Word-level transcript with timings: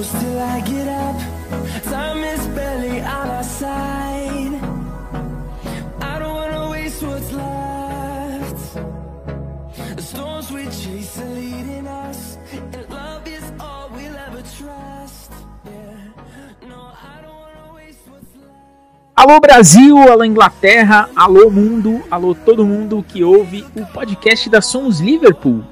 close 0.00 0.20
till 0.20 0.38
I 0.38 0.60
get 0.60 0.88
up. 0.88 1.16
Time 1.84 2.24
is 2.24 2.46
barely 2.48 3.00
on 3.00 3.26
our 3.36 3.42
side. 3.42 4.54
I 6.00 6.18
don't 6.18 6.34
wanna 6.34 6.70
waste 6.70 7.02
what's 7.02 7.32
left. 7.32 8.60
The 9.96 10.02
storms 10.02 10.50
we 10.50 10.64
chase 10.64 11.18
are 11.20 11.34
leading 11.34 11.86
us, 11.86 12.38
and 12.52 12.88
love 12.88 13.26
is 13.26 13.44
all 13.58 13.90
we'll 13.94 14.16
ever 14.26 14.42
trust. 14.58 15.32
Yeah, 15.66 16.68
no, 16.68 16.80
I 17.12 17.16
don't 17.24 17.40
wanna 17.44 17.74
waste 17.74 18.04
what's 18.08 18.32
left. 18.36 19.16
Alô 19.16 19.38
Brasil, 19.40 19.98
alô 19.98 20.24
Inglaterra, 20.24 21.10
alô 21.14 21.50
mundo, 21.50 22.02
alô 22.10 22.34
todo 22.34 22.64
mundo 22.64 23.04
que 23.06 23.22
ouve 23.22 23.66
o 23.76 23.84
podcast 23.84 24.48
da 24.48 24.62
Somos 24.62 24.98
Liverpool. 25.00 25.62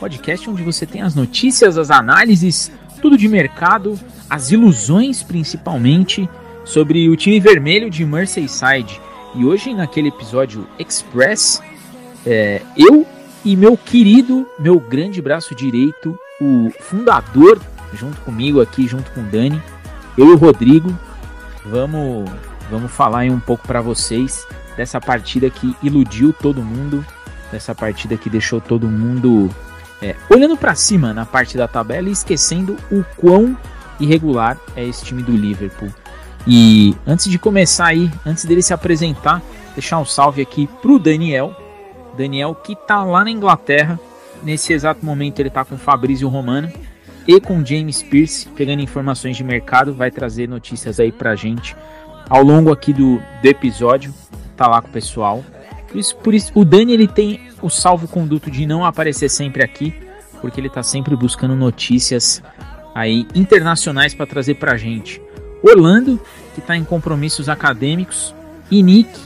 Podcast 0.00 0.48
onde 0.50 0.62
você 0.62 0.86
tem 0.86 1.02
as 1.02 1.14
notícias, 1.14 1.78
as 1.78 1.90
análises, 1.90 2.70
tudo 3.04 3.18
de 3.18 3.28
mercado, 3.28 4.00
as 4.30 4.50
ilusões 4.50 5.22
principalmente 5.22 6.26
sobre 6.64 7.06
o 7.10 7.14
time 7.14 7.38
vermelho 7.38 7.90
de 7.90 8.02
Merseyside. 8.02 8.98
E 9.34 9.44
hoje 9.44 9.74
naquele 9.74 10.08
episódio 10.08 10.66
Express, 10.78 11.60
é, 12.24 12.62
eu 12.74 13.06
e 13.44 13.56
meu 13.56 13.76
querido, 13.76 14.48
meu 14.58 14.80
grande 14.80 15.20
braço 15.20 15.54
direito, 15.54 16.18
o 16.40 16.70
fundador, 16.80 17.60
junto 17.92 18.18
comigo 18.22 18.62
aqui, 18.62 18.88
junto 18.88 19.10
com 19.10 19.20
o 19.20 19.24
Dani, 19.24 19.60
eu 20.16 20.30
e 20.30 20.32
o 20.32 20.38
Rodrigo, 20.38 20.98
vamos, 21.62 22.30
vamos 22.70 22.90
falar 22.90 23.18
aí 23.18 23.30
um 23.30 23.38
pouco 23.38 23.66
para 23.66 23.82
vocês 23.82 24.46
dessa 24.78 24.98
partida 24.98 25.50
que 25.50 25.76
iludiu 25.82 26.32
todo 26.32 26.62
mundo, 26.62 27.04
dessa 27.52 27.74
partida 27.74 28.16
que 28.16 28.30
deixou 28.30 28.62
todo 28.62 28.88
mundo 28.88 29.50
é, 30.04 30.14
olhando 30.28 30.54
para 30.54 30.74
cima 30.74 31.14
na 31.14 31.24
parte 31.24 31.56
da 31.56 31.66
tabela 31.66 32.08
e 32.10 32.12
esquecendo 32.12 32.76
o 32.92 33.02
quão 33.16 33.56
irregular 33.98 34.58
é 34.76 34.84
esse 34.84 35.02
time 35.02 35.22
do 35.22 35.32
Liverpool. 35.32 35.88
E 36.46 36.94
antes 37.06 37.30
de 37.30 37.38
começar 37.38 37.86
aí, 37.86 38.10
antes 38.26 38.44
dele 38.44 38.60
se 38.60 38.74
apresentar, 38.74 39.40
deixar 39.74 39.98
um 39.98 40.04
salve 40.04 40.42
aqui 40.42 40.68
pro 40.82 40.98
Daniel. 40.98 41.56
Daniel 42.18 42.54
que 42.54 42.76
tá 42.76 43.02
lá 43.02 43.24
na 43.24 43.30
Inglaterra. 43.30 43.98
Nesse 44.42 44.74
exato 44.74 45.04
momento 45.04 45.40
ele 45.40 45.48
tá 45.48 45.64
com 45.64 45.78
Fabrício 45.78 46.28
Romano 46.28 46.70
e 47.26 47.40
com 47.40 47.64
James 47.64 48.02
Pierce, 48.02 48.46
pegando 48.48 48.82
informações 48.82 49.38
de 49.38 49.42
mercado, 49.42 49.94
vai 49.94 50.10
trazer 50.10 50.46
notícias 50.46 51.00
aí 51.00 51.10
pra 51.10 51.34
gente 51.34 51.74
ao 52.28 52.42
longo 52.42 52.70
aqui 52.70 52.92
do, 52.92 53.22
do 53.40 53.46
episódio. 53.46 54.12
Tá 54.54 54.66
lá 54.66 54.82
com 54.82 54.88
o 54.88 54.92
pessoal. 54.92 55.42
Por 55.88 55.98
isso, 55.98 56.16
por 56.16 56.34
isso, 56.34 56.52
o 56.54 56.62
Dani 56.62 56.92
ele 56.92 57.08
tem 57.08 57.40
o 57.64 57.70
salvo-conduto 57.70 58.50
de 58.50 58.66
não 58.66 58.84
aparecer 58.84 59.28
sempre 59.28 59.64
aqui, 59.64 59.94
porque 60.40 60.60
ele 60.60 60.68
tá 60.68 60.82
sempre 60.82 61.16
buscando 61.16 61.56
notícias 61.56 62.42
aí 62.94 63.26
internacionais 63.34 64.14
para 64.14 64.26
trazer 64.26 64.56
pra 64.56 64.76
gente. 64.76 65.20
Orlando, 65.62 66.20
que 66.54 66.60
tá 66.60 66.76
em 66.76 66.84
compromissos 66.84 67.48
acadêmicos, 67.48 68.34
e 68.70 68.82
Nick, 68.82 69.18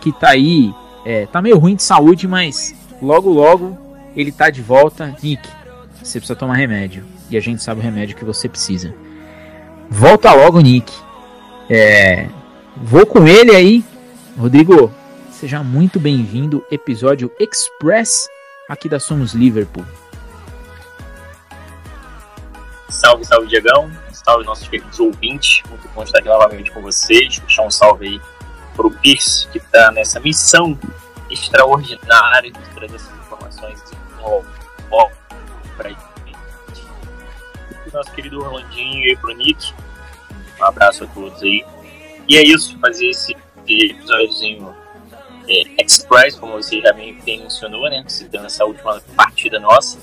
que 0.00 0.10
tá 0.12 0.30
aí, 0.30 0.72
é, 1.04 1.26
tá 1.26 1.42
meio 1.42 1.58
ruim 1.58 1.76
de 1.76 1.82
saúde, 1.82 2.26
mas 2.26 2.74
logo 3.00 3.30
logo 3.30 3.76
ele 4.16 4.32
tá 4.32 4.48
de 4.48 4.62
volta. 4.62 5.14
Nick, 5.22 5.46
você 6.02 6.18
precisa 6.18 6.34
tomar 6.34 6.54
remédio, 6.54 7.04
e 7.30 7.36
a 7.36 7.40
gente 7.40 7.62
sabe 7.62 7.80
o 7.80 7.84
remédio 7.84 8.16
que 8.16 8.24
você 8.24 8.48
precisa. 8.48 8.94
Volta 9.90 10.32
logo, 10.32 10.58
Nick. 10.60 10.90
É, 11.68 12.28
vou 12.76 13.04
com 13.04 13.26
ele 13.26 13.54
aí, 13.54 13.84
Rodrigo. 14.38 14.90
Seja 15.42 15.60
muito 15.60 15.98
bem-vindo, 15.98 16.64
episódio 16.70 17.28
Express 17.36 18.28
aqui 18.68 18.88
da 18.88 19.00
Somos 19.00 19.34
Liverpool. 19.34 19.84
Salve, 22.88 23.24
salve, 23.24 23.48
Diegão. 23.48 23.90
Salve, 24.12 24.44
nossos 24.44 24.68
queridos 24.68 25.00
ouvintes. 25.00 25.64
Muito 25.68 25.88
bom 25.88 26.04
estar 26.04 26.20
aqui 26.20 26.28
novamente 26.28 26.70
com 26.70 26.80
vocês. 26.80 27.40
Deixar 27.40 27.64
um 27.64 27.72
salve 27.72 28.06
aí 28.06 28.20
pro 28.76 28.88
Pierce, 28.88 29.48
que 29.48 29.58
está 29.58 29.90
nessa 29.90 30.20
missão 30.20 30.78
extraordinária 31.28 32.52
de 32.52 32.60
trazer 32.76 32.94
essas 32.94 33.18
informações 33.18 33.82
para. 35.76 35.90
O 37.84 37.92
nosso 37.92 38.12
querido 38.12 38.44
Orlandinho 38.44 39.08
e 39.08 39.16
pro 39.16 39.34
Nick. 39.34 39.74
Um 40.60 40.64
abraço 40.64 41.02
a 41.02 41.08
todos 41.08 41.42
aí. 41.42 41.66
E 42.28 42.36
é 42.36 42.44
isso, 42.44 42.78
fazer 42.78 43.08
esse 43.08 43.36
episódiozinho 43.66 44.81
é, 45.48 45.82
Express, 45.82 46.36
como 46.36 46.52
você 46.52 46.80
já 46.80 46.92
bem, 46.92 47.14
bem 47.24 47.40
mencionou, 47.40 47.88
né? 47.88 48.04
Citando 48.06 48.46
essa 48.46 48.64
última 48.64 49.00
partida 49.16 49.58
nossa. 49.58 49.98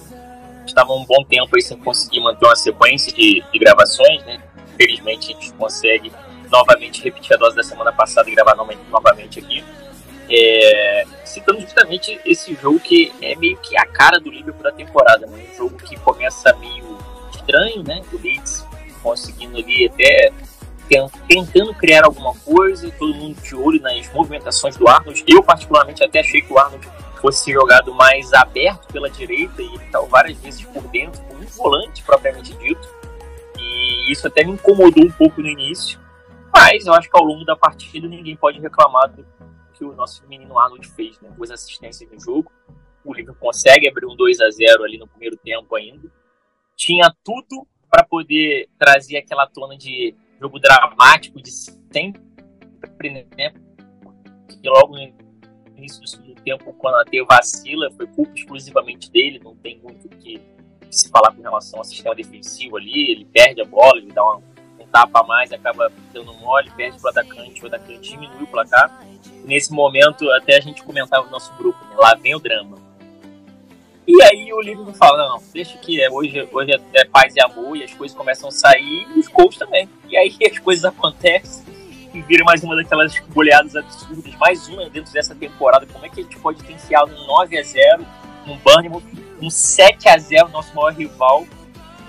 Estava 0.65 0.93
um 0.93 1.05
bom 1.05 1.23
tempo 1.23 1.55
aí 1.55 1.61
sem 1.61 1.77
conseguir 1.77 2.19
manter 2.19 2.45
uma 2.45 2.55
sequência 2.55 3.11
de, 3.11 3.43
de 3.51 3.59
gravações, 3.59 4.23
né? 4.25 4.41
Felizmente 4.77 5.31
a 5.31 5.33
gente 5.33 5.53
consegue 5.53 6.11
novamente 6.51 7.03
repetir 7.03 7.33
a 7.35 7.37
dose 7.37 7.55
da 7.55 7.63
semana 7.63 7.91
passada 7.91 8.29
e 8.29 8.35
gravar 8.35 8.55
novamente 8.55 9.39
aqui. 9.39 9.63
É, 10.31 11.05
citando 11.25 11.59
justamente 11.59 12.19
esse 12.23 12.53
jogo 12.53 12.79
que 12.79 13.11
é 13.21 13.35
meio 13.35 13.57
que 13.57 13.75
a 13.77 13.85
cara 13.85 14.19
do 14.19 14.29
Liverpool 14.29 14.61
da 14.61 14.71
temporada, 14.71 15.25
né? 15.25 15.47
Um 15.51 15.55
jogo 15.55 15.77
que 15.77 15.97
começa 15.97 16.55
meio 16.57 16.97
estranho, 17.31 17.83
né? 17.83 18.01
O 18.13 18.17
Leeds 18.17 18.65
conseguindo 19.01 19.57
ali 19.57 19.87
até 19.87 20.31
tentando 21.27 21.73
criar 21.75 22.05
alguma 22.05 22.33
coisa, 22.39 22.91
todo 22.91 23.13
mundo 23.13 23.39
de 23.41 23.55
olho 23.55 23.81
nas 23.81 24.11
movimentações 24.11 24.75
do 24.75 24.87
Arnold. 24.87 25.23
Eu, 25.27 25.43
particularmente, 25.43 26.03
até 26.03 26.19
achei 26.19 26.41
que 26.41 26.51
o 26.51 26.57
Arnold 26.57 26.87
fosse 27.21 27.51
jogado 27.51 27.93
mais 27.93 28.33
aberto 28.33 28.91
pela 28.91 29.09
direita 29.09 29.61
e 29.61 29.79
tal, 29.91 30.07
várias 30.07 30.37
vezes 30.39 30.63
por 30.65 30.81
dentro, 30.87 31.21
com 31.23 31.35
um 31.35 31.45
volante 31.45 32.01
propriamente 32.03 32.53
dito. 32.55 32.87
E 33.57 34.11
isso 34.11 34.27
até 34.27 34.43
me 34.43 34.53
incomodou 34.53 35.05
um 35.05 35.11
pouco 35.11 35.41
no 35.41 35.47
início. 35.47 35.99
Mas 36.51 36.85
eu 36.85 36.93
acho 36.93 37.09
que 37.09 37.17
ao 37.17 37.23
longo 37.23 37.45
da 37.45 37.55
partida 37.55 38.07
ninguém 38.07 38.35
pode 38.35 38.59
reclamar 38.59 39.09
do 39.09 39.25
que 39.73 39.85
o 39.85 39.93
nosso 39.93 40.25
menino 40.27 40.57
Arnold 40.57 40.87
fez, 40.89 41.19
né? 41.21 41.29
Duas 41.35 41.51
assistências 41.51 42.09
no 42.11 42.19
jogo. 42.19 42.51
O 43.05 43.13
Liverpool 43.13 43.47
consegue 43.47 43.87
abrir 43.87 44.05
um 44.05 44.15
2 44.15 44.41
a 44.41 44.49
0 44.49 44.83
ali 44.83 44.97
no 44.97 45.07
primeiro 45.07 45.37
tempo 45.37 45.75
ainda. 45.75 46.11
Tinha 46.75 47.13
tudo 47.23 47.67
para 47.89 48.03
poder 48.03 48.67
trazer 48.77 49.17
aquela 49.17 49.47
tona 49.47 49.77
de 49.77 50.15
jogo 50.39 50.59
dramático 50.59 51.41
de 51.41 51.51
sempre, 51.51 52.21
né? 53.37 53.53
Que 54.61 54.69
logo 54.69 54.95
no 54.95 55.13
início 55.77 56.01
do 56.01 56.07
segundo 56.07 56.35
tempo, 56.41 56.73
quando 56.73 56.95
a 56.95 57.05
Teo 57.05 57.25
vacila, 57.25 57.91
foi 57.91 58.07
culpa 58.07 58.33
exclusivamente 58.35 59.11
dele, 59.11 59.39
não 59.43 59.55
tem 59.55 59.79
muito 59.79 60.07
o 60.07 60.09
que 60.09 60.41
se 60.89 61.09
falar 61.09 61.33
com 61.33 61.41
relação 61.41 61.79
ao 61.79 61.85
sistema 61.85 62.15
defensivo 62.15 62.77
ali, 62.77 63.11
ele 63.11 63.25
perde 63.25 63.61
a 63.61 63.65
bola, 63.65 63.97
ele 63.97 64.11
dá 64.11 64.23
uma, 64.23 64.41
um 64.79 64.87
tapa 64.91 65.21
a 65.21 65.23
mais, 65.23 65.51
acaba 65.51 65.91
dando 66.11 66.33
mole, 66.33 66.69
perde 66.71 66.99
para 66.99 67.07
o 67.07 67.09
atacante, 67.09 67.63
o 67.63 67.67
atacante 67.67 68.09
diminui 68.11 68.43
o 68.43 68.47
placar. 68.47 69.05
Nesse 69.45 69.71
momento, 69.71 70.29
até 70.31 70.57
a 70.57 70.61
gente 70.61 70.83
comentava 70.83 71.25
no 71.25 71.31
nosso 71.31 71.53
grupo, 71.55 71.79
né? 71.85 71.95
lá 71.97 72.15
vem 72.15 72.35
o 72.35 72.39
drama. 72.39 72.77
E 74.11 74.23
aí 74.23 74.51
o 74.51 74.59
livro 74.59 74.91
fala, 74.95 75.29
não, 75.29 75.43
deixa 75.53 75.77
que 75.77 76.01
é, 76.01 76.09
hoje, 76.09 76.49
hoje 76.51 76.71
é 76.95 77.05
paz 77.05 77.35
e 77.35 77.41
amor 77.41 77.77
e 77.77 77.83
as 77.83 77.93
coisas 77.93 78.17
começam 78.17 78.49
a 78.49 78.51
sair 78.51 79.07
e 79.15 79.19
os 79.19 79.27
gols 79.27 79.55
também. 79.55 79.87
E 80.09 80.17
aí 80.17 80.35
as 80.51 80.57
coisas 80.57 80.83
acontecem 80.83 81.63
e 82.11 82.19
vira 82.23 82.43
mais 82.43 82.63
uma 82.63 82.75
daquelas 82.75 83.19
goleadas 83.31 83.75
absurdas, 83.75 84.33
mais 84.37 84.67
uma 84.67 84.89
dentro 84.89 85.13
dessa 85.13 85.35
temporada. 85.35 85.85
Como 85.85 86.03
é 86.03 86.09
que 86.09 86.21
a 86.21 86.23
gente 86.23 86.39
pode 86.39 86.59
enfiado 86.73 87.13
um 87.13 87.27
9 87.27 87.55
a 87.55 87.61
0 87.61 88.03
um 88.47 88.57
Burnham, 88.57 88.99
um 89.39 89.47
7 89.47 90.09
a 90.09 90.17
0 90.17 90.49
nosso 90.49 90.75
maior 90.75 90.91
rival, 90.91 91.45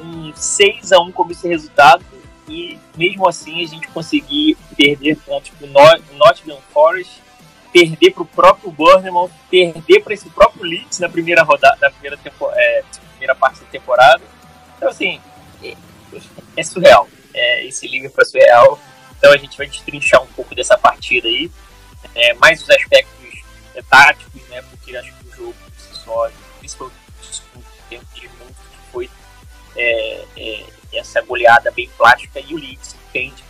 um 0.01 0.33
6 0.35 0.93
a 0.93 1.01
1 1.01 1.13
como 1.13 1.33
esse 1.33 1.47
resultado 1.47 2.03
e 2.49 2.79
mesmo 2.97 3.29
assim 3.29 3.63
a 3.63 3.69
gente 3.69 3.87
conseguir 3.89 4.57
perder 4.75 5.19
pontos 5.19 5.51
pro 5.51 5.69
Nottingham 5.69 6.61
Forest 6.73 7.21
perder 7.73 8.13
para 8.13 8.23
o 8.23 8.27
próprio 8.27 8.71
Bournemouth, 8.71 9.31
perder 9.51 10.03
para 10.03 10.15
esse 10.15 10.29
próprio 10.31 10.65
Leeds 10.65 10.99
na 10.99 11.09
primeira 11.09 11.43
rodada, 11.43 11.77
na 11.81 11.91
primeira, 11.91 12.17
tempo, 12.17 12.51
é, 12.53 12.85
primeira 13.13 13.35
parte 13.35 13.61
da 13.61 13.67
temporada. 13.67 14.23
Então, 14.77 14.89
assim, 14.89 15.21
é, 15.63 15.75
é 16.57 16.63
surreal. 16.63 17.09
É, 17.35 17.65
esse 17.67 17.87
Liverpool 17.87 18.23
é 18.23 18.25
surreal. 18.25 18.81
Então, 19.17 19.33
a 19.33 19.37
gente 19.37 19.57
vai 19.57 19.67
destrinchar 19.67 20.23
um 20.23 20.27
pouco 20.29 20.55
dessa 20.55 20.77
partida 20.77 21.29
aí. 21.29 21.51
É, 22.15 22.35
mais 22.35 22.63
os 22.63 22.71
aspectos 22.71 23.43
é, 23.75 23.83
táticos, 23.83 24.43
né? 24.49 24.63
Porque 24.63 24.97
acho 24.97 25.13
que 25.13 25.29
o 25.29 25.37
jogo 25.37 25.55
por 25.55 25.81
si 25.81 26.05
só, 26.05 26.31
principalmente 26.59 26.99
no 27.55 27.63
tempo 27.89 28.07
de 28.15 28.29
muito, 28.29 28.55
que 28.55 28.91
foi 28.91 29.11
é, 29.77 30.25
é, 30.37 30.65
essa 30.95 31.21
goleada 31.21 31.71
bem 31.71 31.89
plástica 31.97 32.41
e 32.41 32.55
o 32.55 32.59
Leeds 32.59 32.97
tende 33.13 33.45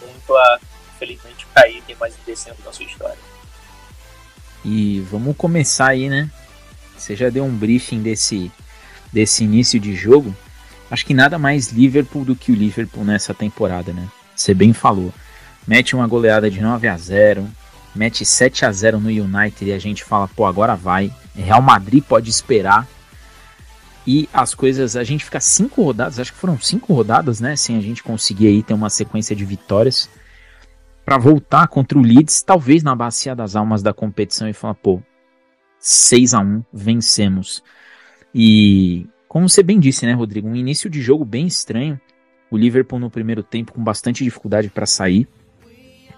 muito 0.00 0.36
a, 0.36 0.60
infelizmente, 0.94 1.46
cair, 1.54 1.82
tem 1.82 1.96
mais 1.96 2.14
descendo 2.26 2.58
na 2.64 2.72
sua 2.72 2.84
história. 2.84 3.33
E 4.64 5.00
vamos 5.10 5.36
começar 5.36 5.88
aí, 5.88 6.08
né? 6.08 6.30
Você 6.96 7.14
já 7.14 7.28
deu 7.28 7.44
um 7.44 7.54
briefing 7.54 8.00
desse, 8.00 8.50
desse 9.12 9.44
início 9.44 9.78
de 9.78 9.94
jogo. 9.94 10.34
Acho 10.90 11.04
que 11.04 11.12
nada 11.12 11.38
mais 11.38 11.72
Liverpool 11.72 12.24
do 12.24 12.36
que 12.36 12.52
o 12.52 12.54
Liverpool 12.54 13.04
nessa 13.04 13.34
temporada, 13.34 13.92
né? 13.92 14.08
Você 14.34 14.54
bem 14.54 14.72
falou. 14.72 15.12
Mete 15.66 15.94
uma 15.94 16.06
goleada 16.06 16.50
de 16.50 16.60
9 16.60 16.88
a 16.88 16.96
0 16.96 17.48
mete 17.94 18.24
7 18.24 18.64
a 18.64 18.72
0 18.72 18.98
no 18.98 19.08
United 19.08 19.70
e 19.70 19.72
a 19.72 19.78
gente 19.78 20.02
fala, 20.02 20.28
pô, 20.28 20.44
agora 20.46 20.74
vai. 20.74 21.12
Real 21.34 21.62
Madrid 21.62 22.02
pode 22.02 22.28
esperar. 22.28 22.86
e 24.06 24.28
as 24.32 24.54
coisas, 24.54 24.96
a 24.96 25.04
gente 25.04 25.24
fica 25.24 25.40
cinco 25.40 25.82
rodadas, 25.82 26.18
acho 26.18 26.32
que 26.32 26.38
foram 26.38 26.60
cinco 26.60 26.92
rodadas, 26.92 27.40
né, 27.40 27.56
sem 27.56 27.78
a 27.78 27.80
gente 27.80 28.02
conseguir 28.02 28.48
aí 28.48 28.62
ter 28.62 28.74
uma 28.74 28.90
sequência 28.90 29.34
de 29.34 29.46
vitórias 29.46 30.10
para 31.04 31.18
voltar 31.18 31.68
contra 31.68 31.98
o 31.98 32.02
Leeds, 32.02 32.42
talvez 32.42 32.82
na 32.82 32.94
bacia 32.94 33.34
das 33.34 33.54
almas 33.54 33.82
da 33.82 33.92
competição 33.92 34.48
e 34.48 34.52
falar, 34.52 34.74
pô, 34.74 35.02
6 35.78 36.34
a 36.34 36.40
1 36.40 36.64
vencemos. 36.72 37.62
E 38.34 39.06
como 39.28 39.48
você 39.48 39.62
bem 39.62 39.78
disse, 39.78 40.06
né, 40.06 40.12
Rodrigo, 40.12 40.48
um 40.48 40.56
início 40.56 40.88
de 40.88 41.02
jogo 41.02 41.24
bem 41.24 41.46
estranho. 41.46 42.00
O 42.50 42.56
Liverpool 42.56 43.00
no 43.00 43.10
primeiro 43.10 43.42
tempo 43.42 43.72
com 43.72 43.82
bastante 43.82 44.22
dificuldade 44.22 44.68
para 44.70 44.86
sair, 44.86 45.26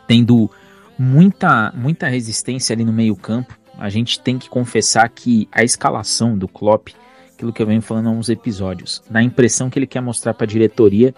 tendo 0.06 0.50
muita 0.98 1.72
muita 1.74 2.08
resistência 2.08 2.74
ali 2.74 2.84
no 2.84 2.92
meio-campo. 2.92 3.58
A 3.78 3.88
gente 3.88 4.20
tem 4.20 4.38
que 4.38 4.48
confessar 4.48 5.08
que 5.08 5.48
a 5.50 5.64
escalação 5.64 6.36
do 6.36 6.46
Klopp 6.46 6.88
aquilo 7.36 7.52
que 7.52 7.62
eu 7.62 7.66
venho 7.66 7.82
falando 7.82 8.08
há 8.08 8.12
uns 8.12 8.28
episódios. 8.28 9.02
Dá 9.08 9.20
a 9.20 9.22
impressão 9.22 9.70
que 9.70 9.78
ele 9.78 9.86
quer 9.86 10.00
mostrar 10.00 10.34
para 10.34 10.44
a 10.44 10.48
diretoria 10.48 11.14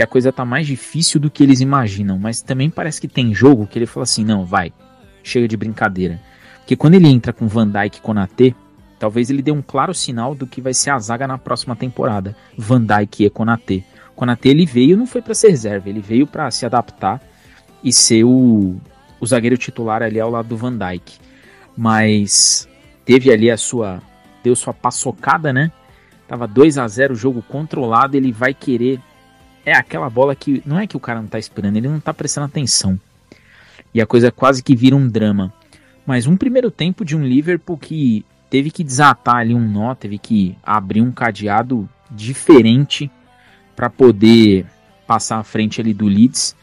que 0.00 0.04
a 0.04 0.06
coisa 0.06 0.32
tá 0.32 0.46
mais 0.46 0.66
difícil 0.66 1.20
do 1.20 1.30
que 1.30 1.42
eles 1.42 1.60
imaginam, 1.60 2.18
mas 2.18 2.40
também 2.40 2.70
parece 2.70 2.98
que 2.98 3.06
tem 3.06 3.34
jogo 3.34 3.66
que 3.66 3.78
ele 3.78 3.84
fala 3.84 4.04
assim: 4.04 4.24
não, 4.24 4.46
vai, 4.46 4.72
chega 5.22 5.46
de 5.46 5.58
brincadeira. 5.58 6.18
Porque 6.60 6.74
quando 6.74 6.94
ele 6.94 7.06
entra 7.06 7.34
com 7.34 7.46
Van 7.46 7.68
Dijk 7.68 7.98
e 7.98 8.00
Konaté, 8.00 8.54
talvez 8.98 9.28
ele 9.28 9.42
dê 9.42 9.52
um 9.52 9.60
claro 9.60 9.92
sinal 9.92 10.34
do 10.34 10.46
que 10.46 10.62
vai 10.62 10.72
ser 10.72 10.88
a 10.88 10.98
zaga 10.98 11.28
na 11.28 11.36
próxima 11.36 11.76
temporada. 11.76 12.34
Van 12.56 12.80
Dijk 12.82 13.26
e 13.26 13.28
Konaté. 13.30 13.84
Konaté 14.16 14.48
ele 14.48 14.64
veio 14.64 14.96
não 14.96 15.06
foi 15.06 15.20
para 15.20 15.34
ser 15.34 15.50
reserva, 15.50 15.90
ele 15.90 16.00
veio 16.00 16.26
para 16.26 16.50
se 16.50 16.64
adaptar 16.64 17.20
e 17.84 17.92
ser 17.92 18.24
o, 18.24 18.80
o 19.20 19.26
zagueiro 19.26 19.58
titular 19.58 20.02
ali 20.02 20.18
ao 20.18 20.30
lado 20.30 20.48
do 20.48 20.56
Van 20.56 20.72
Dijk. 20.72 21.18
Mas 21.76 22.66
teve 23.04 23.30
ali 23.30 23.50
a 23.50 23.58
sua 23.58 24.00
deu 24.42 24.56
sua 24.56 24.72
paçocada, 24.72 25.52
né? 25.52 25.70
Tava 26.26 26.46
2 26.46 26.78
a 26.78 26.88
0 26.88 27.14
jogo 27.14 27.42
controlado, 27.42 28.16
ele 28.16 28.32
vai 28.32 28.54
querer. 28.54 28.98
É 29.64 29.72
aquela 29.72 30.08
bola 30.08 30.34
que 30.34 30.62
não 30.64 30.78
é 30.78 30.86
que 30.86 30.96
o 30.96 31.00
cara 31.00 31.20
não 31.20 31.28
tá 31.28 31.38
esperando, 31.38 31.76
ele 31.76 31.88
não 31.88 32.00
tá 32.00 32.14
prestando 32.14 32.46
atenção. 32.46 32.98
E 33.92 34.00
a 34.00 34.06
coisa 34.06 34.30
quase 34.30 34.62
que 34.62 34.74
vira 34.74 34.96
um 34.96 35.08
drama. 35.08 35.52
Mas 36.06 36.26
um 36.26 36.36
primeiro 36.36 36.70
tempo 36.70 37.04
de 37.04 37.16
um 37.16 37.24
Liverpool 37.24 37.76
que 37.76 38.24
teve 38.48 38.70
que 38.70 38.82
desatar 38.82 39.36
ali 39.36 39.54
um 39.54 39.68
nó, 39.68 39.94
teve 39.94 40.18
que 40.18 40.56
abrir 40.62 41.00
um 41.02 41.12
cadeado 41.12 41.88
diferente 42.10 43.10
para 43.76 43.88
poder 43.88 44.66
passar 45.06 45.38
à 45.38 45.44
frente 45.44 45.80
ali 45.80 45.94
do 45.94 46.06
Leeds. 46.06 46.56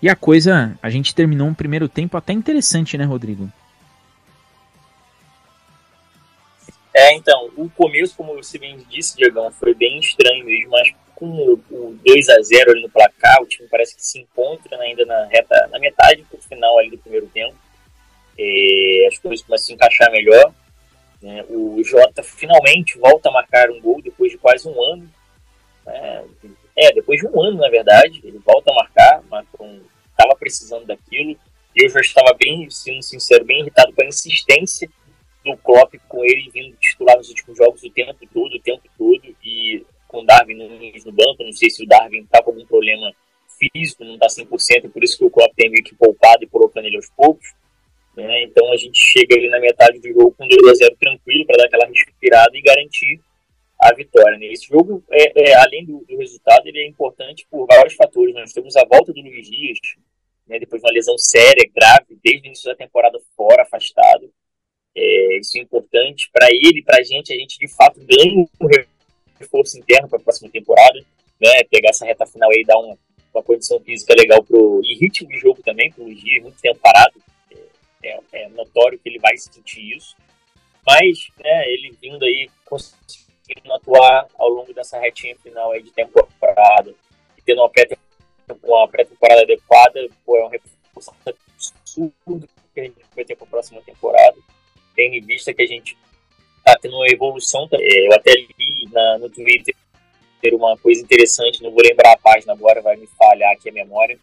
E 0.00 0.08
a 0.08 0.14
coisa, 0.14 0.78
a 0.82 0.90
gente 0.90 1.14
terminou 1.14 1.48
um 1.48 1.54
primeiro 1.54 1.88
tempo 1.88 2.16
até 2.16 2.32
interessante, 2.32 2.98
né, 2.98 3.04
Rodrigo? 3.04 3.50
É, 6.92 7.14
então, 7.16 7.50
o 7.56 7.68
começo, 7.68 8.14
como 8.16 8.34
você 8.34 8.56
bem 8.58 8.78
disse, 8.88 9.16
Diegão, 9.16 9.50
foi 9.50 9.74
bem 9.74 9.98
estranho 9.98 10.44
mesmo, 10.44 10.70
mas 10.70 10.94
com 11.14 11.26
o, 11.26 11.98
2 12.04 12.28
a 12.28 12.42
0 12.42 12.70
ali 12.72 12.82
no 12.82 12.90
placar, 12.90 13.42
o 13.42 13.46
time 13.46 13.68
parece 13.68 13.94
que 13.94 14.04
se 14.04 14.20
encontra 14.20 14.78
ainda 14.78 15.04
na 15.04 15.26
reta, 15.26 15.68
na 15.70 15.78
metade 15.78 16.24
pro 16.24 16.40
final 16.42 16.78
ali 16.78 16.90
do 16.90 16.98
primeiro 16.98 17.26
tempo. 17.28 17.54
É, 18.38 19.06
as 19.08 19.18
coisas 19.18 19.44
começam 19.44 19.64
a 19.64 19.66
se 19.66 19.72
encaixar 19.74 20.10
melhor. 20.10 20.52
Né? 21.22 21.44
O 21.48 21.82
Jota 21.82 22.22
finalmente 22.22 22.98
volta 22.98 23.28
a 23.28 23.32
marcar 23.32 23.70
um 23.70 23.80
gol 23.80 24.02
depois 24.02 24.32
de 24.32 24.38
quase 24.38 24.68
um 24.68 24.82
ano. 24.82 25.10
É, 25.86 26.24
é 26.76 26.92
depois 26.92 27.20
de 27.20 27.26
um 27.26 27.42
ano, 27.42 27.58
na 27.58 27.68
verdade, 27.68 28.20
ele 28.24 28.38
volta 28.38 28.70
a 28.70 28.74
marcar, 28.74 29.22
estava 30.10 30.36
precisando 30.38 30.86
daquilo. 30.86 31.36
Eu 31.74 31.88
já 31.88 32.00
estava 32.00 32.34
bem, 32.38 32.68
sendo 32.70 33.02
sincero, 33.02 33.44
bem 33.44 33.60
irritado 33.60 33.92
com 33.92 34.02
a 34.02 34.06
insistência 34.06 34.88
do 35.44 35.56
Klopp 35.58 35.94
com 36.08 36.24
ele 36.24 36.50
vindo 36.52 36.76
titular 36.76 37.16
nos 37.16 37.28
últimos 37.28 37.58
jogos 37.58 37.82
o 37.82 37.90
tempo 37.90 38.14
todo, 38.32 38.54
o 38.54 38.60
tempo 38.60 38.82
todo, 38.96 39.36
e 39.44 39.84
com 40.14 40.22
o 40.22 40.24
Darwin 40.24 40.54
no 40.54 41.12
banco, 41.12 41.42
não 41.42 41.52
sei 41.52 41.68
se 41.68 41.82
o 41.82 41.86
Darwin 41.86 42.22
está 42.22 42.40
com 42.40 42.50
algum 42.50 42.64
problema 42.64 43.12
físico, 43.58 44.04
não 44.04 44.14
está 44.14 44.28
100%, 44.28 44.90
por 44.92 45.02
isso 45.02 45.18
que 45.18 45.24
o 45.24 45.30
Klopp 45.30 45.52
tem 45.56 45.68
meio 45.68 45.82
que 45.82 45.94
poupado 45.94 46.44
e 46.44 46.46
colocando 46.46 46.86
ele 46.86 46.96
aos 46.96 47.10
poucos. 47.10 47.52
Né? 48.16 48.44
Então 48.44 48.72
a 48.72 48.76
gente 48.76 48.96
chega 48.96 49.34
ali 49.34 49.48
na 49.48 49.58
metade 49.58 49.98
do 49.98 50.08
jogo 50.08 50.32
com 50.38 50.46
2 50.46 50.68
a 50.68 50.74
0 50.74 50.96
tranquilo 51.00 51.44
para 51.46 51.56
dar 51.56 51.64
aquela 51.66 51.86
respirada 51.86 52.56
e 52.56 52.62
garantir 52.62 53.20
a 53.80 53.92
vitória. 53.92 54.38
Né? 54.38 54.46
Esse 54.46 54.68
jogo, 54.68 55.02
é, 55.10 55.50
é 55.50 55.54
além 55.56 55.84
do, 55.84 56.04
do, 56.08 56.16
resultado, 56.16 56.64
ele 56.66 56.78
é 56.78 56.86
importante 56.86 57.44
por 57.50 57.66
vários 57.66 57.94
fatores. 57.94 58.34
Nós 58.34 58.52
temos 58.52 58.76
a 58.76 58.84
volta 58.84 59.12
do 59.12 59.20
Luiz 59.20 59.50
Dias, 59.50 59.78
né, 60.46 60.60
depois 60.60 60.80
de 60.80 60.86
uma 60.86 60.94
lesão 60.94 61.18
séria, 61.18 61.68
grave, 61.74 62.16
desde 62.22 62.42
o 62.42 62.46
início 62.46 62.70
da 62.70 62.76
temporada 62.76 63.18
fora, 63.36 63.62
afastado. 63.62 64.30
É, 64.96 65.38
isso 65.38 65.58
é 65.58 65.60
importante 65.60 66.30
para 66.32 66.46
ele, 66.52 66.82
para 66.82 66.98
a 66.98 67.02
gente. 67.02 67.32
A 67.32 67.36
gente 67.36 67.58
de 67.58 67.66
fato 67.66 67.98
ganha 67.98 68.38
um 68.38 68.46
reforço 69.44 69.78
interno 69.78 70.08
para 70.08 70.18
a 70.18 70.22
próxima 70.22 70.50
temporada, 70.50 70.98
né? 71.40 71.62
Pegar 71.70 71.90
essa 71.90 72.04
reta 72.04 72.26
final 72.26 72.50
aí 72.50 72.64
dar 72.64 72.78
uma, 72.78 72.96
uma 73.32 73.42
condição 73.42 73.78
física 73.80 74.14
legal 74.14 74.42
pro, 74.42 74.80
e 74.84 74.98
ritmo 74.98 75.28
de 75.28 75.38
jogo 75.38 75.62
também 75.62 75.90
para 75.92 76.04
o 76.04 76.14
Gia, 76.14 76.42
muito 76.42 76.60
tempo 76.60 76.80
parado. 76.80 77.20
É, 78.02 78.08
é, 78.08 78.20
é, 78.32 78.48
notório 78.50 78.98
que 78.98 79.08
ele 79.08 79.18
vai 79.18 79.36
sentir 79.36 79.96
isso. 79.96 80.16
Mas, 80.86 81.28
né, 81.38 81.64
ele 81.72 81.96
vindo 82.00 82.24
aí 82.24 82.50
conseguindo 82.64 83.72
atuar 83.72 84.26
ao 84.38 84.48
longo 84.48 84.72
dessa 84.74 84.98
retinha 84.98 85.36
final 85.36 85.72
aí 85.72 85.82
de 85.82 85.90
temporada 85.90 86.94
e 87.38 87.42
tendo 87.42 87.60
uma 87.60 87.70
pré-temporada 87.70 88.86
pré 89.18 89.42
adequada, 89.42 90.08
pô, 90.26 90.36
é 90.36 90.44
um 90.44 90.48
reforço 90.48 91.14
absurdo 91.26 92.48
que 92.74 92.80
a 92.80 92.84
gente 92.84 92.96
vai 93.14 93.24
ter 93.24 93.36
para 93.36 93.46
a 93.46 93.50
próxima 93.50 93.80
temporada 93.80 94.36
tendo 94.94 95.14
em 95.14 95.20
vista 95.20 95.52
que 95.52 95.62
a 95.62 95.66
gente 95.66 95.96
está 96.58 96.78
tendo 96.80 96.96
uma 96.96 97.08
evolução. 97.08 97.68
Eu 97.72 98.12
até 98.14 98.32
li 98.32 98.63
na, 98.90 99.18
no 99.18 99.28
Twitter 99.28 99.74
uma 100.52 100.76
coisa 100.76 101.00
interessante, 101.00 101.62
não 101.62 101.70
vou 101.70 101.82
lembrar 101.82 102.12
a 102.12 102.18
página 102.18 102.52
agora, 102.52 102.82
vai 102.82 102.96
me 102.96 103.06
falhar 103.18 103.52
aqui 103.52 103.70
a 103.70 103.72
memória, 103.72 104.18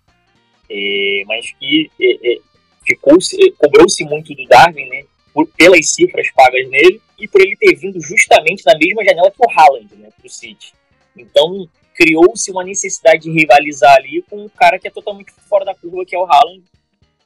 é, 0.69 1.23
mas 1.25 1.51
que 1.53 1.89
é, 1.99 2.33
é 2.33 2.41
ficou 2.85 3.15
é, 3.15 3.51
cobrou-se 3.57 4.03
muito 4.03 4.33
do 4.35 4.45
Darwin, 4.45 4.87
né, 4.87 5.03
por, 5.33 5.47
pelas 5.47 5.89
cifras 5.89 6.29
pagas 6.31 6.69
nele 6.69 7.01
e 7.17 7.27
por 7.27 7.41
ele 7.41 7.55
ter 7.55 7.75
vindo 7.75 7.99
justamente 8.01 8.63
na 8.65 8.77
mesma 8.77 9.03
janela 9.03 9.31
que 9.31 9.37
o 9.39 9.49
Haaland, 9.49 9.95
né, 9.95 10.09
para 10.15 10.27
o 10.27 10.29
City. 10.29 10.73
Então 11.15 11.67
criou-se 11.95 12.49
uma 12.51 12.63
necessidade 12.63 13.23
de 13.23 13.31
rivalizar 13.31 13.95
ali 13.95 14.23
com 14.29 14.43
um 14.43 14.49
cara 14.49 14.79
que 14.79 14.87
é 14.87 14.91
totalmente 14.91 15.31
fora 15.47 15.65
da 15.65 15.75
curva, 15.75 16.05
que 16.05 16.15
é 16.15 16.19
o 16.19 16.25
Haaland, 16.25 16.63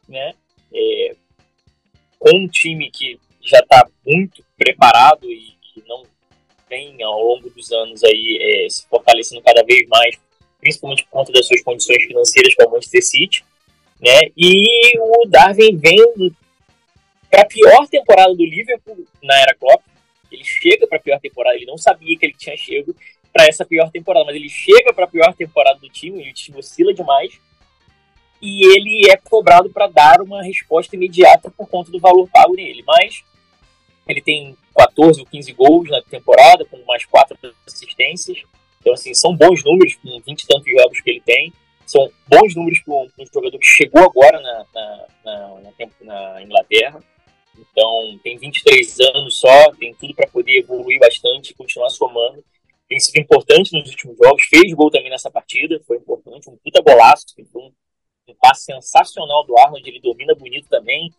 né, 0.08 0.34
é, 0.74 1.16
com 2.20 2.38
um 2.38 2.48
time 2.48 2.89
que 2.92 3.20
já 3.42 3.60
está 3.60 3.88
muito 4.06 4.44
preparado 4.58 5.25
e, 5.30 5.56
e, 5.75 5.84
não 5.88 6.04
vem 6.69 7.01
ao 7.03 7.22
longo 7.22 7.50
dos 7.50 7.72
anos 7.72 8.03
aí 8.03 8.38
é, 8.41 8.69
se 8.69 8.88
fortalecendo 8.88 9.41
cada 9.41 9.63
vez 9.63 9.88
mais, 9.88 10.15
principalmente 10.60 11.03
por 11.03 11.12
conta 11.12 11.31
das 11.31 11.48
suas 11.48 11.62
condições 11.62 12.03
financeiras 12.03 12.55
com 12.55 12.65
o 12.65 12.72
Manchester 12.72 13.03
City, 13.03 13.45
né? 14.00 14.31
E 14.38 15.00
o 15.00 15.27
Darwin 15.27 15.77
vem 15.77 15.98
para 17.29 17.41
a 17.41 17.45
pior 17.45 17.88
temporada 17.88 18.34
do 18.34 18.45
Liverpool 18.45 19.05
na 19.24 19.39
era 19.39 19.55
Klopp. 19.55 19.81
Ele 20.31 20.43
chega 20.43 20.88
para 20.88 20.98
a 20.98 21.01
pior 21.01 21.19
temporada, 21.19 21.55
ele 21.55 21.65
não 21.65 21.77
sabia 21.77 22.17
que 22.17 22.25
ele 22.25 22.36
tinha 22.38 22.57
chego 22.57 22.95
para 23.31 23.45
essa 23.45 23.65
pior 23.65 23.89
temporada, 23.91 24.25
mas 24.25 24.36
ele 24.36 24.50
chega 24.50 24.93
para 24.93 25.05
a 25.05 25.07
pior 25.07 25.34
temporada 25.34 25.79
do 25.79 25.89
time, 25.89 26.24
e 26.24 26.29
o 26.29 26.34
time 26.34 26.57
oscila 26.57 26.93
demais 26.93 27.39
e 28.41 28.63
ele 28.75 29.10
é 29.10 29.17
cobrado 29.17 29.69
para 29.69 29.88
dar 29.88 30.22
uma 30.22 30.43
resposta 30.43 30.95
imediata 30.95 31.50
por 31.50 31.67
conta 31.67 31.91
do 31.91 32.00
valor 32.00 32.29
pago 32.29 32.53
nele. 32.53 32.84
Mas 32.86 33.24
ele 34.07 34.21
tem 34.21 34.57
14 34.75 35.19
ou 35.19 35.25
15 35.25 35.53
gols 35.53 35.89
na 35.89 36.01
temporada, 36.01 36.65
com 36.65 36.77
mais 36.85 37.05
4 37.05 37.38
assistências. 37.65 38.43
Então, 38.79 38.93
assim, 38.93 39.13
são 39.13 39.35
bons 39.35 39.63
números 39.63 39.95
com 39.95 40.19
20 40.19 40.41
e 40.41 40.47
tantos 40.47 40.71
jogos 40.71 41.01
que 41.01 41.09
ele 41.09 41.21
tem. 41.21 41.53
São 41.85 42.12
bons 42.27 42.55
números 42.55 42.79
para 42.79 42.93
um, 42.93 43.09
jogador 43.33 43.57
que 43.57 43.65
chegou 43.65 44.03
agora 44.03 44.39
na, 44.39 44.65
na, 44.74 45.07
na, 45.24 45.62
na, 46.01 46.43
Inglaterra. 46.43 47.03
Então, 47.57 48.19
tem 48.24 48.38
23 48.38 49.00
anos 49.15 49.39
só, 49.39 49.71
tem 49.74 49.93
tudo 49.95 50.13
para 50.13 50.27
poder 50.27 50.59
evoluir 50.59 51.00
bastante 51.00 51.51
e 51.51 51.55
continuar 51.55 51.89
somando. 51.89 52.43
Tem 52.88 53.00
sido 53.00 53.17
importante 53.19 53.74
nos 53.74 53.89
últimos 53.89 54.17
jogos, 54.17 54.43
fez 54.45 54.71
gol 54.74 54.91
também 54.91 55.09
nessa 55.09 55.31
partida, 55.31 55.81
foi 55.88 55.97
importante, 55.97 56.50
um 56.50 56.57
puta 56.57 56.81
golaço, 56.81 57.25
um, 57.55 57.71
um 58.27 58.35
passe 58.39 58.65
sensacional 58.65 59.43
do 59.45 59.57
Arnold, 59.57 59.89
ele 59.89 60.00
domina 60.00 60.35
bonito 60.35 60.67
também, 60.69 61.12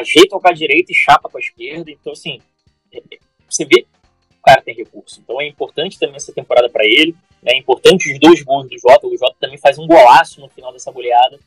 ajeita 0.00 0.38
com 0.38 0.48
a 0.48 0.52
direita 0.52 0.92
e 0.92 0.94
chapa 0.94 1.28
com 1.28 1.36
a 1.38 1.40
esquerda. 1.40 1.90
Então, 1.90 2.12
assim, 2.12 2.40
é, 2.92 2.98
é, 2.98 3.18
você 3.48 3.64
vê 3.64 3.82
que 3.82 3.88
o 4.38 4.42
cara 4.42 4.62
tem 4.62 4.74
recurso. 4.74 5.20
Então 5.20 5.40
é 5.40 5.46
importante 5.46 5.98
também 5.98 6.16
essa 6.16 6.32
temporada 6.32 6.68
para 6.68 6.84
ele. 6.84 7.14
Né? 7.42 7.52
É 7.52 7.58
importante 7.58 8.12
os 8.12 8.18
dois 8.18 8.42
gols 8.42 8.68
do 8.68 8.78
Jota. 8.78 9.06
O 9.06 9.16
Jota 9.16 9.36
também 9.40 9.58
faz 9.58 9.78
um 9.78 9.86
golaço 9.86 10.40
no 10.40 10.48
final 10.48 10.72
dessa 10.72 10.90
goleada. 10.90 11.38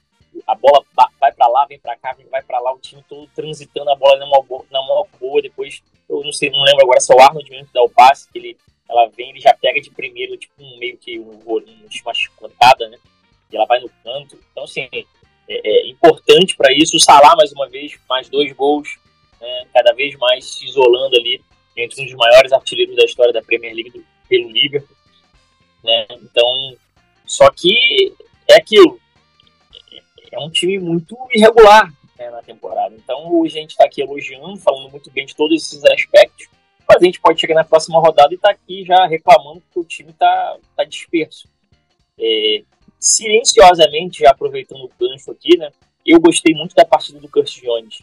A 0.45 0.55
bola 0.55 0.83
vai 1.19 1.31
para 1.31 1.47
lá, 1.47 1.65
vem 1.65 1.79
para 1.79 1.97
cá, 1.97 2.15
vai 2.29 2.43
para 2.43 2.59
lá, 2.59 2.71
o 2.71 2.79
time 2.79 3.03
todo 3.09 3.27
transitando 3.35 3.89
a 3.89 3.95
bola 3.95 4.19
na 4.19 4.25
mão, 4.27 4.45
mão 4.71 5.07
boa. 5.19 5.41
Depois, 5.41 5.81
eu 6.07 6.23
não 6.23 6.31
sei, 6.31 6.49
não 6.49 6.61
lembro 6.63 6.83
agora 6.83 6.99
se 6.99 7.11
é 7.11 7.15
o 7.15 7.21
Arnold 7.21 7.49
mesmo 7.49 7.67
que 7.67 7.73
dá 7.73 7.81
o 7.81 7.89
passe, 7.89 8.29
que 8.31 8.37
ele, 8.37 8.57
ela 8.87 9.07
vem, 9.07 9.31
ele 9.31 9.39
já 9.39 9.53
pega 9.53 9.81
de 9.81 9.89
primeiro, 9.89 10.37
tipo 10.37 10.53
um 10.59 10.77
meio 10.77 10.97
que 10.97 11.19
um, 11.19 11.39
uma 11.39 12.13
chicotada, 12.13 12.87
né? 12.89 12.97
E 13.51 13.55
ela 13.55 13.65
vai 13.65 13.79
no 13.79 13.89
canto. 14.03 14.37
Então, 14.51 14.65
assim, 14.65 14.87
é, 15.47 15.69
é 15.69 15.87
importante 15.89 16.55
para 16.55 16.73
isso. 16.73 16.97
O 16.97 16.99
Salah, 16.99 17.35
mais 17.35 17.51
uma 17.51 17.67
vez, 17.69 17.97
mais 18.09 18.29
dois 18.29 18.51
gols, 18.53 18.97
né, 19.39 19.67
cada 19.73 19.93
vez 19.93 20.15
mais 20.17 20.45
se 20.45 20.65
isolando 20.65 21.15
ali 21.15 21.41
entre 21.75 22.01
um 22.01 22.05
dos 22.05 22.15
maiores 22.15 22.51
artilheiros 22.51 22.95
da 22.95 23.05
história 23.05 23.33
da 23.33 23.41
Premier 23.41 23.73
League 23.73 23.91
do, 23.91 24.05
pelo 24.27 24.49
Liverpool. 24.49 24.95
Né? 25.83 26.07
Então, 26.23 26.75
só 27.25 27.49
que 27.51 28.13
é 28.47 28.55
aquilo. 28.55 28.99
É 30.31 30.39
um 30.39 30.49
time 30.49 30.79
muito 30.79 31.17
irregular 31.31 31.91
né, 32.17 32.29
na 32.29 32.41
temporada. 32.41 32.95
Então, 32.95 33.31
hoje 33.33 33.57
a 33.57 33.61
gente 33.61 33.71
está 33.71 33.85
aqui 33.85 34.01
elogiando, 34.01 34.57
falando 34.57 34.89
muito 34.89 35.09
bem 35.11 35.25
de 35.25 35.35
todos 35.35 35.61
esses 35.61 35.83
aspectos, 35.85 36.47
mas 36.87 37.01
a 37.01 37.05
gente 37.05 37.19
pode 37.19 37.39
chegar 37.39 37.55
na 37.55 37.63
próxima 37.63 37.99
rodada 37.99 38.33
e 38.33 38.35
estar 38.35 38.49
tá 38.49 38.53
aqui 38.53 38.83
já 38.83 39.05
reclamando 39.05 39.61
que 39.71 39.79
o 39.79 39.83
time 39.83 40.11
está 40.11 40.57
tá 40.75 40.83
disperso. 40.83 41.47
É, 42.19 42.63
silenciosamente, 42.99 44.19
já 44.19 44.31
aproveitando 44.31 44.83
o 44.83 44.91
gancho 44.99 45.31
aqui, 45.31 45.57
né, 45.57 45.71
eu 46.05 46.19
gostei 46.19 46.55
muito 46.55 46.75
da 46.75 46.85
partida 46.85 47.19
do 47.19 47.29
Curtis 47.29 47.61
Jones. 47.61 48.01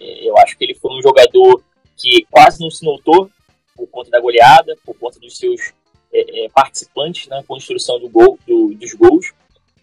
É, 0.00 0.28
eu 0.28 0.36
acho 0.38 0.56
que 0.56 0.64
ele 0.64 0.74
foi 0.74 0.92
um 0.92 1.02
jogador 1.02 1.62
que 1.96 2.26
quase 2.30 2.60
não 2.60 2.70
se 2.70 2.84
notou 2.84 3.30
por 3.74 3.86
conta 3.88 4.10
da 4.10 4.20
goleada, 4.20 4.76
por 4.84 4.96
conta 4.98 5.18
dos 5.20 5.36
seus 5.36 5.72
é, 6.12 6.44
é, 6.44 6.48
participantes 6.48 7.28
na 7.28 7.42
construção 7.42 7.98
do 8.00 8.08
gol, 8.08 8.38
do, 8.46 8.74
dos 8.74 8.94
gols, 8.94 9.32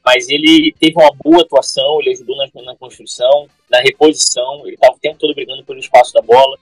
mas 0.03 0.27
ele 0.27 0.73
teve 0.79 0.95
uma 0.95 1.11
boa 1.23 1.41
atuação, 1.41 2.01
ele 2.01 2.11
ajudou 2.11 2.35
na, 2.35 2.47
na 2.63 2.75
construção, 2.75 3.47
na 3.69 3.79
reposição, 3.79 4.61
ele 4.65 4.75
estava 4.75 4.95
o 4.95 4.99
tempo 4.99 5.17
todo 5.17 5.33
brigando 5.33 5.63
pelo 5.63 5.79
espaço 5.79 6.13
da 6.13 6.21
bola. 6.21 6.57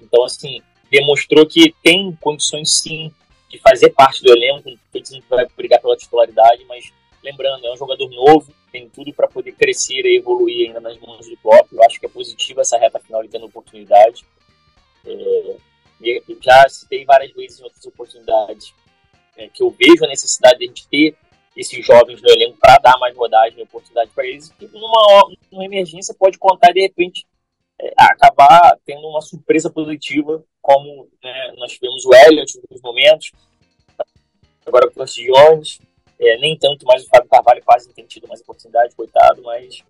Então, 0.00 0.24
assim, 0.24 0.60
demonstrou 0.90 1.46
que 1.46 1.74
tem 1.82 2.16
condições 2.20 2.72
sim 2.72 3.12
de 3.48 3.58
fazer 3.58 3.90
parte 3.90 4.22
do 4.22 4.32
elenco, 4.32 4.68
não 4.68 4.76
estou 4.86 5.00
dizendo 5.00 5.22
que 5.22 5.30
vai 5.30 5.46
brigar 5.56 5.80
pela 5.80 5.96
titularidade, 5.96 6.64
mas 6.68 6.92
lembrando, 7.24 7.66
é 7.66 7.72
um 7.72 7.76
jogador 7.76 8.08
novo, 8.10 8.52
tem 8.70 8.88
tudo 8.88 9.12
para 9.12 9.26
poder 9.26 9.52
crescer 9.52 10.04
e 10.04 10.18
evoluir 10.18 10.68
ainda 10.68 10.80
nas 10.80 10.98
mãos 10.98 11.26
do 11.26 11.36
Klopp. 11.38 11.72
Eu 11.72 11.82
acho 11.84 11.98
que 11.98 12.06
é 12.06 12.08
positivo 12.08 12.60
essa 12.60 12.78
reta 12.78 13.00
final 13.00 13.20
ele 13.20 13.30
tendo 13.30 13.46
oportunidade. 13.46 14.24
É, 15.06 15.56
já 16.40 16.68
citei 16.68 17.04
várias 17.04 17.32
vezes 17.32 17.58
em 17.58 17.64
outras 17.64 17.84
oportunidades 17.86 18.74
é, 19.36 19.48
que 19.48 19.62
eu 19.62 19.70
vejo 19.70 20.04
a 20.04 20.08
necessidade 20.08 20.58
de 20.58 20.64
a 20.64 20.68
gente 20.68 20.86
ter 20.88 21.16
esses 21.56 21.84
jovens 21.84 22.20
no 22.20 22.30
elenco 22.30 22.58
para 22.58 22.78
dar 22.78 22.98
mais 22.98 23.16
rodagem 23.16 23.58
e 23.58 23.62
oportunidade 23.62 24.10
para 24.14 24.26
eles. 24.26 24.52
E 24.60 24.66
numa, 24.66 25.30
numa 25.50 25.64
emergência 25.64 26.14
pode 26.18 26.36
contar 26.38 26.72
de 26.72 26.80
repente 26.80 27.26
é, 27.80 27.92
acabar 27.96 28.78
tendo 28.84 29.06
uma 29.08 29.20
surpresa 29.20 29.70
positiva, 29.70 30.44
como 30.60 31.08
né, 31.22 31.52
nós 31.56 31.72
tivemos 31.72 32.04
o 32.04 32.14
Elliot 32.14 32.60
nos 32.70 32.82
momentos, 32.82 33.32
agora 34.66 34.90
o 34.94 35.04
Jones, 35.04 35.78
é, 36.24 36.38
nem 36.38 36.56
tanto 36.56 36.86
mais 36.86 37.04
o 37.04 37.08
Fábio 37.08 37.28
Carvalho 37.28 37.62
quase 37.64 37.86
não 37.86 37.94
tem 37.94 38.06
tido 38.06 38.26
mais 38.26 38.40
oportunidade, 38.40 38.94
coitado, 38.94 39.42
mas 39.42 39.82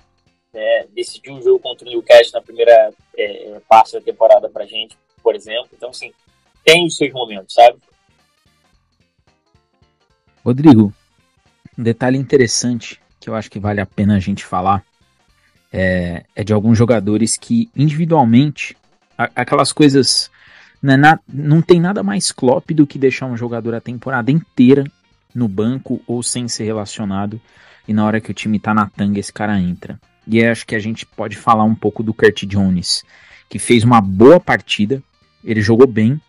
né, 0.53 0.87
decidiu 0.95 1.35
o 1.35 1.43
jogo 1.43 1.59
contra 1.61 1.87
o 1.87 1.91
Newcastle 1.91 2.33
na 2.35 2.43
primeira 2.43 2.93
é, 3.17 3.61
parte 3.69 3.93
da 3.93 4.01
temporada 4.01 4.49
pra 4.49 4.67
gente, 4.67 4.97
por 5.23 5.35
exemplo. 5.35 5.69
Então, 5.73 5.91
assim, 5.91 6.13
tem 6.65 6.87
os 6.87 6.97
seus 6.97 7.13
momentos, 7.13 7.55
sabe? 7.55 7.79
Rodrigo, 10.45 10.93
um 11.79 11.83
detalhe 11.83 12.19
interessante 12.19 13.01
que 13.21 13.31
eu 13.31 13.35
acho 13.35 13.51
que 13.51 13.59
vale 13.59 13.81
a 13.81 13.87
pena 13.87 14.17
a 14.17 14.21
gente 14.21 14.45
falar 14.45 14.85
é, 15.73 16.25
é 16.37 16.45
de 16.45 16.53
alguns 16.53 16.77
jogadores 16.77 17.37
que 17.37 17.71
individualmente, 17.75 18.77
aquelas 19.17 19.73
coisas. 19.73 20.31
Não, 20.83 20.93
é 20.93 20.97
na, 20.97 21.19
não 21.27 21.63
tem 21.63 21.81
nada 21.81 22.03
mais 22.03 22.31
Klopp 22.31 22.71
do 22.73 22.87
que 22.87 22.99
deixar 22.99 23.27
um 23.27 23.37
jogador 23.37 23.75
a 23.75 23.81
temporada 23.81 24.31
inteira 24.31 24.85
no 25.35 25.49
banco 25.49 26.01
ou 26.07 26.23
sem 26.23 26.47
ser 26.49 26.65
relacionado 26.65 27.41
e 27.87 27.93
na 27.93 28.05
hora 28.05 28.21
que 28.21 28.31
o 28.31 28.35
time 28.35 28.59
tá 28.59 28.73
na 28.73 28.87
tanga 28.87 29.19
esse 29.19 29.33
cara 29.33 29.59
entra. 29.59 30.01
E 30.27 30.43
acho 30.45 30.67
que 30.67 30.75
a 30.75 30.79
gente 30.79 31.05
pode 31.05 31.37
falar 31.37 31.65
um 31.65 31.75
pouco 31.75 32.03
do 32.03 32.15
Kurt 32.15 32.45
Jones, 32.45 33.05
que 33.49 33.59
fez 33.59 33.85
uma 33.85 34.01
boa 34.01 34.41
partida, 34.41 35.03
ele 35.45 35.61
jogou 35.61 35.87
bem 35.87 36.21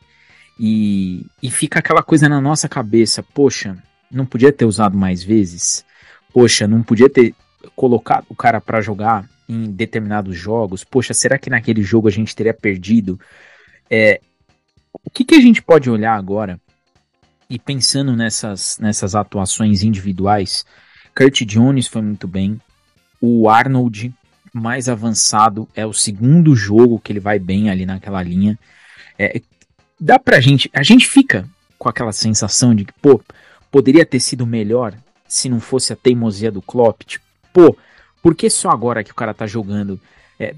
e, 0.60 1.26
e 1.42 1.50
fica 1.50 1.80
aquela 1.80 2.04
coisa 2.04 2.28
na 2.28 2.42
nossa 2.42 2.68
cabeça, 2.68 3.24
poxa, 3.24 3.78
não 4.12 4.26
podia 4.26 4.52
ter 4.52 4.66
usado 4.66 4.98
mais 4.98 5.24
vezes? 5.24 5.86
Poxa, 6.34 6.68
não 6.68 6.84
podia 6.84 7.10
ter 7.10 7.34
colocado 7.76 8.26
o 8.30 8.36
cara 8.36 8.60
para 8.60 8.82
jogar 8.82 9.30
em 9.48 9.72
determinados 9.72 10.38
jogos? 10.38 10.84
Poxa, 10.84 11.14
será 11.14 11.38
que 11.38 11.50
naquele 11.50 11.82
jogo 11.82 12.08
a 12.08 12.12
gente 12.12 12.36
teria 12.36 12.54
perdido? 12.54 13.20
É, 13.90 14.20
o 15.04 15.10
que, 15.10 15.24
que 15.24 15.36
a 15.36 15.42
gente 15.42 15.62
pode 15.62 15.90
olhar 15.90 16.16
agora 16.16 16.60
e 17.50 17.60
pensando 17.60 18.16
nessas, 18.16 18.78
nessas 18.80 19.16
atuações 19.16 19.84
individuais, 19.84 20.66
Kurt 21.16 21.42
Jones 21.46 21.88
foi 21.88 22.02
muito 22.02 22.28
bem. 22.28 22.60
O 23.22 23.50
Arnold, 23.50 24.14
mais 24.54 24.90
avançado, 24.90 25.68
é 25.76 25.86
o 25.86 25.94
segundo 25.94 26.56
jogo 26.56 27.00
que 27.00 27.12
ele 27.12 27.20
vai 27.20 27.40
bem 27.40 27.70
ali 27.70 27.86
naquela 27.86 28.22
linha. 28.22 28.58
É, 29.18 29.42
dá 30.00 30.20
pra 30.20 30.40
gente. 30.40 30.70
A 30.74 30.84
gente 30.84 31.08
fica 31.08 31.48
com 31.78 31.88
aquela 31.88 32.12
sensação 32.12 32.74
de 32.76 32.86
que, 32.86 32.94
pô, 33.02 33.22
poderia 33.72 34.06
ter 34.06 34.20
sido 34.20 34.46
melhor 34.46 34.94
se 35.28 35.50
não 35.50 35.60
fosse 35.60 35.94
a 35.94 35.96
teimosia 35.96 36.52
do 36.52 36.62
Klopp. 36.62 37.04
Tipo, 37.04 37.26
pô, 37.54 37.78
por 38.22 38.36
que 38.36 38.50
só 38.50 38.70
agora 38.70 39.04
que 39.04 39.12
o 39.12 39.16
cara 39.16 39.34
tá 39.34 39.48
jogando? 39.48 40.00
É, 40.40 40.56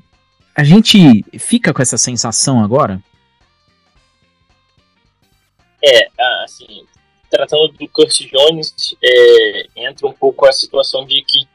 a 0.56 0.63
gente 0.63 1.24
fica 1.38 1.74
com 1.74 1.82
essa 1.82 1.98
sensação 1.98 2.63
agora? 2.63 3.01
É, 5.89 6.10
ah, 6.20 6.44
assim, 6.44 6.86
tratando 7.29 7.70
do 7.70 7.88
Curtis 7.88 8.29
Jones, 8.29 8.74
é, 9.01 9.67
entra 9.88 10.06
um 10.06 10.12
pouco 10.12 10.46
a 10.46 10.51
situação 10.51 11.06
de 11.06 11.24
que 11.24 11.48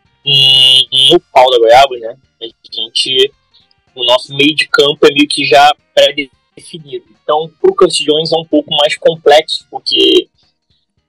no 1.13 1.21
pau 1.33 1.51
da 1.51 1.59
Goiaba, 1.59 1.97
né, 1.99 2.17
a 2.41 2.47
gente, 2.75 3.31
o 3.95 4.05
nosso 4.05 4.35
meio 4.35 4.55
de 4.55 4.67
campo 4.69 5.07
é 5.07 5.13
meio 5.13 5.29
que 5.29 5.45
já 5.45 5.71
pré-definido. 5.95 7.05
Então, 7.23 7.53
pro 7.61 7.75
Curtis 7.75 7.99
Jones 7.99 8.33
é 8.33 8.37
um 8.37 8.45
pouco 8.45 8.75
mais 8.75 8.97
complexo, 8.97 9.67
porque 9.71 10.29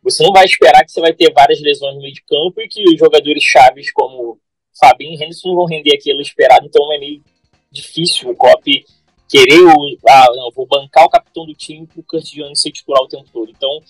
você 0.01 0.22
não 0.22 0.34
vai 0.34 0.44
esperar 0.44 0.84
que 0.84 0.92
você 0.92 1.00
vai 1.00 1.13
ter 1.13 1.32
várias 1.32 1.62
lesões 1.62 1.96
no 1.96 2.01
meio 2.01 2.13
de 2.13 2.24
campo 2.24 2.60
e 2.60 2.68
que 2.68 2.84
os 2.89 3.00
jogadores 3.00 3.44
chaves 3.44 3.89
como 3.94 4.38
Fabinho 4.77 5.13
e 5.13 5.24
Henderson 5.24 5.56
vão 5.56 5.65
render 5.65 5.96
aquilo 5.96 6.22
esperado, 6.22 6.65
então 6.65 6.92
é 6.92 6.98
meio 6.98 7.24
difícil 7.72 8.30
o 8.30 8.36
Cop 8.36 8.86
querer 9.34 9.63
o, 9.63 9.98
ah, 10.08 10.28
não, 10.36 10.52
vou 10.52 10.68
bancar 10.68 11.06
o 11.06 11.10
capitão 11.10 11.44
do 11.44 11.56
time 11.56 11.88
pro 11.88 12.04
Kurt 12.04 12.25
Jones 12.25 12.62
ser 12.62 12.72
titular 12.72 13.02
o 13.02 13.08
tempo 13.08 13.28
todo. 13.34 13.50
Então, 13.50 13.82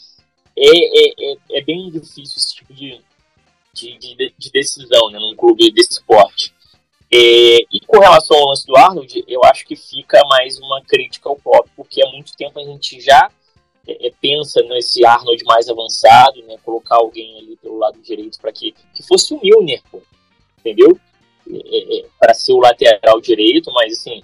é, 0.55 0.69
é, 0.69 1.33
é, 1.33 1.37
é 1.59 1.61
bem 1.61 1.91
difícil 1.91 2.37
esse 2.37 2.55
tipo 2.55 2.73
de, 2.73 3.01
de, 3.73 3.97
de, 3.97 4.33
de 4.37 4.51
decisão 4.51 5.09
né, 5.11 5.19
num 5.19 5.35
clube 5.35 5.69
desse 5.71 5.95
esporte. 5.99 6.53
É, 7.11 7.57
e 7.69 7.79
com 7.85 7.99
relação 7.99 8.37
ao 8.37 8.47
lance 8.47 8.65
do 8.65 8.77
Arnold, 8.77 9.25
eu 9.27 9.43
acho 9.43 9.65
que 9.65 9.75
fica 9.75 10.21
mais 10.29 10.57
uma 10.59 10.81
crítica 10.81 11.27
ao 11.27 11.35
Klopp, 11.35 11.67
porque 11.75 12.01
há 12.01 12.09
muito 12.09 12.33
tempo 12.37 12.57
a 12.57 12.63
gente 12.63 13.01
já 13.01 13.29
é, 13.85 14.07
é 14.07 14.11
pensa 14.21 14.61
nesse 14.63 15.05
Arnold 15.05 15.43
mais 15.43 15.67
avançado, 15.67 16.41
né, 16.43 16.55
colocar 16.63 16.95
alguém 16.95 17.37
ali 17.39 17.57
pelo 17.57 17.79
lado 17.79 17.99
direito 17.99 18.39
para 18.39 18.53
que, 18.53 18.73
que 18.95 19.03
fosse 19.03 19.33
o 19.33 19.41
Milner, 19.41 19.81
pô, 19.91 20.01
entendeu? 20.59 20.97
É, 21.51 21.99
é 21.99 22.05
para 22.17 22.33
ser 22.33 22.53
o 22.53 22.59
lateral 22.59 23.19
direito, 23.19 23.69
mas 23.73 23.91
assim, 23.91 24.23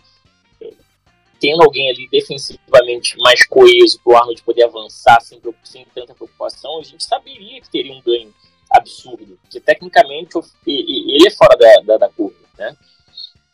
tendo 1.39 1.63
alguém 1.63 1.89
ali 1.89 2.07
defensivamente 2.09 3.17
mais 3.17 3.45
coeso 3.45 3.99
para 4.03 4.13
o 4.13 4.17
Arnold 4.17 4.41
poder 4.43 4.63
avançar 4.63 5.19
sem, 5.21 5.39
sem, 5.63 5.85
tanta 5.93 6.13
preocupação, 6.13 6.79
a 6.79 6.83
gente 6.83 7.03
saberia 7.03 7.61
que 7.61 7.69
teria 7.69 7.93
um 7.93 8.01
ganho 8.01 8.33
absurdo, 8.69 9.39
porque 9.41 9.59
tecnicamente 9.59 10.37
ele 10.67 11.27
é 11.27 11.31
fora 11.31 11.57
da, 11.57 11.81
da, 11.81 11.97
da 11.97 12.09
curva, 12.09 12.37
né? 12.57 12.75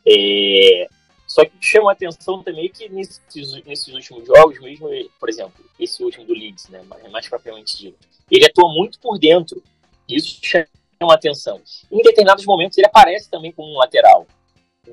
É, 0.08 0.88
só 1.28 1.44
que 1.44 1.52
chama 1.60 1.90
a 1.90 1.94
atenção 1.94 2.42
também 2.44 2.70
que 2.70 2.88
nesses, 2.88 3.22
nesses 3.66 3.94
últimos 3.94 4.26
jogos, 4.26 4.60
mesmo, 4.60 4.88
por 5.20 5.28
exemplo, 5.28 5.66
esse 5.80 6.04
último 6.04 6.26
do 6.26 6.34
Leeds, 6.34 6.70
né, 6.70 6.82
mais, 7.12 7.28
propriamente 7.28 7.78
dito, 7.78 7.98
ele 8.30 8.46
atua 8.46 8.72
muito 8.74 9.00
por 9.00 9.18
dentro, 9.18 9.62
isso 10.08 10.40
chama 10.42 10.68
a 11.02 11.16
atenção. 11.16 11.62
Em 11.92 12.02
determinados 12.02 12.46
momentos 12.46 12.78
ele 12.78 12.88
aparece 12.88 13.30
também 13.30 13.52
como 13.52 13.74
um 13.74 13.78
lateral. 13.78 14.28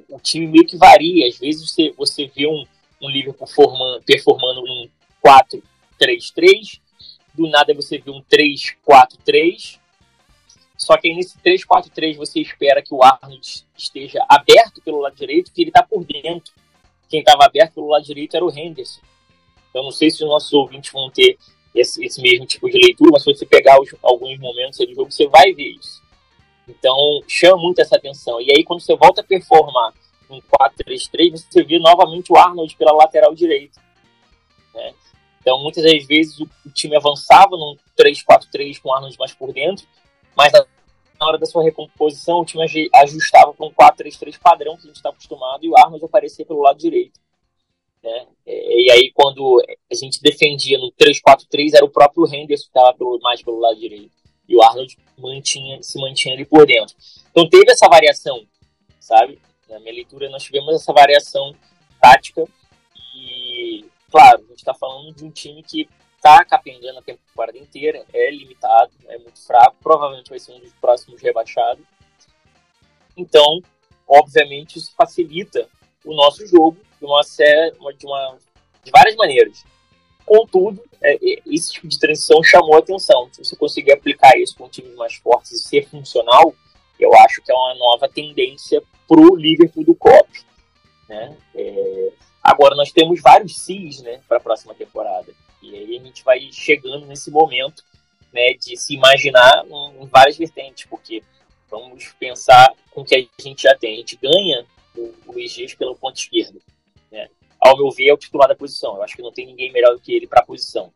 O 0.09 0.19
time 0.19 0.47
meio 0.47 0.67
que 0.67 0.77
varia, 0.77 1.29
às 1.29 1.39
vezes 1.39 1.71
você, 1.71 1.93
você 1.97 2.27
vê 2.35 2.47
um, 2.47 2.67
um 3.03 3.11
Liverpool 3.11 3.47
formando, 3.47 4.03
performando 4.05 4.63
um 4.63 4.89
4-3-3, 6.01 6.81
do 7.35 7.49
nada 7.49 7.75
você 7.75 7.99
vê 7.99 8.11
um 8.11 8.23
3-4-3, 8.23 9.79
só 10.77 10.97
que 10.97 11.09
aí 11.09 11.15
nesse 11.15 11.39
3-4-3 11.39 12.17
você 12.17 12.41
espera 12.41 12.83
que 12.83 12.95
o 12.95 13.03
Arnold 13.03 13.65
esteja 13.77 14.25
aberto 14.29 14.81
pelo 14.83 15.01
lado 15.01 15.15
direito, 15.15 15.53
que 15.53 15.63
ele 15.63 15.71
está 15.71 15.83
por 15.83 16.05
dentro. 16.05 16.53
Quem 17.09 17.21
estava 17.21 17.45
aberto 17.45 17.75
pelo 17.75 17.89
lado 17.89 18.05
direito 18.05 18.37
era 18.37 18.45
o 18.45 18.51
Henderson. 18.51 19.01
Eu 19.75 19.83
não 19.83 19.91
sei 19.91 20.11
se 20.11 20.25
os 20.25 20.29
nossos 20.29 20.53
ouvintes 20.53 20.93
vão 20.93 21.09
ter 21.11 21.39
esse, 21.75 22.05
esse 22.05 22.21
mesmo 22.21 22.47
tipo 22.47 22.69
de 22.69 22.79
leitura, 22.79 23.11
mas 23.13 23.23
se 23.23 23.33
você 23.33 23.47
pegar 23.47 23.81
os, 23.81 23.95
alguns 24.03 24.39
momentos 24.39 24.79
do 24.79 24.95
jogo, 24.95 25.11
você 25.11 25.27
vai 25.29 25.53
ver 25.53 25.77
isso. 25.79 26.03
Então, 26.69 26.97
chama 27.27 27.63
muito 27.63 27.81
essa 27.81 27.97
atenção. 27.97 28.41
E 28.41 28.51
aí, 28.51 28.65
quando 28.65 28.81
você 28.81 28.95
volta 28.97 29.21
a 29.21 29.25
performar 29.25 29.95
um 30.31 30.41
4-3-3, 30.41 31.33
você 31.33 31.63
vê 31.63 31.79
novamente 31.79 32.33
o 32.33 32.37
Arnold 32.37 32.75
pela 32.77 32.93
lateral 32.93 33.35
direita. 33.35 33.81
Né? 34.75 34.95
Então, 35.41 35.63
muitas 35.63 35.83
das 35.83 36.07
vezes 36.07 36.39
o, 36.41 36.49
time 36.73 36.97
avançava 36.97 37.57
num 37.57 37.77
3-4-3 37.99 38.81
com 38.81 38.89
o 38.89 38.95
Arnold 38.95 39.19
mais 39.19 39.35
por 39.35 39.53
dentro, 39.53 39.87
mas 40.37 40.53
na 40.53 41.27
hora 41.27 41.39
da 41.39 41.47
sua 41.47 41.63
recomposição 41.63 42.41
o 42.41 42.45
time 42.45 42.65
ajustava 42.95 43.53
para 43.53 43.67
um 43.67 43.73
4-3-3 43.73 44.39
padrão 44.39 44.77
que 44.77 44.85
a 44.85 44.87
gente 44.87 44.97
está 44.97 45.11
acostumado 45.11 45.65
e 45.65 45.69
o 45.69 45.77
Arnold 45.77 46.05
aparecia 46.05 46.47
pelo 46.47 46.63
lado 46.63 46.79
direito. 46.79 47.21
Né? 48.03 48.27
E 48.47 48.91
aí, 48.91 49.13
quando 49.13 49.63
a 49.91 49.95
gente 49.95 50.21
defendia 50.21 50.79
no 50.79 50.93
3-4-3, 50.93 51.75
era 51.75 51.85
o 51.85 51.91
próprio 51.91 52.27
Henderson 52.27 52.65
que 52.65 52.79
estava 52.79 52.97
mais 53.21 53.43
pelo 53.43 53.61
lado 53.61 53.79
direito. 53.79 54.11
E 54.49 54.57
o 54.57 54.63
Arnold 54.63 54.99
mantinha, 55.17 55.83
se 55.83 56.01
mantinha 56.01 56.35
ali 56.35 56.45
por 56.45 56.67
dentro. 56.67 56.95
Então 57.31 57.49
teve 57.49 57.71
essa 57.71 57.89
variação, 57.89 58.45
sabe? 59.01 59.39
Na 59.73 59.81
minha 59.81 59.95
leitura, 59.95 60.29
nós 60.29 60.43
tivemos 60.43 60.75
essa 60.75 60.93
variação 60.93 61.57
tática. 61.99 62.45
E, 63.17 63.87
claro, 64.11 64.41
a 64.41 64.49
gente 64.49 64.59
está 64.59 64.75
falando 64.75 65.15
de 65.15 65.25
um 65.25 65.31
time 65.31 65.63
que 65.63 65.89
está 66.15 66.45
capengando 66.45 66.99
a 66.99 67.03
temporada 67.03 67.57
inteira, 67.59 68.05
é 68.13 68.31
limitado, 68.31 68.93
é 69.09 69.17
muito 69.19 69.41
fraco, 69.41 69.77
provavelmente 69.83 70.29
vai 70.29 70.39
ser 70.39 70.53
um 70.53 70.61
dos 70.61 70.73
próximos 70.75 71.23
rebaixados. 71.23 71.85
Então, 73.17 73.63
obviamente, 74.07 74.79
isso 74.79 74.93
facilita 74.95 75.67
o 76.05 76.15
nosso 76.15 76.47
jogo 76.47 76.77
de 77.01 77.07
uma 77.07 77.23
série, 77.23 77.73
de, 77.73 78.07
uma, 78.07 78.39
de 78.85 78.91
várias 78.91 79.17
maneiras. 79.17 79.65
Contudo, 80.25 80.85
é, 81.03 81.15
é, 81.15 81.43
esse 81.47 81.73
tipo 81.73 81.89
de 81.89 81.99
transição 81.99 82.43
chamou 82.43 82.77
a 82.77 82.79
atenção. 82.79 83.29
Se 83.33 83.43
você 83.43 83.57
conseguir 83.57 83.93
aplicar 83.93 84.39
isso 84.39 84.55
com 84.57 84.69
times 84.69 84.95
mais 84.95 85.15
fortes 85.15 85.53
e 85.53 85.59
ser 85.59 85.89
funcional, 85.89 86.55
eu 87.03 87.15
acho 87.15 87.43
que 87.43 87.51
é 87.51 87.55
uma 87.55 87.75
nova 87.75 88.09
tendência 88.09 88.83
para 89.09 89.21
o 89.21 89.37
Liverpool 89.37 89.85
do 89.85 89.95
Klopp. 89.95 90.29
Né? 91.09 91.37
É, 91.55 92.13
agora, 92.43 92.75
nós 92.75 92.93
temos 92.93 93.21
vários 93.21 93.59
sis 93.59 94.01
né, 94.03 94.21
para 94.29 94.39
a 94.39 94.41
próxima 94.41 94.75
temporada. 94.75 95.33
E 95.61 95.75
aí 95.75 95.97
a 95.97 96.01
gente 96.01 96.25
vai 96.25 96.41
chegando 96.53 97.07
nesse 97.07 97.31
momento 97.31 97.85
né, 98.33 98.55
de 98.55 98.77
se 98.77 98.95
imaginar 98.95 99.65
em, 99.67 100.03
em 100.03 100.07
várias 100.07 100.37
vertentes, 100.37 100.87
porque 100.89 101.23
vamos 101.71 102.09
pensar 102.19 102.73
com 102.91 103.03
o 103.03 103.05
que 103.05 103.15
a 103.15 103.43
gente 103.43 103.63
já 103.63 103.77
tem. 103.77 103.95
A 103.95 103.99
gente 103.99 104.17
ganha 104.17 104.67
o, 104.97 105.15
o 105.27 105.39
Egis 105.39 105.75
pelo 105.75 105.97
ponto 105.97 106.17
esquerdo. 106.17 106.61
Né? 107.11 107.29
Ao 107.61 107.77
meu 107.77 107.91
ver, 107.91 108.09
é 108.09 108.15
o 108.15 108.19
titular 108.19 108.49
da 108.49 108.57
posição. 108.57 108.97
Eu 108.97 109.03
acho 109.03 109.17
que 109.17 109.23
não 109.23 109.33
tem 109.33 109.47
ninguém 109.47 109.73
melhor 109.73 109.95
do 109.95 110.01
que 110.01 110.13
ele 110.13 110.27
para 110.27 110.41
a 110.41 110.47
posição. 110.47 110.93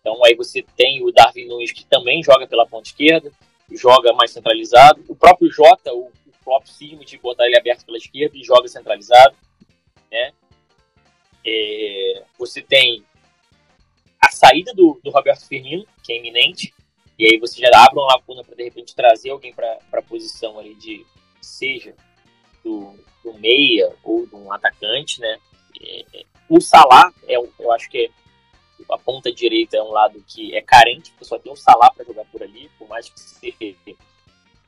Então 0.00 0.24
aí 0.24 0.34
você 0.34 0.64
tem 0.76 1.02
o 1.02 1.12
Darwin 1.12 1.46
Nunes, 1.46 1.72
que 1.72 1.84
também 1.84 2.22
joga 2.22 2.46
pela 2.46 2.66
ponta 2.66 2.88
esquerda, 2.88 3.32
joga 3.70 4.12
mais 4.12 4.30
centralizado. 4.30 5.04
O 5.08 5.14
próprio 5.14 5.50
Jota, 5.50 5.92
o, 5.92 6.06
o 6.26 6.32
próprio 6.44 6.72
cisma 6.72 7.04
de 7.04 7.18
botar 7.18 7.46
ele 7.46 7.58
aberto 7.58 7.84
pela 7.84 7.98
esquerda 7.98 8.36
e 8.36 8.44
joga 8.44 8.68
centralizado. 8.68 9.36
Né? 10.10 10.32
É, 11.46 12.24
você 12.38 12.62
tem 12.62 13.04
a 14.20 14.30
saída 14.30 14.72
do, 14.74 15.00
do 15.02 15.10
Roberto 15.10 15.46
Firmino, 15.46 15.86
que 16.02 16.12
é 16.12 16.18
iminente, 16.18 16.74
e 17.18 17.24
aí 17.24 17.38
você 17.38 17.60
já 17.60 17.68
abre 17.74 17.98
uma 17.98 18.14
lacuna 18.14 18.44
para 18.44 18.54
de 18.54 18.64
repente 18.64 18.94
trazer 18.94 19.30
alguém 19.30 19.52
para 19.52 19.78
a 19.92 20.02
posição 20.02 20.58
ali 20.58 20.74
de 20.74 21.04
seja 21.40 21.94
do, 22.62 22.94
do 23.24 23.34
meia 23.34 23.92
ou 24.04 24.26
de 24.26 24.34
um 24.34 24.52
atacante, 24.52 25.20
né? 25.20 25.38
É, 25.80 26.04
é 26.20 26.24
o 26.48 26.60
Salah, 26.60 27.12
é, 27.26 27.36
eu 27.36 27.72
acho 27.72 27.90
que 27.90 28.06
é, 28.06 28.10
a 28.90 28.98
ponta 28.98 29.32
direita 29.32 29.76
é 29.76 29.82
um 29.82 29.90
lado 29.90 30.22
que 30.26 30.54
é 30.54 30.62
carente, 30.62 31.10
porque 31.10 31.24
só 31.24 31.38
tem 31.38 31.52
o 31.52 31.56
Salah 31.56 31.90
para 31.90 32.04
jogar 32.04 32.24
por 32.26 32.42
ali, 32.42 32.70
por 32.78 32.88
mais 32.88 33.08
que 33.08 33.20
se 33.20 33.54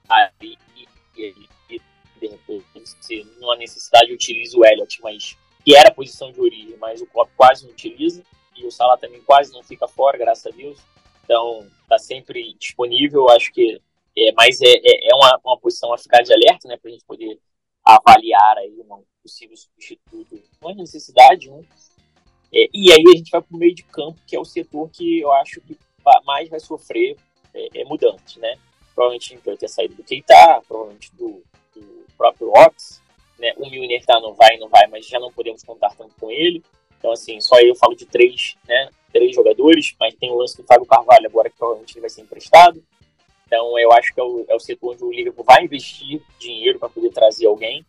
ali 0.08 0.58
e, 0.76 1.80
de 2.20 2.26
repente 2.26 2.64
se 3.00 3.24
numa 3.38 3.56
necessidade 3.56 4.12
utiliza 4.12 4.58
o 4.58 4.64
Elliot, 4.64 5.00
mas 5.02 5.36
que 5.64 5.74
era 5.74 5.88
a 5.88 5.94
posição 5.94 6.32
de 6.32 6.40
origem, 6.40 6.76
mas 6.78 7.00
o 7.00 7.06
Klopp 7.06 7.30
quase 7.36 7.64
não 7.64 7.72
utiliza 7.72 8.22
e 8.56 8.66
o 8.66 8.70
Salah 8.70 8.96
também 8.96 9.22
quase 9.22 9.52
não 9.52 9.62
fica 9.62 9.88
fora, 9.88 10.18
graças 10.18 10.46
a 10.46 10.56
Deus. 10.56 10.78
Então 11.24 11.66
está 11.82 11.98
sempre 11.98 12.54
disponível, 12.54 13.28
acho 13.30 13.52
que 13.52 13.80
é, 14.16 14.32
mas 14.32 14.60
é, 14.60 14.68
é, 14.68 15.10
é 15.10 15.14
uma, 15.14 15.40
uma 15.44 15.58
posição 15.58 15.92
a 15.92 15.98
ficar 15.98 16.22
de 16.22 16.32
alerta, 16.32 16.68
né, 16.68 16.76
para 16.76 16.90
a 16.90 16.92
gente 16.92 17.04
poder 17.04 17.38
avaliar 17.84 18.58
aí 18.58 18.80
um 18.80 19.02
possível 19.22 19.56
substituto 19.56 20.42
com 20.60 20.74
necessidade, 20.74 21.50
né? 21.50 21.62
É, 22.52 22.68
e 22.72 22.92
aí 22.92 23.04
a 23.14 23.16
gente 23.16 23.30
vai 23.30 23.40
para 23.40 23.56
o 23.56 23.58
meio 23.58 23.74
de 23.74 23.82
campo, 23.84 24.18
que 24.26 24.34
é 24.34 24.40
o 24.40 24.44
setor 24.44 24.88
que 24.90 25.20
eu 25.20 25.32
acho 25.32 25.60
que 25.60 25.76
mais 26.24 26.48
vai 26.48 26.58
sofrer 26.58 27.16
é, 27.54 27.80
é 27.80 27.84
mudanças, 27.84 28.36
né? 28.36 28.56
Provavelmente 28.94 29.38
vai 29.44 29.56
ter 29.56 29.68
saído 29.68 29.94
do 29.94 30.04
Keita, 30.04 30.62
provavelmente 30.66 31.14
do, 31.14 31.42
do 31.74 32.06
próprio 32.16 32.50
Ox, 32.50 33.00
né? 33.38 33.52
O 33.56 33.68
Milner 33.68 34.04
tá, 34.04 34.20
não 34.20 34.34
vai, 34.34 34.56
não 34.58 34.68
vai, 34.68 34.86
mas 34.88 35.06
já 35.06 35.18
não 35.18 35.32
podemos 35.32 35.62
contar 35.62 35.94
tanto 35.96 36.14
com 36.20 36.30
ele. 36.30 36.62
Então, 36.98 37.12
assim, 37.12 37.40
só 37.40 37.58
eu 37.60 37.74
falo 37.74 37.94
de 37.94 38.04
três, 38.04 38.56
né? 38.66 38.90
Três 39.12 39.34
jogadores, 39.34 39.94
mas 39.98 40.14
tem 40.14 40.30
o 40.30 40.36
lance 40.36 40.56
do 40.56 40.64
Fábio 40.64 40.86
Carvalho 40.86 41.26
agora 41.26 41.48
que 41.48 41.56
provavelmente 41.56 41.94
ele 41.94 42.02
vai 42.02 42.10
ser 42.10 42.22
emprestado. 42.22 42.82
Então, 43.46 43.76
eu 43.78 43.90
acho 43.92 44.14
que 44.14 44.20
é 44.20 44.22
o, 44.22 44.44
é 44.48 44.54
o 44.54 44.60
setor 44.60 44.92
onde 44.92 45.04
o 45.04 45.10
Liverpool 45.10 45.44
vai 45.44 45.64
investir 45.64 46.22
dinheiro 46.38 46.78
para 46.78 46.88
poder 46.88 47.10
trazer 47.10 47.46
alguém. 47.46 47.84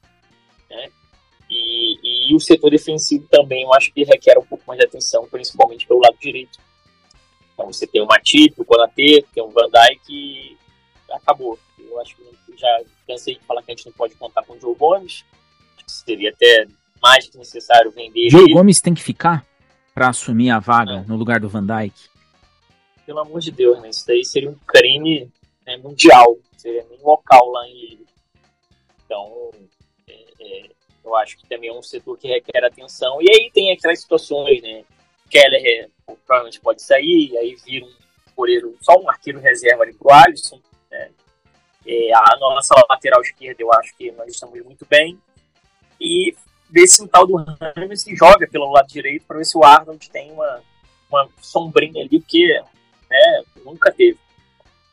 E, 2.32 2.36
o 2.36 2.40
setor 2.40 2.72
defensivo 2.72 3.28
também, 3.30 3.64
eu 3.64 3.74
acho 3.74 3.92
que 3.94 4.04
requer 4.04 4.38
um 4.38 4.46
pouco 4.46 4.64
mais 4.68 4.80
de 4.80 4.86
atenção, 4.86 5.28
principalmente 5.28 5.88
pelo 5.88 6.00
lado 6.00 6.18
direito. 6.20 6.60
Então, 7.54 7.68
você 7.72 7.86
tem 7.86 8.02
o 8.02 8.08
Matip, 8.08 8.60
o 8.60 8.66
Konaté, 8.66 9.24
tem 9.34 9.44
o 9.44 9.50
Van 9.50 9.70
Dijk 9.70 10.10
e 10.10 10.58
acabou. 11.12 11.60
Eu 11.78 12.00
acho 12.00 12.16
que 12.16 12.24
já 12.58 12.82
cansei 13.08 13.36
de 13.36 13.42
falar 13.42 13.64
que 13.64 13.72
a 13.72 13.76
gente 13.76 13.86
não 13.88 13.94
pode 13.94 14.16
contar 14.16 14.44
com 14.44 14.54
o 14.54 14.60
Joe 14.60 14.76
Gomes. 14.76 15.26
Seria 15.88 16.30
até 16.30 16.68
mais 17.02 17.28
que 17.28 17.38
necessário 17.38 17.92
vender. 17.92 18.30
Joe 18.30 18.44
ele. 18.44 18.54
Gomes 18.54 18.80
tem 18.80 18.94
que 18.94 19.02
ficar 19.02 19.46
para 19.94 20.10
assumir 20.10 20.52
a 20.52 20.60
vaga 20.60 20.98
não. 20.98 21.08
no 21.08 21.16
lugar 21.18 21.40
do 21.40 21.50
Van 21.50 21.66
Dijk? 21.66 22.10
Pelo 23.06 23.20
amor 23.20 23.42
de 23.42 23.52
Deus, 23.52 23.82
né? 23.82 23.90
Isso 23.90 24.06
daí 24.08 24.24
seria 24.24 24.50
um 24.50 24.58
crime 24.66 25.30
né, 25.66 25.76
mundial, 25.78 26.38
seria 26.56 26.86
nem 26.90 27.00
local 27.02 27.50
lá 27.50 27.68
em 27.68 27.74
Liga. 27.74 28.04
Então, 29.06 29.52
é, 30.08 30.26
é, 30.40 30.70
eu 31.04 31.16
acho 31.16 31.38
que 31.38 31.48
também 31.48 31.70
é 31.70 31.74
um 31.74 31.82
setor 31.82 32.18
que 32.18 32.28
requer 32.28 32.64
atenção. 32.64 33.22
E 33.22 33.30
aí 33.30 33.52
tem 33.54 33.72
aquelas 33.72 34.00
situações, 34.00 34.62
né? 34.62 34.84
Keller 35.30 35.62
é, 35.66 35.88
provavelmente 36.26 36.60
pode 36.60 36.82
sair, 36.82 37.38
aí 37.38 37.56
vira 37.66 37.86
um 37.86 37.94
goleiro, 38.36 38.76
só 38.82 39.00
um 39.00 39.10
arqueiro 39.10 39.40
reserva 39.40 39.84
ali 39.84 39.94
pro 39.94 40.12
Alisson. 40.12 40.60
Né? 40.90 41.12
É, 41.88 42.14
a 42.14 42.38
nossa 42.38 42.76
lateral 42.90 43.22
esquerda, 43.22 43.62
eu 43.62 43.74
acho 43.74 43.96
que 43.96 44.12
nós 44.12 44.32
estamos 44.32 44.62
muito 44.64 44.86
bem. 44.90 45.18
E 46.00 46.36
ver 46.70 46.88
se 46.88 47.04
o 47.04 47.08
tal 47.08 47.28
do 47.28 47.36
Rames 47.36 48.02
se 48.02 48.16
joga 48.16 48.48
pelo 48.48 48.72
lado 48.72 48.88
direito 48.88 49.26
para 49.26 49.38
ver 49.38 49.46
se 49.46 49.58
o 49.58 49.64
Arnold 49.64 50.10
tem 50.10 50.32
uma, 50.32 50.62
uma 51.10 51.30
sombrinha 51.42 52.04
ali, 52.04 52.20
porque 52.20 52.62
né, 53.10 53.44
nunca 53.64 53.92
teve 53.92 54.18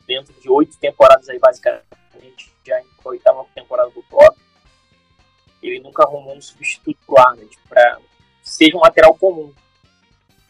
dentro 0.05 0.33
de 0.39 0.49
oito 0.49 0.77
temporadas 0.77 1.29
aí, 1.29 1.39
basicamente, 1.39 2.53
já 2.65 2.79
em 2.81 2.85
oitava 3.03 3.45
temporada 3.55 3.89
do 3.91 4.03
top, 4.03 4.37
ele 5.61 5.79
nunca 5.79 6.03
arrumou 6.03 6.35
um 6.35 6.41
substituto 6.41 6.97
pro 7.05 7.19
Arnold 7.19 7.57
para 7.67 7.99
seja 8.41 8.75
um 8.77 8.81
lateral 8.81 9.15
comum. 9.15 9.53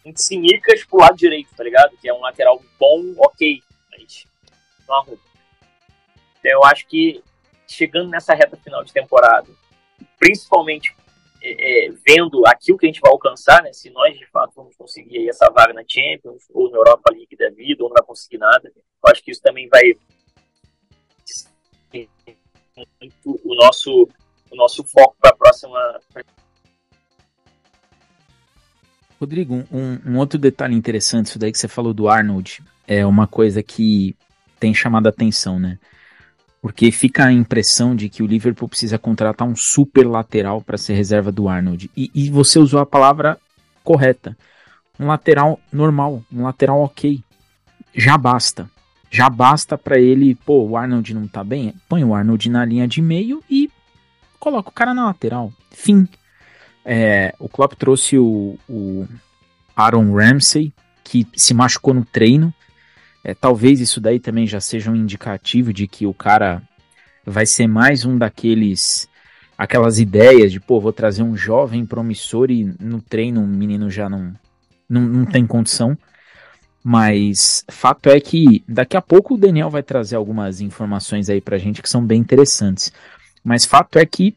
Intimicas 0.06 0.86
pro 0.86 1.00
lado 1.00 1.18
direito, 1.18 1.54
tá 1.56 1.64
ligado? 1.64 1.98
Que 1.98 2.08
é 2.10 2.14
um 2.14 2.22
lateral 2.22 2.62
bom, 2.80 3.14
ok, 3.18 3.62
mas 3.92 4.26
não 4.88 4.96
arruma. 4.96 5.20
Então 6.40 6.52
eu 6.52 6.64
acho 6.64 6.88
que 6.88 7.24
chegando 7.68 8.10
nessa 8.10 8.34
reta 8.34 8.58
final 8.58 8.84
de 8.84 8.94
temporada, 8.94 9.48
principalmente 10.18 10.96
é, 11.42 11.88
é, 11.88 11.92
vendo 12.06 12.46
aquilo 12.48 12.78
que 12.78 12.86
a 12.86 12.90
gente 12.90 13.02
vai 13.02 13.12
alcançar, 13.12 13.62
né? 13.62 13.72
Se 13.74 13.90
nós 13.90 14.18
de 14.18 14.26
fato 14.28 14.54
vamos 14.56 14.76
conseguir 14.76 15.30
essa 15.30 15.50
vaga 15.50 15.74
na 15.74 15.84
Champions 15.88 16.44
ou 16.54 16.70
na 16.70 16.78
Europa 16.78 17.12
League 17.12 17.36
da 17.36 17.50
vida, 17.50 17.84
ou 17.84 17.90
não 17.90 17.96
vai 17.96 18.06
conseguir 18.06 18.38
nada, 18.38 18.72
eu 18.76 19.12
acho 19.12 19.24
que 19.24 19.32
isso 19.32 19.42
também 19.42 19.68
vai 19.68 19.94
o 23.24 23.56
nosso 23.56 24.08
o 24.52 24.56
nosso 24.56 24.84
foco 24.84 25.16
para 25.20 25.32
a 25.32 25.36
próxima. 25.36 26.00
Rodrigo, 29.20 29.66
um, 29.72 30.00
um, 30.06 30.18
outro 30.18 30.40
detalhe 30.40 30.76
interessante, 30.76 31.28
isso 31.28 31.40
daí 31.40 31.52
que 31.52 31.58
você 31.58 31.68
falou 31.68 31.94
do 31.94 32.08
Arnold, 32.08 32.64
é 32.88 33.06
uma 33.06 33.28
coisa 33.28 33.62
que 33.62 34.16
tem 34.60 34.74
chamado 34.74 35.08
a 35.08 35.10
atenção, 35.10 35.60
né? 35.60 35.78
Porque 36.62 36.92
fica 36.92 37.26
a 37.26 37.32
impressão 37.32 37.96
de 37.96 38.10
que 38.10 38.24
o 38.24 38.28
Liverpool 38.28 38.68
precisa 38.68 38.98
contratar 38.98 39.48
um 39.48 39.56
super 39.56 40.06
lateral 40.08 40.62
para 40.62 40.78
ser 40.78 40.94
reserva 40.94 41.32
do 41.32 41.48
Arnold. 41.48 41.90
E, 41.96 42.12
e, 42.14 42.30
você 42.30 42.60
usou 42.60 42.80
a 42.80 42.86
palavra 42.86 43.38
correta. 43.84 44.38
Um 45.00 45.08
lateral 45.08 45.60
normal, 45.72 46.22
um 46.32 46.44
lateral 46.44 46.82
ok. 46.82 47.24
Já 47.94 48.18
basta. 48.18 48.70
Já 49.10 49.30
basta 49.30 49.78
para 49.78 49.98
ele, 49.98 50.36
pô, 50.36 50.64
o 50.64 50.78
Arnold 50.78 51.14
não 51.14 51.28
tá 51.28 51.44
bem? 51.44 51.74
Põe 51.88 52.04
o 52.04 52.14
Arnold 52.14 52.50
na 52.50 52.66
linha 52.66 52.88
de 52.88 53.02
meio 53.02 53.42
e 53.50 53.69
coloca 54.40 54.70
o 54.70 54.74
cara 54.74 54.94
na 54.94 55.06
lateral. 55.06 55.52
Fim. 55.72 56.08
É, 56.86 57.36
o 57.40 57.50
Klopp 57.50 57.74
trouxe 57.74 58.18
o, 58.18 58.58
o 58.68 59.08
Aaron 59.76 60.14
Ramsey, 60.14 60.74
que 61.04 61.28
se 61.36 61.54
machucou 61.54 61.94
no 61.94 62.06
treino. 62.06 62.54
É, 63.24 63.34
talvez 63.34 63.80
isso 63.80 64.00
daí 64.00 64.20
também 64.20 64.48
já 64.48 64.60
seja 64.62 64.90
um 64.90 64.96
indicativo 64.96 65.74
de 65.74 65.88
que 65.88 66.06
o 66.06 66.14
cara 66.14 66.62
vai 67.26 67.46
ser 67.46 67.68
mais 67.68 68.06
um 68.06 68.18
daqueles 68.18 69.10
aquelas 69.58 70.00
ideias 70.00 70.54
de, 70.54 70.60
pô, 70.60 70.80
vou 70.80 70.94
trazer 70.94 71.22
um 71.22 71.36
jovem 71.36 71.86
promissor 71.86 72.50
e 72.50 72.64
no 72.80 73.02
treino 73.02 73.44
o 73.44 73.48
menino 73.48 73.90
já 73.90 74.08
não, 74.08 74.34
não, 74.90 75.02
não 75.02 75.26
tem 75.26 75.46
condição. 75.46 75.98
Mas 76.82 77.66
fato 77.70 78.10
é 78.10 78.22
que 78.22 78.64
daqui 78.66 78.96
a 78.96 79.02
pouco 79.02 79.34
o 79.34 79.38
Daniel 79.38 79.70
vai 79.70 79.84
trazer 79.84 80.16
algumas 80.16 80.62
informações 80.62 81.30
aí 81.30 81.42
pra 81.42 81.58
gente 81.58 81.82
que 81.82 81.90
são 81.90 82.02
bem 82.04 82.22
interessantes. 82.22 82.92
Mas 83.44 83.66
fato 83.66 83.98
é 83.98 84.06
que 84.06 84.36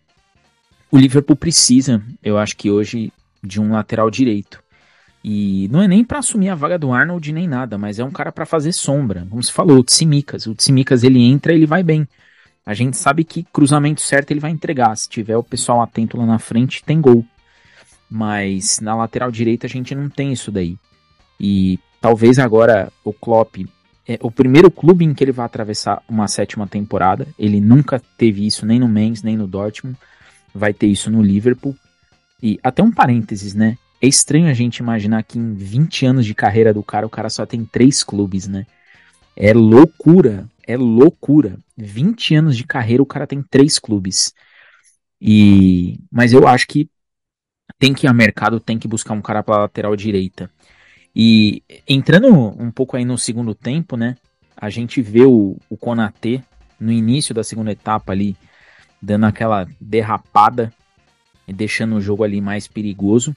o 0.90 0.98
Liverpool 0.98 1.36
precisa, 1.36 2.02
eu 2.22 2.38
acho 2.38 2.56
que 2.56 2.70
hoje, 2.70 3.12
de 3.42 3.60
um 3.60 3.72
lateral 3.72 4.10
direito. 4.10 4.62
E 5.24 5.68
não 5.70 5.80
é 5.80 5.88
nem 5.88 6.04
para 6.04 6.18
assumir 6.18 6.48
a 6.48 6.54
vaga 6.54 6.78
do 6.78 6.92
Arnold 6.92 7.32
nem 7.32 7.46
nada, 7.46 7.78
mas 7.78 7.98
é 7.98 8.04
um 8.04 8.10
cara 8.10 8.32
para 8.32 8.44
fazer 8.44 8.72
sombra. 8.72 9.26
Como 9.30 9.42
se 9.42 9.52
falou, 9.52 9.78
o 9.78 9.84
Tsimikas. 9.84 10.46
O 10.46 10.54
Tsimikas 10.54 11.04
ele 11.04 11.22
entra, 11.22 11.54
ele 11.54 11.66
vai 11.66 11.82
bem. 11.82 12.06
A 12.66 12.74
gente 12.74 12.96
sabe 12.96 13.24
que 13.24 13.46
cruzamento 13.52 14.00
certo 14.00 14.30
ele 14.30 14.40
vai 14.40 14.50
entregar. 14.50 14.96
Se 14.96 15.08
tiver 15.08 15.36
o 15.36 15.42
pessoal 15.42 15.80
atento 15.80 16.16
lá 16.16 16.26
na 16.26 16.38
frente, 16.38 16.84
tem 16.84 17.00
gol. 17.00 17.24
Mas 18.10 18.80
na 18.80 18.94
lateral 18.94 19.30
direita 19.30 19.66
a 19.66 19.70
gente 19.70 19.94
não 19.94 20.08
tem 20.08 20.32
isso 20.32 20.50
daí. 20.50 20.76
E 21.38 21.78
talvez 22.00 22.38
agora 22.38 22.92
o 23.04 23.12
Klopp 23.12 23.56
é 24.06 24.18
o 24.20 24.30
primeiro 24.30 24.70
clube 24.70 25.04
em 25.04 25.14
que 25.14 25.22
ele 25.22 25.32
vai 25.32 25.46
atravessar 25.46 26.02
uma 26.08 26.26
sétima 26.26 26.66
temporada. 26.66 27.26
Ele 27.38 27.60
nunca 27.60 28.00
teve 28.18 28.46
isso 28.46 28.66
nem 28.66 28.78
no 28.80 28.88
Mainz, 28.88 29.22
nem 29.22 29.36
no 29.36 29.46
Dortmund. 29.46 29.96
Vai 30.54 30.72
ter 30.72 30.86
isso 30.86 31.10
no 31.10 31.22
Liverpool. 31.22 31.76
E 32.42 32.58
até 32.62 32.82
um 32.82 32.90
parênteses, 32.90 33.54
né? 33.54 33.78
É 34.00 34.06
estranho 34.08 34.48
a 34.48 34.52
gente 34.52 34.78
imaginar 34.78 35.22
que 35.22 35.38
em 35.38 35.54
20 35.54 36.06
anos 36.06 36.26
de 36.26 36.34
carreira 36.34 36.74
do 36.74 36.82
cara, 36.82 37.06
o 37.06 37.10
cara 37.10 37.30
só 37.30 37.46
tem 37.46 37.64
três 37.64 38.02
clubes, 38.02 38.48
né? 38.48 38.66
É 39.36 39.54
loucura, 39.54 40.48
é 40.66 40.76
loucura. 40.76 41.56
20 41.76 42.34
anos 42.34 42.56
de 42.56 42.64
carreira, 42.64 43.02
o 43.02 43.06
cara 43.06 43.26
tem 43.26 43.42
três 43.42 43.78
clubes. 43.78 44.34
E 45.20 46.00
mas 46.10 46.32
eu 46.32 46.48
acho 46.48 46.66
que 46.66 46.90
tem 47.78 47.94
que 47.94 48.06
ir 48.06 48.08
a 48.08 48.12
mercado, 48.12 48.58
tem 48.58 48.78
que 48.78 48.88
buscar 48.88 49.14
um 49.14 49.22
cara 49.22 49.42
para 49.42 49.62
lateral 49.62 49.94
direita. 49.94 50.50
E 51.14 51.62
entrando 51.86 52.28
um 52.28 52.70
pouco 52.70 52.96
aí 52.96 53.04
no 53.04 53.18
segundo 53.18 53.54
tempo, 53.54 53.96
né? 53.96 54.16
A 54.56 54.70
gente 54.70 55.02
vê 55.02 55.24
o, 55.24 55.56
o 55.68 55.76
Konatê 55.76 56.42
no 56.80 56.90
início 56.90 57.34
da 57.34 57.44
segunda 57.44 57.72
etapa 57.72 58.12
ali, 58.12 58.36
dando 59.00 59.26
aquela 59.26 59.68
derrapada 59.80 60.72
e 61.46 61.52
deixando 61.52 61.96
o 61.96 62.00
jogo 62.00 62.24
ali 62.24 62.40
mais 62.40 62.66
perigoso. 62.66 63.36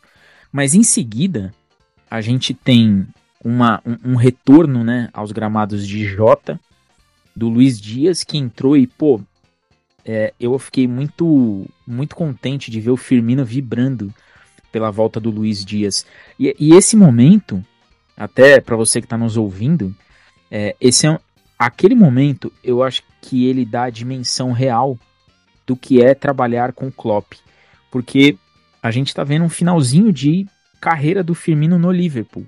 Mas 0.52 0.74
em 0.74 0.84
seguida, 0.84 1.54
a 2.10 2.22
gente 2.22 2.54
tem 2.54 3.06
uma, 3.44 3.82
um, 3.86 4.12
um, 4.12 4.16
retorno 4.16 4.84
né, 4.84 5.10
aos 5.14 5.32
gramados 5.32 5.88
de 5.88 6.06
Jota, 6.06 6.60
do 7.36 7.50
Luiz 7.50 7.80
Dias, 7.80 8.24
que 8.24 8.38
entrou 8.38 8.78
e, 8.78 8.88
pô, 8.88 9.22
é, 10.06 10.34
eu 10.40 10.58
fiquei 10.58 10.88
muito, 10.88 11.66
muito 11.86 12.16
contente 12.16 12.72
de 12.72 12.80
ver 12.80 12.92
o 12.92 12.98
Firmino 12.98 13.44
vibrando 13.44 14.14
pela 14.76 14.92
volta 14.92 15.22
do 15.22 15.32
Luiz 15.32 15.64
Dias. 15.64 16.06
E, 16.38 16.54
e 16.60 16.76
esse 16.76 16.98
momento, 16.98 17.64
até 18.18 18.60
para 18.60 18.76
você 18.76 19.00
que 19.00 19.06
está 19.06 19.18
nos 19.18 19.38
ouvindo, 19.38 19.96
é, 20.52 20.76
esse 20.82 21.08
é 21.08 21.18
aquele 21.58 21.96
momento, 21.96 22.52
eu 22.62 22.84
acho 22.84 23.02
que 23.22 23.46
ele 23.46 23.64
dá 23.64 23.84
a 23.84 23.90
dimensão 23.90 24.52
real 24.52 25.00
do 25.66 25.78
que 25.78 26.04
é 26.04 26.14
trabalhar 26.14 26.74
com 26.74 26.88
o 26.88 26.92
Klopp. 26.92 27.36
Porque 27.90 28.38
a 28.84 28.92
gente 28.92 29.08
está 29.08 29.24
vendo 29.24 29.46
um 29.46 29.50
finalzinho 29.50 30.12
de 30.12 30.46
carreira 30.82 31.24
do 31.24 31.34
Firmino 31.34 31.80
no 31.80 31.90
Liverpool. 31.90 32.46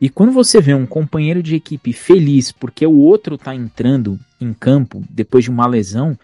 E 0.00 0.08
quando 0.08 0.30
você 0.30 0.60
vê 0.60 0.72
um 0.72 0.86
companheiro 0.86 1.42
de 1.42 1.56
equipe 1.56 1.92
feliz 1.92 2.52
porque 2.52 2.86
o 2.86 2.96
outro 2.96 3.34
está 3.34 3.56
entrando 3.56 4.20
em 4.40 4.54
campo 4.54 5.02
depois 5.10 5.42
de 5.42 5.50
uma 5.50 5.66
lesão, 5.66 6.16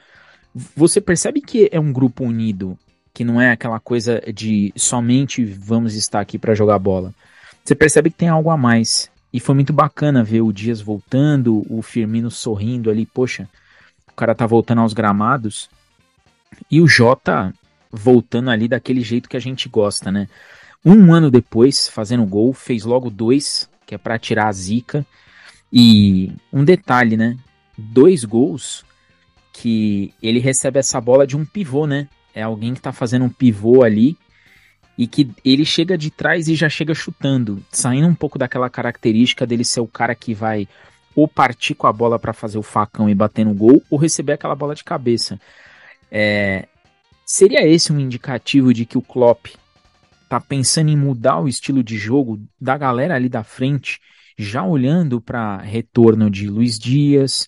você 0.54 1.00
percebe 1.00 1.40
que 1.40 1.68
é 1.72 1.80
um 1.80 1.92
grupo 1.92 2.22
unido, 2.22 2.78
que 3.14 3.24
não 3.24 3.40
é 3.40 3.50
aquela 3.50 3.78
coisa 3.78 4.22
de 4.34 4.72
somente 4.76 5.44
vamos 5.44 5.94
estar 5.94 6.20
aqui 6.20 6.38
para 6.38 6.54
jogar 6.54 6.78
bola. 6.78 7.14
Você 7.64 7.74
percebe 7.74 8.10
que 8.10 8.16
tem 8.16 8.28
algo 8.28 8.50
a 8.50 8.56
mais. 8.56 9.10
E 9.32 9.40
foi 9.40 9.54
muito 9.54 9.72
bacana 9.72 10.22
ver 10.22 10.42
o 10.42 10.52
Dias 10.52 10.80
voltando, 10.80 11.64
o 11.68 11.80
Firmino 11.80 12.30
sorrindo 12.30 12.90
ali, 12.90 13.06
poxa, 13.06 13.48
o 14.08 14.12
cara 14.12 14.34
tá 14.34 14.46
voltando 14.46 14.80
aos 14.80 14.92
gramados. 14.92 15.70
E 16.70 16.80
o 16.80 16.86
Jota 16.86 17.52
voltando 17.90 18.50
ali 18.50 18.68
daquele 18.68 19.00
jeito 19.00 19.28
que 19.28 19.36
a 19.36 19.40
gente 19.40 19.68
gosta, 19.68 20.12
né? 20.12 20.28
Um 20.84 21.14
ano 21.14 21.30
depois, 21.30 21.88
fazendo 21.88 22.26
gol, 22.26 22.52
fez 22.52 22.84
logo 22.84 23.08
dois, 23.08 23.70
que 23.86 23.94
é 23.94 23.98
para 23.98 24.18
tirar 24.18 24.48
a 24.48 24.52
zica. 24.52 25.06
E 25.72 26.32
um 26.52 26.64
detalhe, 26.64 27.16
né? 27.16 27.36
Dois 27.78 28.24
gols 28.24 28.84
que 29.52 30.12
ele 30.22 30.40
recebe 30.40 30.78
essa 30.78 31.00
bola 31.00 31.26
de 31.26 31.36
um 31.36 31.44
pivô, 31.44 31.86
né? 31.86 32.08
É 32.34 32.42
alguém 32.42 32.74
que 32.74 32.80
tá 32.80 32.92
fazendo 32.92 33.24
um 33.24 33.28
pivô 33.28 33.82
ali 33.82 34.16
e 34.96 35.06
que 35.06 35.30
ele 35.44 35.64
chega 35.64 35.96
de 35.96 36.10
trás 36.10 36.48
e 36.48 36.54
já 36.54 36.68
chega 36.68 36.94
chutando, 36.94 37.62
saindo 37.70 38.06
um 38.06 38.14
pouco 38.14 38.38
daquela 38.38 38.68
característica 38.68 39.46
dele 39.46 39.64
ser 39.64 39.80
o 39.80 39.86
cara 39.86 40.14
que 40.14 40.34
vai 40.34 40.68
ou 41.14 41.28
partir 41.28 41.74
com 41.74 41.86
a 41.86 41.92
bola 41.92 42.18
para 42.18 42.32
fazer 42.32 42.58
o 42.58 42.62
facão 42.62 43.08
e 43.08 43.14
bater 43.14 43.44
no 43.44 43.52
gol, 43.52 43.82
ou 43.90 43.98
receber 43.98 44.32
aquela 44.32 44.54
bola 44.54 44.74
de 44.74 44.82
cabeça. 44.82 45.38
É, 46.10 46.66
Seria 47.24 47.66
esse 47.66 47.90
um 47.90 47.98
indicativo 47.98 48.74
de 48.74 48.84
que 48.84 48.98
o 48.98 49.02
Klopp 49.02 49.46
tá 50.28 50.38
pensando 50.38 50.90
em 50.90 50.96
mudar 50.96 51.40
o 51.40 51.48
estilo 51.48 51.82
de 51.82 51.96
jogo 51.96 52.38
da 52.60 52.76
galera 52.76 53.14
ali 53.14 53.26
da 53.26 53.42
frente, 53.42 54.00
já 54.36 54.62
olhando 54.64 55.18
para 55.18 55.56
retorno 55.58 56.30
de 56.30 56.46
Luiz 56.46 56.78
Dias, 56.78 57.46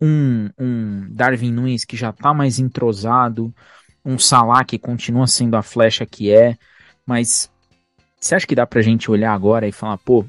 um, 0.00 0.50
um 0.56 1.08
Darwin 1.10 1.50
Nunes 1.50 1.84
que 1.84 1.96
já 1.96 2.12
tá 2.12 2.34
mais 2.34 2.60
entrosado, 2.60 3.52
um 4.04 4.18
Salah 4.18 4.64
que 4.64 4.78
continua 4.78 5.26
sendo 5.26 5.56
a 5.56 5.62
flecha 5.62 6.04
que 6.04 6.32
é, 6.32 6.56
mas 7.06 7.50
você 8.20 8.34
acha 8.34 8.46
que 8.46 8.54
dá 8.54 8.66
pra 8.66 8.82
gente 8.82 9.10
olhar 9.10 9.32
agora 9.32 9.66
e 9.66 9.72
falar, 9.72 9.98
pô, 9.98 10.24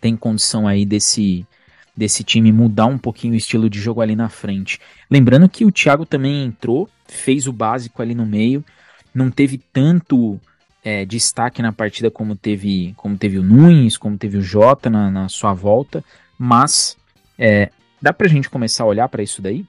tem 0.00 0.16
condição 0.16 0.66
aí 0.66 0.84
desse 0.84 1.46
desse 1.94 2.24
time 2.24 2.50
mudar 2.50 2.86
um 2.86 2.96
pouquinho 2.96 3.34
o 3.34 3.36
estilo 3.36 3.68
de 3.68 3.78
jogo 3.78 4.00
ali 4.00 4.16
na 4.16 4.30
frente. 4.30 4.80
Lembrando 5.10 5.48
que 5.48 5.64
o 5.64 5.70
Thiago 5.70 6.06
também 6.06 6.44
entrou, 6.44 6.88
fez 7.06 7.46
o 7.46 7.52
básico 7.52 8.00
ali 8.00 8.14
no 8.14 8.24
meio, 8.24 8.64
não 9.14 9.30
teve 9.30 9.58
tanto 9.58 10.40
é, 10.82 11.04
destaque 11.04 11.60
na 11.60 11.70
partida 11.70 12.10
como 12.10 12.34
teve, 12.34 12.94
como 12.96 13.16
teve 13.16 13.38
o 13.38 13.42
Nunes, 13.42 13.98
como 13.98 14.16
teve 14.16 14.38
o 14.38 14.42
Jota 14.42 14.88
na, 14.88 15.10
na 15.10 15.28
sua 15.28 15.52
volta, 15.52 16.02
mas 16.38 16.96
é, 17.38 17.70
dá 18.00 18.12
pra 18.12 18.26
gente 18.26 18.48
começar 18.48 18.84
a 18.84 18.88
olhar 18.88 19.08
para 19.08 19.22
isso 19.22 19.42
daí? 19.42 19.66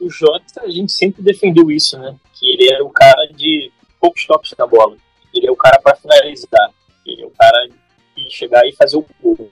O 0.00 0.08
Jota, 0.08 0.62
a 0.62 0.70
gente 0.70 0.92
sempre 0.92 1.22
defendeu 1.22 1.70
isso, 1.70 1.98
né? 1.98 2.16
Que 2.34 2.50
ele 2.50 2.72
era 2.72 2.84
o 2.84 2.90
cara 2.90 3.26
de 3.26 3.70
poucos 4.00 4.24
toques 4.26 4.54
na 4.58 4.66
bola. 4.66 4.96
Ele 5.32 5.46
é 5.46 5.50
o 5.50 5.56
cara 5.56 5.78
para 5.80 5.96
finalizar. 5.96 6.72
Ele 7.04 7.22
é 7.22 7.26
o 7.26 7.30
cara 7.30 7.68
e 8.16 8.30
chegar 8.30 8.66
e 8.66 8.72
fazer 8.72 8.96
o 8.96 9.06
gol. 9.20 9.50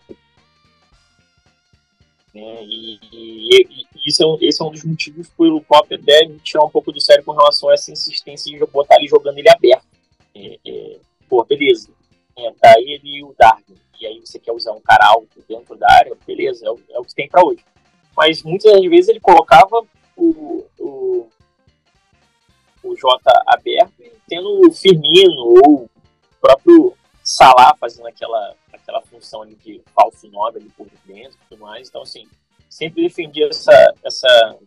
Né? 2.34 2.64
E, 2.64 2.98
e, 3.12 3.62
e, 3.62 3.86
isso 4.06 4.22
é 4.22 4.26
um, 4.26 4.38
esse 4.40 4.62
é 4.62 4.64
um 4.64 4.70
dos 4.70 4.84
motivos 4.84 5.28
pelo 5.30 5.60
Klopp 5.62 5.92
até 5.92 6.30
tirar 6.42 6.64
um 6.64 6.70
pouco 6.70 6.92
do 6.92 7.00
sério 7.00 7.24
com 7.24 7.32
relação 7.32 7.68
a 7.68 7.74
essa 7.74 7.92
insistência 7.92 8.50
de 8.50 8.64
botar 8.66 8.96
ele 8.96 9.08
jogando 9.08 9.38
ele 9.38 9.50
aberto. 9.50 9.86
É, 10.34 10.58
é, 10.66 10.96
pô, 11.28 11.44
beleza. 11.44 11.90
É, 12.36 12.50
tá 12.52 12.74
ele 12.78 13.00
e 13.04 13.24
o 13.24 13.34
Darwin. 13.38 13.76
E 14.00 14.06
aí 14.06 14.20
você 14.20 14.38
quer 14.38 14.52
usar 14.52 14.72
um 14.72 14.80
cara 14.80 15.06
alto 15.08 15.44
dentro 15.48 15.76
da 15.76 15.90
área, 15.90 16.16
beleza, 16.24 16.64
é 16.64 16.70
o, 16.70 16.78
é 16.90 16.98
o 17.00 17.04
que 17.04 17.14
tem 17.14 17.28
para 17.28 17.44
hoje. 17.44 17.64
Mas 18.16 18.42
muitas 18.42 18.72
das 18.72 18.82
vezes 18.82 19.08
ele 19.08 19.20
colocava 19.20 19.82
o, 20.18 20.66
o, 20.78 21.28
o 22.82 22.96
Jota 22.96 23.32
aberto 23.46 24.00
e 24.00 24.12
tendo 24.28 24.66
o 24.66 24.72
Firmino 24.72 25.54
ou 25.64 25.84
o 25.84 25.90
próprio 26.40 26.94
Salah 27.22 27.74
fazendo 27.78 28.06
aquela, 28.06 28.54
aquela 28.72 29.02
função 29.02 29.42
ali 29.42 29.54
de 29.56 29.82
falso 29.94 30.26
9 30.28 30.58
ali 30.58 30.68
por 30.70 30.86
dentro 31.04 31.36
e 31.36 31.48
tudo 31.48 31.60
mais. 31.60 31.88
Então, 31.88 32.02
assim, 32.02 32.26
sempre 32.68 33.02
defendi 33.02 33.44
essa, 33.44 33.94
essa, 34.02 34.58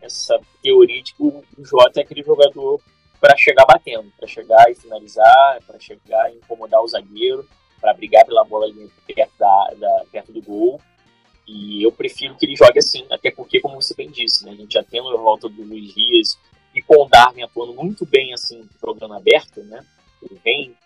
essa 0.00 0.40
teoria 0.62 1.02
de 1.02 1.14
que 1.14 1.22
o 1.22 1.44
Jota 1.58 2.00
é 2.00 2.02
aquele 2.02 2.22
jogador 2.22 2.80
para 3.20 3.36
chegar 3.36 3.64
batendo, 3.66 4.12
para 4.16 4.26
chegar 4.26 4.70
e 4.70 4.74
finalizar, 4.74 5.60
para 5.66 5.78
chegar 5.78 6.32
e 6.32 6.36
incomodar 6.36 6.82
o 6.82 6.88
zagueiro, 6.88 7.48
para 7.80 7.94
brigar 7.94 8.24
pela 8.24 8.44
bola 8.44 8.66
ali 8.66 8.90
perto, 9.06 9.32
da, 9.38 9.74
da, 9.76 10.04
perto 10.10 10.32
do 10.32 10.42
gol. 10.42 10.80
E 11.46 11.82
eu 11.82 11.90
prefiro 11.90 12.36
que 12.36 12.46
ele 12.46 12.56
jogue 12.56 12.78
assim, 12.78 13.06
até 13.10 13.30
porque, 13.30 13.60
como 13.60 13.80
você 13.80 13.94
bem 13.94 14.10
disse, 14.10 14.44
né, 14.44 14.52
a 14.52 14.54
gente 14.54 14.72
já 14.72 14.82
tem 14.82 15.00
a 15.00 15.16
volta 15.16 15.48
do 15.48 15.62
Luiz 15.62 15.92
Dias 15.94 16.38
e 16.74 16.80
com 16.82 17.02
o 17.02 17.08
Darwin 17.08 17.42
atuando 17.42 17.74
muito 17.74 18.06
bem 18.06 18.32
assim, 18.32 18.68
jogando 18.80 19.14
aberto, 19.14 19.62
né? 19.64 19.84
Ele 20.22 20.40
vem 20.42 20.76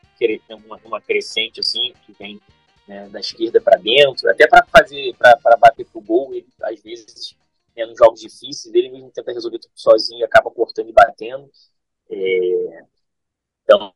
uma, 0.50 0.80
uma 0.84 1.00
crescente 1.00 1.60
assim, 1.60 1.92
que 2.04 2.12
vem 2.18 2.40
né, 2.88 3.08
da 3.08 3.20
esquerda 3.20 3.60
para 3.60 3.76
dentro, 3.78 4.28
até 4.30 4.46
para 4.46 4.64
fazer, 4.66 5.14
para 5.16 5.56
bater 5.56 5.84
pro 5.86 6.00
gol, 6.00 6.32
ele, 6.34 6.46
às 6.62 6.80
vezes, 6.80 7.36
né, 7.76 7.84
nos 7.84 7.98
jogos 7.98 8.20
difíceis, 8.20 8.74
ele 8.74 8.90
mesmo 8.90 9.10
tenta 9.10 9.32
resolver 9.32 9.58
tudo 9.58 9.72
sozinho 9.74 10.24
acaba 10.24 10.50
cortando 10.50 10.88
e 10.88 10.92
batendo. 10.92 11.50
É, 12.08 12.84
então, 13.64 13.92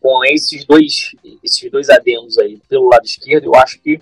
com 0.00 0.24
esses 0.24 0.64
dois, 0.64 1.14
esses 1.42 1.70
dois 1.70 1.90
adendos 1.90 2.38
aí 2.38 2.60
pelo 2.68 2.88
lado 2.88 3.04
esquerdo, 3.04 3.46
eu 3.46 3.54
acho 3.56 3.80
que 3.80 4.00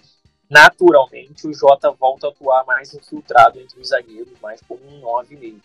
naturalmente 0.48 1.46
o 1.46 1.54
Jota 1.54 1.90
volta 1.90 2.28
a 2.28 2.30
atuar 2.30 2.64
mais 2.64 2.94
infiltrado 2.94 3.60
entre 3.60 3.80
os 3.80 3.88
zagueiros, 3.88 4.38
mais 4.40 4.60
como 4.62 4.84
um 4.86 5.00
9 5.00 5.36
mesmo. 5.36 5.62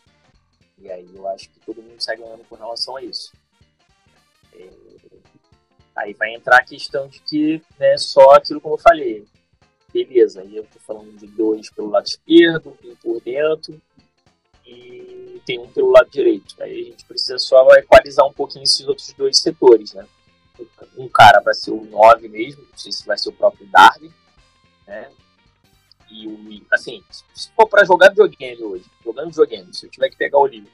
E 0.78 0.92
aí 0.92 1.10
eu 1.14 1.28
acho 1.28 1.50
que 1.50 1.60
todo 1.60 1.82
mundo 1.82 2.02
sai 2.02 2.18
ganhando 2.18 2.44
com 2.46 2.56
relação 2.56 2.96
a 2.96 3.04
isso. 3.04 3.32
É, 4.54 4.70
Aí 5.96 6.14
vai 6.14 6.34
entrar 6.34 6.58
a 6.58 6.64
questão 6.64 7.08
de 7.08 7.20
que 7.20 7.62
né, 7.78 7.98
só 7.98 8.32
aquilo 8.32 8.62
como 8.62 8.76
eu 8.76 8.80
falei. 8.80 9.26
Beleza, 9.94 10.42
aí 10.42 10.56
eu 10.56 10.64
tô 10.64 10.80
falando 10.80 11.12
de 11.18 11.28
dois 11.28 11.70
pelo 11.70 11.90
lado 11.90 12.06
esquerdo, 12.06 12.78
um 12.84 12.96
por 12.96 13.22
dentro. 13.22 13.80
E 14.66 15.42
tem 15.46 15.60
um 15.60 15.68
pelo 15.68 15.92
lado 15.92 16.10
direito. 16.10 16.56
Aí 16.62 16.82
a 16.82 16.84
gente 16.86 17.06
precisa 17.06 17.38
só 17.38 17.68
equalizar 17.76 18.26
um 18.26 18.32
pouquinho 18.32 18.64
esses 18.64 18.88
outros 18.88 19.12
dois 19.14 19.38
setores, 19.40 19.94
né? 19.94 20.08
Um 20.98 21.10
cara 21.10 21.42
para 21.42 21.54
ser 21.54 21.72
o 21.72 21.84
9 21.84 22.30
mesmo, 22.30 22.62
não 22.62 22.78
sei 22.78 22.92
se 22.92 23.06
vai 23.06 23.18
ser 23.18 23.30
o 23.30 23.34
próprio 23.34 23.68
Darwin, 23.68 24.14
né? 24.92 25.10
E 26.10 26.66
assim, 26.70 27.02
se 27.34 27.50
for 27.54 27.68
para 27.68 27.86
jogar 27.86 28.10
videogame 28.10 28.62
hoje, 28.62 28.86
jogando 29.04 29.30
videogame, 29.30 29.74
se 29.74 29.86
eu 29.86 29.90
tiver 29.90 30.10
que 30.10 30.18
pegar 30.18 30.38
o 30.38 30.46
livro, 30.46 30.70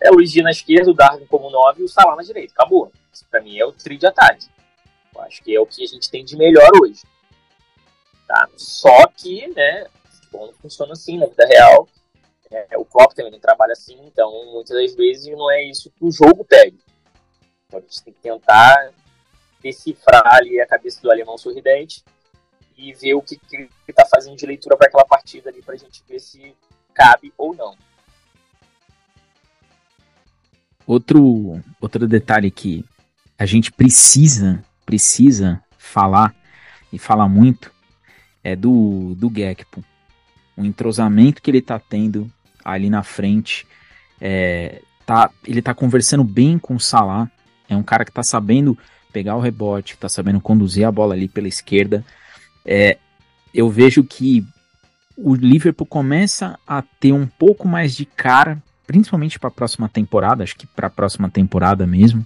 é 0.00 0.10
o 0.10 0.14
Luiz 0.14 0.30
Dias 0.30 0.44
na 0.44 0.52
esquerda, 0.52 0.90
o 0.90 0.94
Darwin 0.94 1.26
como 1.26 1.50
9 1.50 1.82
e 1.82 1.84
o 1.84 1.88
Salah 1.88 2.14
na 2.14 2.22
direita. 2.22 2.52
Acabou. 2.52 2.92
Isso 3.12 3.24
pra 3.28 3.40
mim 3.40 3.58
é 3.58 3.66
o 3.66 3.72
tri 3.72 3.96
de 3.96 4.06
ataque. 4.06 4.46
Eu 5.12 5.22
acho 5.22 5.42
que 5.42 5.54
é 5.54 5.60
o 5.60 5.66
que 5.66 5.82
a 5.82 5.86
gente 5.86 6.08
tem 6.08 6.24
de 6.24 6.36
melhor 6.36 6.70
hoje. 6.80 7.02
Tá? 8.28 8.48
Só 8.56 9.08
que, 9.08 9.48
né, 9.48 9.86
não 10.32 10.52
funciona 10.52 10.92
assim 10.92 11.18
na 11.18 11.26
vida 11.26 11.46
real. 11.46 11.88
É, 12.50 12.78
o 12.78 12.84
Klopp 12.84 13.12
também 13.12 13.40
trabalha 13.40 13.72
assim, 13.72 13.98
então 14.06 14.30
muitas 14.52 14.76
das 14.76 14.94
vezes 14.94 15.26
não 15.36 15.50
é 15.50 15.64
isso 15.64 15.90
que 15.90 16.04
o 16.04 16.12
jogo 16.12 16.44
pede. 16.44 16.78
Então 17.66 17.80
a 17.80 17.82
gente 17.82 18.04
tem 18.04 18.14
que 18.14 18.20
tentar 18.20 18.92
decifrar 19.60 20.36
ali 20.36 20.60
a 20.60 20.66
cabeça 20.66 21.00
do 21.02 21.10
alemão 21.10 21.36
sorridente 21.36 22.04
e 22.76 22.92
ver 22.92 23.14
o 23.14 23.22
que, 23.22 23.36
que 23.36 23.56
ele 23.56 23.70
está 23.88 24.04
fazendo 24.06 24.36
de 24.36 24.46
leitura 24.46 24.76
para 24.76 24.88
aquela 24.88 25.04
partida 25.04 25.50
ali 25.50 25.62
para 25.62 25.74
a 25.74 25.78
gente 25.78 26.02
ver 26.08 26.20
se 26.20 26.54
cabe 26.94 27.32
ou 27.36 27.54
não. 27.54 27.76
Outro, 30.86 31.60
outro 31.80 32.06
detalhe 32.06 32.50
que 32.50 32.84
a 33.38 33.44
gente 33.44 33.72
precisa, 33.72 34.64
precisa 34.84 35.62
falar 35.76 36.34
e 36.92 36.98
falar 36.98 37.28
muito 37.28 37.72
é 38.42 38.54
do, 38.54 39.14
do 39.16 39.32
Gekpo. 39.34 39.84
O 40.56 40.64
entrosamento 40.64 41.42
que 41.42 41.50
ele 41.50 41.60
tá 41.60 41.78
tendo 41.78 42.30
ali 42.66 42.90
na 42.90 43.02
frente. 43.02 43.66
É, 44.20 44.82
tá, 45.04 45.30
ele 45.46 45.62
tá 45.62 45.72
conversando 45.72 46.24
bem 46.24 46.58
com 46.58 46.74
o 46.74 46.80
Salah. 46.80 47.30
É 47.68 47.76
um 47.76 47.82
cara 47.82 48.04
que 48.04 48.12
tá 48.12 48.22
sabendo 48.22 48.76
pegar 49.12 49.36
o 49.36 49.40
rebote, 49.40 49.96
tá 49.96 50.08
sabendo 50.08 50.40
conduzir 50.40 50.86
a 50.86 50.92
bola 50.92 51.14
ali 51.14 51.28
pela 51.28 51.48
esquerda. 51.48 52.04
É, 52.66 52.98
eu 53.54 53.70
vejo 53.70 54.04
que 54.04 54.44
o 55.16 55.34
Liverpool 55.34 55.86
começa 55.86 56.58
a 56.66 56.82
ter 56.82 57.12
um 57.12 57.26
pouco 57.26 57.66
mais 57.66 57.96
de 57.96 58.04
cara 58.04 58.62
principalmente 58.86 59.38
para 59.38 59.48
a 59.48 59.52
próxima 59.52 59.88
temporada, 59.88 60.44
acho 60.44 60.56
que 60.56 60.66
para 60.66 60.86
a 60.86 60.90
próxima 60.90 61.28
temporada 61.28 61.86
mesmo, 61.86 62.24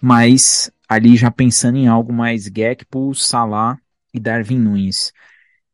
mas 0.00 0.72
ali 0.88 1.16
já 1.16 1.30
pensando 1.30 1.76
em 1.76 1.86
algo 1.86 2.12
mais 2.12 2.44
Gekpo, 2.44 3.14
Salah 3.14 3.78
e 4.12 4.18
Darwin 4.18 4.58
Nunes. 4.58 5.12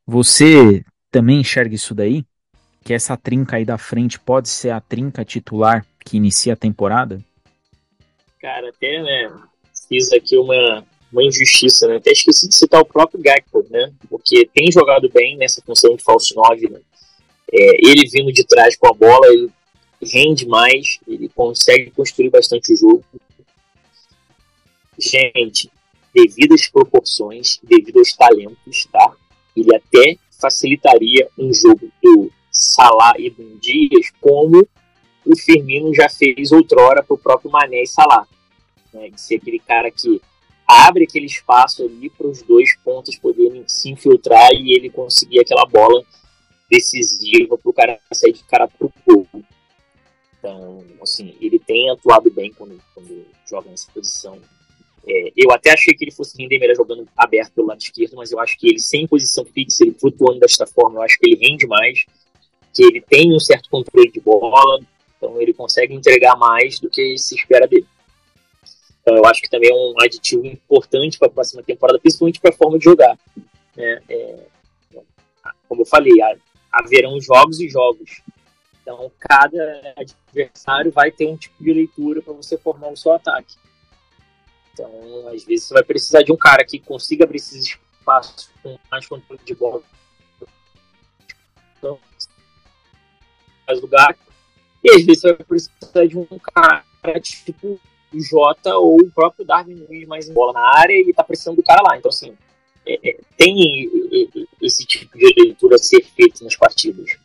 Você 0.06 0.84
também 1.11 1.40
enxerga 1.40 1.74
isso 1.74 1.94
daí? 1.94 2.24
Que 2.82 2.92
essa 2.92 3.16
trinca 3.16 3.56
aí 3.56 3.64
da 3.64 3.78
frente 3.78 4.18
pode 4.18 4.48
ser 4.48 4.70
a 4.70 4.80
trinca 4.80 5.24
titular 5.24 5.87
que 6.04 6.16
inicia 6.16 6.54
a 6.54 6.56
temporada? 6.56 7.22
Cara, 8.40 8.70
até, 8.70 9.02
né, 9.02 9.32
fiz 9.88 10.12
aqui 10.12 10.37
uma, 10.37 10.84
uma 11.12 11.24
injustiça, 11.24 11.86
né? 11.88 11.96
Até 11.96 12.12
esqueci 12.12 12.48
de 12.48 12.54
citar 12.54 12.80
o 12.80 12.86
próprio 12.86 13.20
Gakpo, 13.20 13.64
né? 13.70 13.92
Porque 14.08 14.48
tem 14.52 14.70
jogado 14.70 15.08
bem 15.08 15.36
nessa 15.36 15.62
função 15.62 15.96
de 15.96 16.02
falso 16.02 16.34
9, 16.34 16.68
né? 16.68 16.80
É, 17.50 17.88
ele 17.88 18.08
vindo 18.08 18.32
de 18.32 18.44
trás 18.44 18.76
com 18.76 18.88
a 18.88 18.92
bola, 18.92 19.26
ele 19.28 19.50
rende 20.02 20.46
mais, 20.46 20.98
ele 21.06 21.28
consegue 21.28 21.90
construir 21.90 22.30
bastante 22.30 22.72
o 22.72 22.76
jogo. 22.76 23.04
Gente, 24.98 25.70
devido 26.14 26.54
às 26.54 26.68
proporções, 26.68 27.58
devido 27.62 27.98
aos 27.98 28.12
talentos, 28.12 28.86
tá? 28.92 29.12
Ele 29.56 29.74
até 29.74 30.16
facilitaria 30.40 31.28
um 31.38 31.52
jogo 31.52 31.90
do 32.02 32.30
Salah 32.50 33.14
e 33.18 33.30
do 33.30 33.58
Dias, 33.58 34.10
como 34.20 34.66
o 35.24 35.36
Firmino 35.36 35.94
já 35.94 36.08
fez 36.08 36.52
outrora 36.52 37.02
para 37.02 37.14
o 37.14 37.18
próprio 37.18 37.50
Mané 37.50 37.82
e 37.82 37.86
Salah. 37.86 38.26
Né? 38.92 39.10
De 39.10 39.20
ser 39.20 39.36
aquele 39.36 39.58
cara 39.58 39.90
que 39.90 40.20
abre 40.68 41.04
aquele 41.04 41.24
espaço 41.24 41.83
ali 41.83 42.11
para 42.11 42.26
os 42.26 42.42
dois 42.42 42.76
pontos 42.85 43.16
poderem 43.16 43.64
se 43.66 43.88
infiltrar 43.88 44.52
e 44.52 44.76
ele 44.76 44.90
conseguir 44.90 45.40
aquela 45.40 45.64
bola 45.64 46.04
decisiva 46.70 47.57
para 47.57 47.70
o 47.70 47.72
cara 47.72 47.98
sair 48.12 48.35
de 48.35 48.44
cara 48.44 48.68
para 48.68 48.87
o 48.87 48.92
gol. 49.07 49.26
Então, 50.38 50.85
assim, 51.02 51.35
ele 51.40 51.59
tem 51.59 51.90
atuado 51.90 52.31
bem 52.31 52.52
quando, 52.52 52.78
quando 52.94 53.26
joga 53.48 53.70
nessa 53.70 53.90
posição. 53.90 54.38
É, 55.07 55.33
eu 55.35 55.50
até 55.50 55.72
achei 55.72 55.94
que 55.94 56.04
ele 56.04 56.12
fosse 56.12 56.37
render 56.40 56.59
melhor 56.59 56.76
jogando 56.76 57.09
aberto 57.16 57.52
pelo 57.52 57.68
lado 57.68 57.81
esquerdo, 57.81 58.16
mas 58.16 58.31
eu 58.31 58.38
acho 58.38 58.59
que 58.59 58.68
ele 58.68 58.78
sem 58.78 59.07
posição 59.07 59.44
fixa, 59.46 59.83
ele 59.83 59.96
flutuando 59.98 60.40
desta 60.40 60.66
forma, 60.66 60.98
eu 60.98 61.02
acho 61.02 61.18
que 61.18 61.26
ele 61.26 61.40
rende 61.40 61.66
mais, 61.66 62.04
que 62.74 62.85
ele 62.85 63.00
tem 63.00 63.35
um 63.35 63.40
certo 63.40 63.70
controle 63.70 64.11
de 64.11 64.20
bola, 64.20 64.81
então 65.16 65.40
ele 65.40 65.54
consegue 65.54 65.94
entregar 65.94 66.37
mais 66.37 66.78
do 66.78 66.90
que 66.90 67.16
se 67.16 67.35
espera 67.35 67.66
dele. 67.66 67.87
Então 69.08 69.16
eu 69.16 69.24
acho 69.24 69.40
que 69.40 69.48
também 69.48 69.70
é 69.70 69.74
um 69.74 69.94
aditivo 70.02 70.46
importante 70.46 71.18
para 71.18 71.28
a 71.28 71.30
próxima 71.30 71.62
temporada, 71.62 71.98
principalmente 71.98 72.38
para 72.38 72.50
a 72.50 72.52
forma 72.52 72.78
de 72.78 72.84
jogar. 72.84 73.18
Né? 73.74 74.02
É, 74.06 74.44
como 75.66 75.80
eu 75.80 75.86
falei, 75.86 76.12
haverão 76.70 77.18
jogos 77.18 77.58
e 77.58 77.70
jogos. 77.70 78.20
Então, 78.82 79.10
cada 79.18 79.94
adversário 79.96 80.92
vai 80.92 81.10
ter 81.10 81.26
um 81.26 81.38
tipo 81.38 81.56
de 81.64 81.72
leitura 81.72 82.20
para 82.20 82.34
você 82.34 82.58
formar 82.58 82.88
o 82.88 82.96
seu 82.98 83.12
ataque. 83.12 83.56
Então, 84.74 85.28
às 85.28 85.42
vezes, 85.42 85.64
você 85.64 85.74
vai 85.74 85.82
precisar 85.82 86.22
de 86.22 86.30
um 86.30 86.36
cara 86.36 86.62
que 86.62 86.78
consiga 86.78 87.24
abrir 87.24 87.38
esses 87.38 87.64
espaços 87.64 88.50
com 88.62 88.78
mais 88.90 89.06
controle 89.06 89.40
de 89.42 89.54
bola. 89.54 89.82
Então, 91.78 91.98
faz 93.66 93.80
lugar. 93.80 94.18
E 94.84 94.90
às 94.90 95.02
vezes, 95.02 95.22
você 95.22 95.32
vai 95.32 95.44
precisar 95.46 96.06
de 96.06 96.18
um 96.18 96.26
cara 96.38 96.84
tipo 97.22 97.80
o 98.12 98.20
Jota 98.20 98.76
ou 98.76 99.00
o 99.00 99.10
próprio 99.10 99.44
Darwin 99.44 99.86
mais 100.06 100.28
em 100.28 100.32
bola 100.32 100.52
na 100.52 100.78
área 100.78 100.92
e 100.92 101.10
está 101.10 101.22
precisando 101.22 101.56
do 101.56 101.62
cara 101.62 101.82
lá. 101.82 101.96
Então, 101.96 102.08
assim, 102.08 102.36
é, 102.86 103.10
é, 103.10 103.18
tem 103.36 103.90
esse 104.62 104.84
tipo 104.86 105.16
de 105.16 105.34
leitura 105.36 105.76
a 105.76 105.78
ser 105.78 106.02
feito 106.02 106.42
nas 106.42 106.56
partidas. 106.56 107.18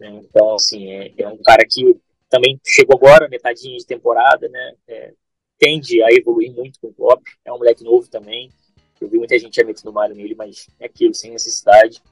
Né? 0.00 0.22
Então, 0.24 0.54
assim, 0.54 0.90
é, 0.90 1.12
é, 1.18 1.28
um 1.28 1.38
cara 1.38 1.64
que 1.68 1.96
também 2.30 2.58
chegou 2.64 2.96
agora, 2.96 3.28
metadinha 3.28 3.76
de 3.76 3.86
temporada, 3.86 4.48
né? 4.48 4.74
É, 4.88 5.12
tende 5.58 6.02
a 6.02 6.08
evoluir 6.10 6.52
muito 6.52 6.80
com 6.80 6.88
o 6.88 6.94
Klopp. 6.94 7.22
É 7.44 7.52
um 7.52 7.58
moleque 7.58 7.84
novo 7.84 8.08
também. 8.08 8.50
Eu 9.00 9.08
vi 9.08 9.18
muita 9.18 9.38
gente 9.38 9.56
já 9.56 9.64
metendo 9.64 9.92
malho 9.92 10.14
nele, 10.14 10.34
mas 10.34 10.66
é 10.80 10.86
aquilo, 10.86 11.14
sem 11.14 11.30
necessidade. 11.30 12.02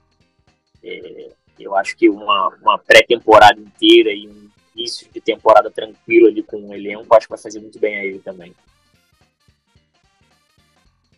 É, 0.83 1.31
eu 1.59 1.75
acho 1.75 1.97
que 1.97 2.09
uma, 2.09 2.49
uma 2.61 2.79
pré-temporada 2.79 3.61
inteira 3.61 4.13
e 4.13 4.29
um 4.29 4.51
início 4.75 5.09
de 5.13 5.21
temporada 5.21 5.71
tranquilo 5.71 6.27
ali 6.27 6.43
com 6.43 6.69
o 6.69 6.75
elenco, 6.75 7.15
acho 7.15 7.27
que 7.27 7.33
vai 7.33 7.39
fazer 7.39 7.61
muito 7.61 7.79
bem 7.79 7.97
a 7.97 8.05
ele 8.05 8.19
também. 8.19 8.55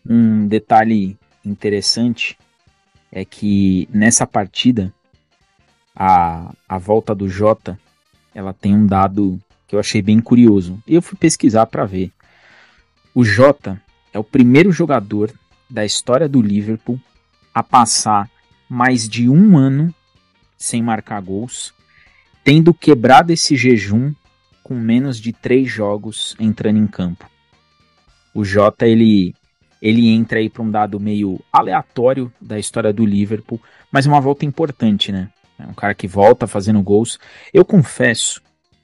Um 0.09 0.47
detalhe 0.47 1.17
interessante 1.45 2.39
é 3.11 3.25
que 3.25 3.89
nessa 3.93 4.27
partida 4.27 4.93
a, 5.97 6.53
a 6.69 6.79
volta 6.79 7.15
do 7.15 7.29
Jota, 7.29 7.79
ela 8.35 8.53
tem 8.53 8.75
um 8.75 8.87
dado 8.87 9.41
que 9.67 9.75
eu 9.75 9.81
achei 9.81 10.03
bem 10.03 10.21
curioso. 10.21 10.81
E 10.87 10.95
eu 10.95 11.03
fui 11.03 11.17
pesquisar 11.17 11.67
para 11.67 11.87
ver. 11.87 12.13
O 13.15 13.25
Jota 13.25 13.81
é 14.13 14.19
o 14.19 14.25
primeiro 14.25 14.71
jogador 14.71 15.33
da 15.69 15.85
história 15.85 16.29
do 16.29 16.43
Liverpool 16.43 17.01
a 17.55 17.63
passar 17.63 18.31
mais 18.69 19.09
de 19.09 19.29
um 19.29 19.57
ano 19.57 19.95
sem 20.57 20.83
marcar 20.83 21.21
gols, 21.23 21.73
tendo 22.47 22.73
quebrado 22.73 23.33
esse 23.33 23.57
jejum 23.57 24.15
com 24.63 24.73
menos 24.73 25.19
de 25.19 25.33
três 25.33 25.69
jogos 25.69 26.37
entrando 26.39 26.79
em 26.79 26.87
campo. 26.87 27.29
O 28.33 28.45
Jota 28.45 28.87
ele 28.87 29.35
ele 29.83 30.09
entra 30.09 30.39
aí 30.39 30.49
para 30.49 30.63
um 30.63 30.71
dado 30.71 31.01
meio 31.01 31.41
aleatório 31.53 32.33
da 32.41 32.57
história 32.57 32.93
do 32.93 33.05
Liverpool, 33.05 33.61
mas 33.91 34.07
uma 34.07 34.21
volta 34.21 34.45
importante, 34.45 35.11
né? 35.11 35.29
É 35.59 35.65
um 35.67 35.75
cara 35.75 35.93
que 35.93 36.07
volta 36.07 36.47
fazendo 36.47 36.81
gols. 36.81 37.19
Eu 37.53 37.65
confesso 37.65 38.41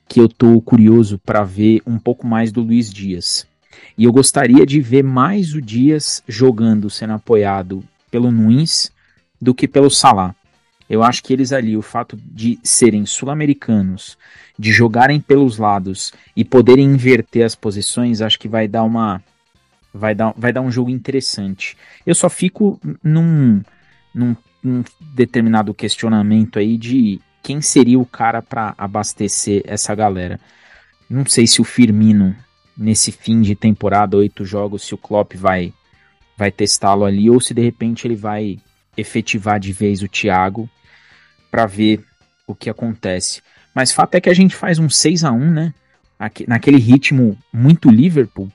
que 0.09 0.19
eu 0.19 0.29
tô 0.29 0.61
curioso 0.61 1.17
para 1.19 1.45
ver 1.45 1.83
um 1.87 2.01
pouco 2.01 2.27
mais 2.27 2.51
do 2.51 2.63
Luiz 2.63 2.93
Dias. 2.93 3.47
E 3.97 4.03
eu 4.03 4.13
gostaria 4.13 4.67
de 4.67 4.81
ver 4.81 5.05
mais 5.05 5.55
o 5.55 5.63
Dias 5.63 6.21
jogando, 6.27 6.91
sendo 6.91 7.13
apoiado 7.13 7.85
pelo 8.11 8.33
Nunes 8.33 8.91
do 9.41 9.55
que 9.55 9.69
pelo 9.69 9.89
Salah. 9.89 10.35
Eu 10.93 11.03
acho 11.03 11.23
que 11.23 11.33
eles 11.33 11.55
ali, 11.55 11.75
o 11.75 11.81
fato 11.81 12.19
de 12.23 12.59
serem 12.63 13.07
sul-americanos, 13.07 14.19
de 14.59 14.71
jogarem 14.71 15.19
pelos 15.19 15.57
lados 15.57 16.13
e 16.37 16.45
poderem 16.45 16.85
inverter 16.85 17.47
as 17.47 17.55
posições, 17.55 18.21
acho 18.21 18.39
que 18.39 18.47
vai 18.47 18.69
dar 18.69 18.83
uma 18.83 19.23
vai 19.95 20.15
dar, 20.15 20.35
vai 20.37 20.53
dar 20.53 20.61
um 20.61 20.71
jogo 20.71 20.91
interessante. 20.91 21.79
Eu 22.05 22.15
só 22.15 22.29
fico 22.29 22.79
num, 23.03 23.63
num 24.15 24.37
um 24.63 24.85
determinado 25.01 25.73
questionamento 25.73 26.59
aí 26.59 26.77
de 26.77 27.19
quem 27.43 27.63
seria 27.63 27.99
o 27.99 28.05
cara 28.05 28.43
para 28.43 28.75
abastecer 28.77 29.63
essa 29.65 29.95
galera. 29.95 30.39
Não 31.09 31.25
sei 31.25 31.47
se 31.47 31.63
o 31.63 31.65
Firmino, 31.65 32.37
nesse 32.77 33.11
fim 33.11 33.41
de 33.41 33.55
temporada, 33.55 34.19
oito 34.19 34.45
jogos, 34.45 34.83
se 34.83 34.95
o 34.95 34.99
Klopp 34.99 35.37
vai, 35.37 35.73
vai 36.37 36.51
testá-lo 36.51 37.07
ali, 37.07 37.31
ou 37.31 37.41
se 37.41 37.55
de 37.55 37.63
repente 37.63 38.07
ele 38.07 38.15
vai 38.15 38.59
efetivar 38.95 39.59
de 39.59 39.73
vez 39.73 40.03
o 40.03 40.07
Thiago 40.07 40.69
para 41.53 41.67
ver 41.67 42.03
o 42.47 42.55
que 42.55 42.71
acontece. 42.71 43.43
Mas 43.75 43.93
fato 43.93 44.15
é 44.15 44.21
que 44.21 44.31
a 44.31 44.35
gente 44.35 44.57
faz 44.57 44.79
um 44.79 44.89
6 44.89 45.23
a 45.23 45.31
1 45.31 45.51
né? 45.51 45.75
Naquele 46.49 46.79
ritmo 46.79 47.37
muito 47.53 47.91
Liverpool, 47.91 48.49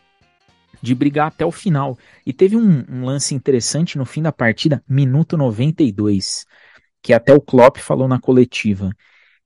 de 0.82 0.96
brigar 0.96 1.28
até 1.28 1.46
o 1.46 1.52
final. 1.52 1.98
E 2.26 2.34
teve 2.34 2.58
um, 2.58 2.84
um, 2.90 3.06
lance 3.06 3.36
interessante 3.36 3.98
no 3.98 4.06
fim 4.06 4.22
da 4.22 4.32
partida, 4.32 4.84
minuto 4.90 5.38
92, 5.38 6.46
que 7.02 7.14
até 7.14 7.34
o 7.34 7.42
Klopp 7.42 7.78
falou 7.78 8.08
na 8.08 8.20
coletiva, 8.20 8.92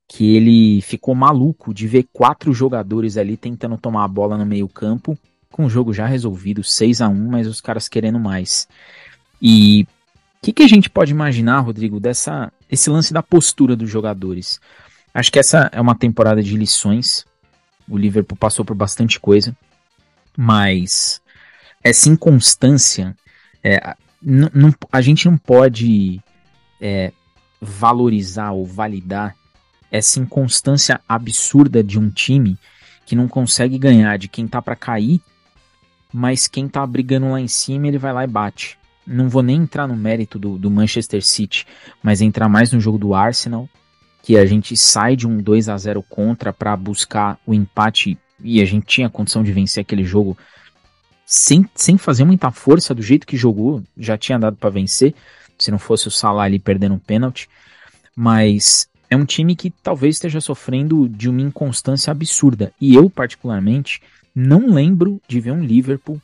que 0.08 0.36
ele 0.36 0.80
ficou 0.80 1.14
maluco 1.14 1.74
de 1.74 1.86
ver 1.86 2.06
quatro 2.12 2.52
jogadores 2.54 3.16
ali 3.16 3.36
tentando 3.36 3.76
tomar 3.76 4.04
a 4.04 4.08
bola 4.08 4.38
no 4.38 4.46
meio 4.46 4.68
campo, 4.68 5.18
com 5.50 5.66
o 5.66 5.70
jogo 5.70 5.92
já 5.92 6.06
resolvido, 6.06 6.62
6 6.62 7.02
a 7.02 7.08
1 7.08 7.28
mas 7.28 7.46
os 7.46 7.60
caras 7.60 7.88
querendo 7.88 8.18
mais. 8.18 8.66
E 9.40 9.82
o 9.82 10.44
que, 10.44 10.52
que 10.52 10.62
a 10.62 10.68
gente 10.68 10.88
pode 10.88 11.12
imaginar, 11.12 11.60
Rodrigo, 11.60 11.98
dessa 11.98 12.52
esse 12.72 12.88
lance 12.88 13.12
da 13.12 13.22
postura 13.22 13.76
dos 13.76 13.90
jogadores? 13.90 14.58
Acho 15.12 15.30
que 15.30 15.38
essa 15.38 15.68
é 15.72 15.80
uma 15.80 15.94
temporada 15.94 16.42
de 16.42 16.56
lições. 16.56 17.26
O 17.86 17.98
Liverpool 17.98 18.36
passou 18.36 18.64
por 18.64 18.74
bastante 18.74 19.20
coisa, 19.20 19.54
mas 20.34 21.20
essa 21.84 22.08
inconstância, 22.08 23.14
é, 23.62 23.94
a 24.90 25.00
gente 25.02 25.26
não 25.26 25.36
pode 25.36 26.18
é, 26.80 27.12
valorizar 27.60 28.52
ou 28.52 28.64
validar 28.64 29.36
essa 29.90 30.18
inconstância 30.18 30.98
absurda 31.06 31.84
de 31.84 31.98
um 31.98 32.08
time 32.08 32.56
que 33.04 33.14
não 33.14 33.28
consegue 33.28 33.78
ganhar 33.78 34.16
de 34.16 34.28
quem 34.28 34.48
tá 34.48 34.62
para 34.62 34.74
cair, 34.74 35.20
mas 36.10 36.48
quem 36.48 36.66
tá 36.66 36.86
brigando 36.86 37.30
lá 37.30 37.40
em 37.40 37.48
cima 37.48 37.88
ele 37.88 37.98
vai 37.98 38.14
lá 38.14 38.24
e 38.24 38.26
bate. 38.26 38.78
Não 39.06 39.28
vou 39.28 39.42
nem 39.42 39.62
entrar 39.62 39.86
no 39.86 39.96
mérito 39.96 40.38
do, 40.38 40.56
do 40.56 40.70
Manchester 40.70 41.22
City, 41.24 41.66
mas 42.02 42.20
entrar 42.20 42.48
mais 42.48 42.72
no 42.72 42.80
jogo 42.80 42.98
do 42.98 43.14
Arsenal, 43.14 43.68
que 44.22 44.36
a 44.36 44.46
gente 44.46 44.76
sai 44.76 45.16
de 45.16 45.26
um 45.26 45.42
2 45.42 45.68
a 45.68 45.76
0 45.76 46.02
contra 46.02 46.52
para 46.52 46.76
buscar 46.76 47.38
o 47.44 47.52
empate 47.52 48.16
e 48.42 48.60
a 48.60 48.64
gente 48.64 48.86
tinha 48.86 49.10
condição 49.10 49.42
de 49.42 49.52
vencer 49.52 49.82
aquele 49.82 50.04
jogo 50.04 50.36
sem, 51.26 51.68
sem 51.74 51.96
fazer 51.96 52.24
muita 52.24 52.50
força 52.50 52.94
do 52.94 53.02
jeito 53.02 53.26
que 53.26 53.36
jogou, 53.36 53.82
já 53.96 54.18
tinha 54.18 54.38
dado 54.38 54.56
para 54.56 54.70
vencer, 54.70 55.14
se 55.58 55.70
não 55.70 55.78
fosse 55.78 56.08
o 56.08 56.10
Salah 56.10 56.44
ali 56.44 56.58
perdendo 56.58 56.94
um 56.94 56.98
pênalti, 56.98 57.48
mas 58.14 58.88
é 59.08 59.16
um 59.16 59.24
time 59.24 59.56
que 59.56 59.70
talvez 59.70 60.16
esteja 60.16 60.40
sofrendo 60.40 61.08
de 61.08 61.28
uma 61.28 61.40
inconstância 61.40 62.10
absurda. 62.10 62.72
E 62.80 62.94
eu, 62.94 63.08
particularmente, 63.08 64.02
não 64.34 64.70
lembro 64.70 65.20
de 65.28 65.40
ver 65.40 65.52
um 65.52 65.64
Liverpool 65.64 66.20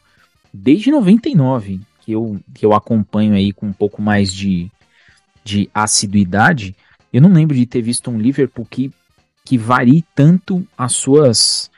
desde 0.53 0.91
99, 0.91 1.81
que 2.09 2.13
eu, 2.13 2.41
que 2.55 2.65
eu 2.65 2.73
acompanho 2.73 3.35
aí 3.35 3.53
com 3.53 3.67
um 3.67 3.73
pouco 3.73 4.01
mais 4.01 4.33
de, 4.33 4.71
de 5.45 5.69
assiduidade. 5.75 6.75
Eu 7.13 7.21
não 7.21 7.31
lembro 7.31 7.55
de 7.55 7.67
ter 7.67 7.83
visto 7.83 8.11
um 8.11 8.19
Liverpool 8.19 8.65
que, 8.65 8.91
que 9.45 9.59
varie 9.59 10.03
tanto 10.15 10.67
as 10.77 10.95
suas 10.95 11.71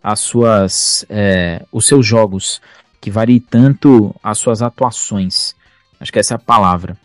as 0.00 0.20
suas 0.20 1.04
é, 1.10 1.64
os 1.72 1.88
seus 1.88 2.06
jogos, 2.06 2.62
que 3.00 3.10
varie 3.10 3.40
tanto 3.40 4.14
as 4.22 4.38
suas 4.38 4.62
atuações. 4.62 5.56
Acho 5.98 6.12
que 6.12 6.20
essa 6.20 6.34
é 6.34 6.36
a 6.36 6.38
palavra. 6.38 6.96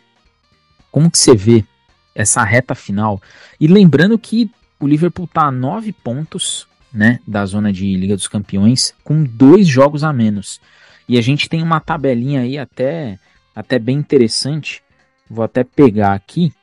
Como 0.92 1.10
que 1.10 1.18
você 1.18 1.36
vê 1.36 1.66
essa 2.14 2.44
reta 2.44 2.76
final? 2.76 3.20
E 3.60 3.66
lembrando 3.66 4.20
que 4.20 4.52
o 4.80 4.86
Liverpool 4.86 5.26
está 5.26 5.46
a 5.46 5.52
nove 5.52 5.92
pontos 5.92 6.68
né, 6.94 7.20
da 7.28 7.44
zona 7.44 7.74
de 7.74 7.96
Liga 7.96 8.16
dos 8.16 8.28
Campeões, 8.28 8.94
com 9.04 9.24
dois 9.24 9.68
jogos 9.68 10.04
a 10.04 10.14
menos. 10.14 10.62
E 11.08 11.18
a 11.18 11.22
gente 11.22 11.48
tem 11.48 11.64
uma 11.64 11.80
tabelinha 11.80 12.42
aí 12.42 12.58
até, 12.58 13.18
até 13.56 13.80
bem 13.80 13.98
interessante. 13.98 14.84
Vou 15.30 15.44
até 15.44 15.64
pegar 15.64 16.14
aqui 16.14 16.54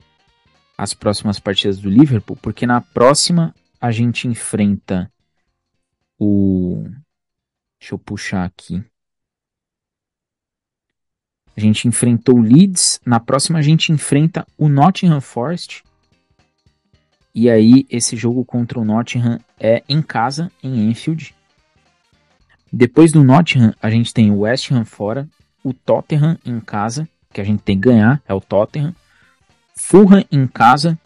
as 0.76 0.92
próximas 0.92 1.38
partidas 1.38 1.78
do 1.78 1.88
Liverpool, 1.88 2.36
porque 2.36 2.66
na 2.66 2.80
próxima 2.80 3.54
a 3.80 3.90
gente 3.90 4.28
enfrenta 4.28 5.10
o. 6.18 6.84
Deixa 7.78 7.94
eu 7.94 7.98
puxar 7.98 8.44
aqui. 8.44 8.82
A 11.56 11.60
gente 11.60 11.86
enfrentou 11.86 12.36
o 12.36 12.42
Leeds. 12.42 13.00
Na 13.04 13.20
próxima 13.20 13.58
a 13.58 13.62
gente 13.62 13.92
enfrenta 13.92 14.46
o 14.58 14.68
Nottingham 14.68 15.20
Forest. 15.20 15.84
E 17.34 17.50
aí, 17.50 17.84
esse 17.90 18.16
jogo 18.16 18.44
contra 18.44 18.78
o 18.78 18.84
Nottingham 18.84 19.40
é 19.58 19.82
em 19.88 20.00
casa, 20.00 20.50
em 20.62 20.88
Enfield. 20.88 21.34
Depois 22.76 23.12
do 23.12 23.22
Nottingham, 23.22 23.74
a 23.80 23.88
gente 23.88 24.12
tem 24.12 24.30
o 24.30 24.40
West 24.40 24.70
Ham 24.70 24.84
fora, 24.84 25.28
o 25.62 25.72
Tottenham 25.72 26.38
em 26.44 26.60
casa, 26.60 27.08
que 27.32 27.40
a 27.40 27.44
gente 27.44 27.62
tem 27.62 27.76
que 27.76 27.88
ganhar, 27.88 28.22
é 28.26 28.34
o 28.34 28.40
Tottenham. 28.40 28.94
Fulham 29.76 30.24
em 30.30 30.46
casa 30.46 30.98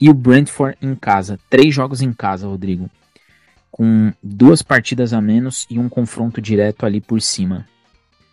e 0.00 0.08
o 0.08 0.14
Brentford 0.14 0.76
em 0.80 0.94
casa. 0.94 1.38
Três 1.48 1.74
jogos 1.74 2.00
em 2.00 2.12
casa, 2.12 2.46
Rodrigo 2.46 2.90
com 3.70 4.12
duas 4.22 4.62
partidas 4.62 5.12
a 5.12 5.20
menos 5.20 5.66
e 5.70 5.78
um 5.78 5.88
confronto 5.88 6.40
direto 6.40 6.84
ali 6.84 7.00
por 7.00 7.22
cima. 7.22 7.66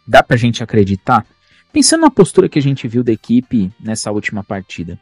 Dá 0.05 0.23
pra 0.23 0.35
gente 0.35 0.63
acreditar? 0.63 1.25
Pensando 1.71 2.01
na 2.01 2.11
postura 2.11 2.49
que 2.49 2.59
a 2.59 2.61
gente 2.61 2.87
viu 2.87 3.03
da 3.03 3.11
equipe 3.11 3.71
nessa 3.79 4.11
última 4.11 4.43
partida. 4.43 4.99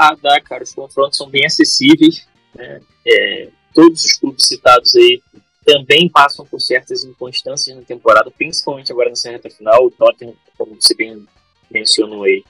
Ah, 0.00 0.14
dá, 0.14 0.40
cara. 0.40 0.62
Os 0.62 0.72
confrontos 0.72 1.18
são 1.18 1.28
bem 1.28 1.44
acessíveis. 1.44 2.24
Né? 2.54 2.80
É, 3.04 3.48
todos 3.74 4.04
os 4.04 4.12
clubes 4.12 4.46
citados 4.46 4.94
aí 4.94 5.20
também 5.64 6.08
passam 6.08 6.46
por 6.46 6.60
certas 6.60 7.02
inconstâncias 7.02 7.76
na 7.76 7.82
temporada, 7.82 8.30
principalmente 8.30 8.92
agora 8.92 9.10
nessa 9.10 9.28
reta 9.28 9.50
final. 9.50 9.86
O 9.86 9.90
Tottenham, 9.90 10.34
como 10.56 10.80
você 10.80 10.94
bem 10.94 11.26
mencionou 11.68 12.22
aí, 12.22 12.44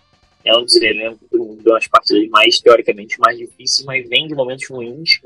é 0.44 0.54
um 0.54 0.62
dos 0.62 0.76
elencos 0.76 1.26
de 1.30 1.70
umas 1.70 1.86
partidas 1.88 2.28
mais, 2.28 2.60
teoricamente, 2.60 3.18
mais 3.18 3.38
difíceis, 3.38 3.86
mas 3.86 4.06
vem 4.06 4.28
de 4.28 4.34
momentos 4.34 4.68
ruins, 4.68 5.18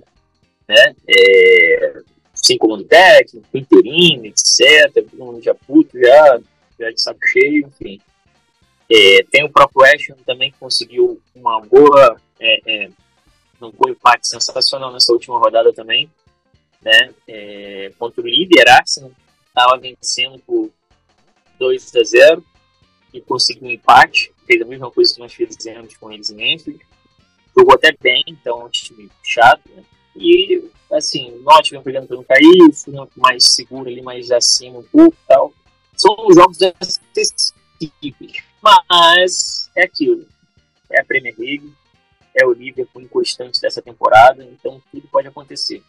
né? 0.68 0.94
É, 1.08 2.02
sem 2.32 2.56
comando 2.56 2.84
técnico, 2.84 3.46
interino, 3.52 4.26
etc. 4.26 4.92
Todo 4.94 5.18
mundo 5.18 5.42
já 5.42 5.54
puto, 5.54 5.98
já, 5.98 6.40
já 6.78 6.90
de 6.90 7.02
saco 7.02 7.20
cheio, 7.26 7.66
enfim. 7.66 8.00
É, 8.94 9.24
tem 9.30 9.44
o 9.44 9.50
próprio 9.50 9.86
Ashton 9.86 10.16
também 10.26 10.50
que 10.50 10.58
conseguiu 10.58 11.20
uma 11.34 11.60
boa, 11.60 12.20
é, 12.38 12.84
é, 12.84 12.90
um 13.62 13.88
empate 13.88 14.28
sensacional 14.28 14.92
nessa 14.92 15.12
última 15.12 15.38
rodada 15.38 15.72
também, 15.72 16.10
né? 16.82 17.14
É, 17.26 17.92
contra 17.98 18.20
o 18.20 18.26
líder 18.26 18.68
Arsenal, 18.68 19.12
estava 19.46 19.78
vencendo 19.78 20.38
por 20.40 20.70
2 21.58 21.96
a 21.96 22.02
0 22.02 22.44
e 23.14 23.20
conseguiu 23.20 23.68
um 23.68 23.70
empate 23.70 24.32
fez 24.46 24.60
a 24.60 24.66
mesma 24.66 24.90
coisa 24.90 25.14
que 25.14 25.20
nós 25.20 25.32
fizemos 25.32 25.96
com 25.96 26.12
eles 26.12 26.30
em 26.30 26.54
Enfield. 26.54 26.84
Jogou 27.56 27.74
até 27.74 27.94
bem, 28.00 28.22
então 28.26 28.60
é 28.60 28.64
um 28.64 28.68
time 28.68 29.10
chato, 29.22 29.62
né? 29.74 29.82
E, 30.16 30.70
assim, 30.92 31.30
o 31.32 31.42
Nottingham 31.42 31.82
pegando 31.82 32.06
para 32.06 32.16
não 32.16 32.24
cair, 32.24 32.58
o 32.86 33.20
mais 33.20 33.54
seguro 33.54 33.88
ali, 33.88 34.02
mais 34.02 34.30
acima 34.30 34.78
um 34.78 34.82
pouco 34.82 35.16
e 35.24 35.28
tal. 35.28 35.52
São 35.96 36.14
jogos 36.34 36.58
acessíveis. 36.62 37.54
Mas 38.62 39.70
é 39.76 39.84
aquilo. 39.84 40.26
É 40.90 41.00
a 41.00 41.04
Premier 41.04 41.34
League, 41.38 41.72
é 42.34 42.46
o 42.46 42.52
Liverpool 42.52 43.02
inconstante 43.02 43.60
dessa 43.60 43.80
temporada, 43.80 44.44
então 44.44 44.82
tudo 44.90 45.06
pode 45.08 45.28
acontecer. 45.28 45.82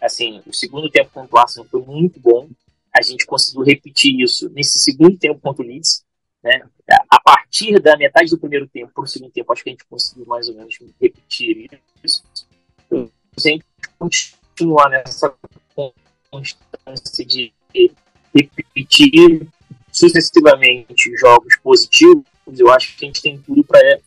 Assim, 0.00 0.42
o 0.46 0.52
segundo 0.52 0.90
tempo 0.90 1.10
contra 1.10 1.34
o 1.34 1.38
Arsenal 1.38 1.68
foi 1.68 1.82
muito 1.82 2.20
bom. 2.20 2.48
A 2.94 3.02
gente 3.02 3.26
conseguiu 3.26 3.62
repetir 3.62 4.20
isso 4.20 4.48
nesse 4.50 4.78
segundo 4.78 5.18
tempo 5.18 5.40
contra 5.40 5.62
o 5.62 5.66
Leeds. 5.66 6.04
Né? 6.42 6.62
A 7.10 7.20
partir 7.20 7.80
da 7.80 7.96
metade 7.96 8.30
do 8.30 8.38
primeiro 8.38 8.66
tempo 8.68 8.92
para 8.94 9.04
o 9.04 9.06
segundo 9.06 9.32
tempo, 9.32 9.52
acho 9.52 9.62
que 9.62 9.70
a 9.70 9.72
gente 9.72 9.84
conseguiu 9.84 10.26
mais 10.26 10.48
ou 10.48 10.54
menos 10.54 10.78
repetir 11.00 11.80
isso. 12.04 12.24
Então, 12.86 13.10
se 13.36 13.48
a 13.48 13.52
gente 13.52 13.64
continuar 13.98 14.88
nessa 14.90 15.34
constância 16.30 17.24
de 17.24 17.52
repetir 18.34 19.48
sucessivamente 19.96 21.16
jogos 21.16 21.56
positivos, 21.56 22.24
eu 22.56 22.70
acho 22.70 22.96
que 22.96 23.04
a 23.04 23.08
gente 23.08 23.22
tem 23.22 23.38
tudo 23.38 23.64
para 23.64 23.80
é, 23.80 24.00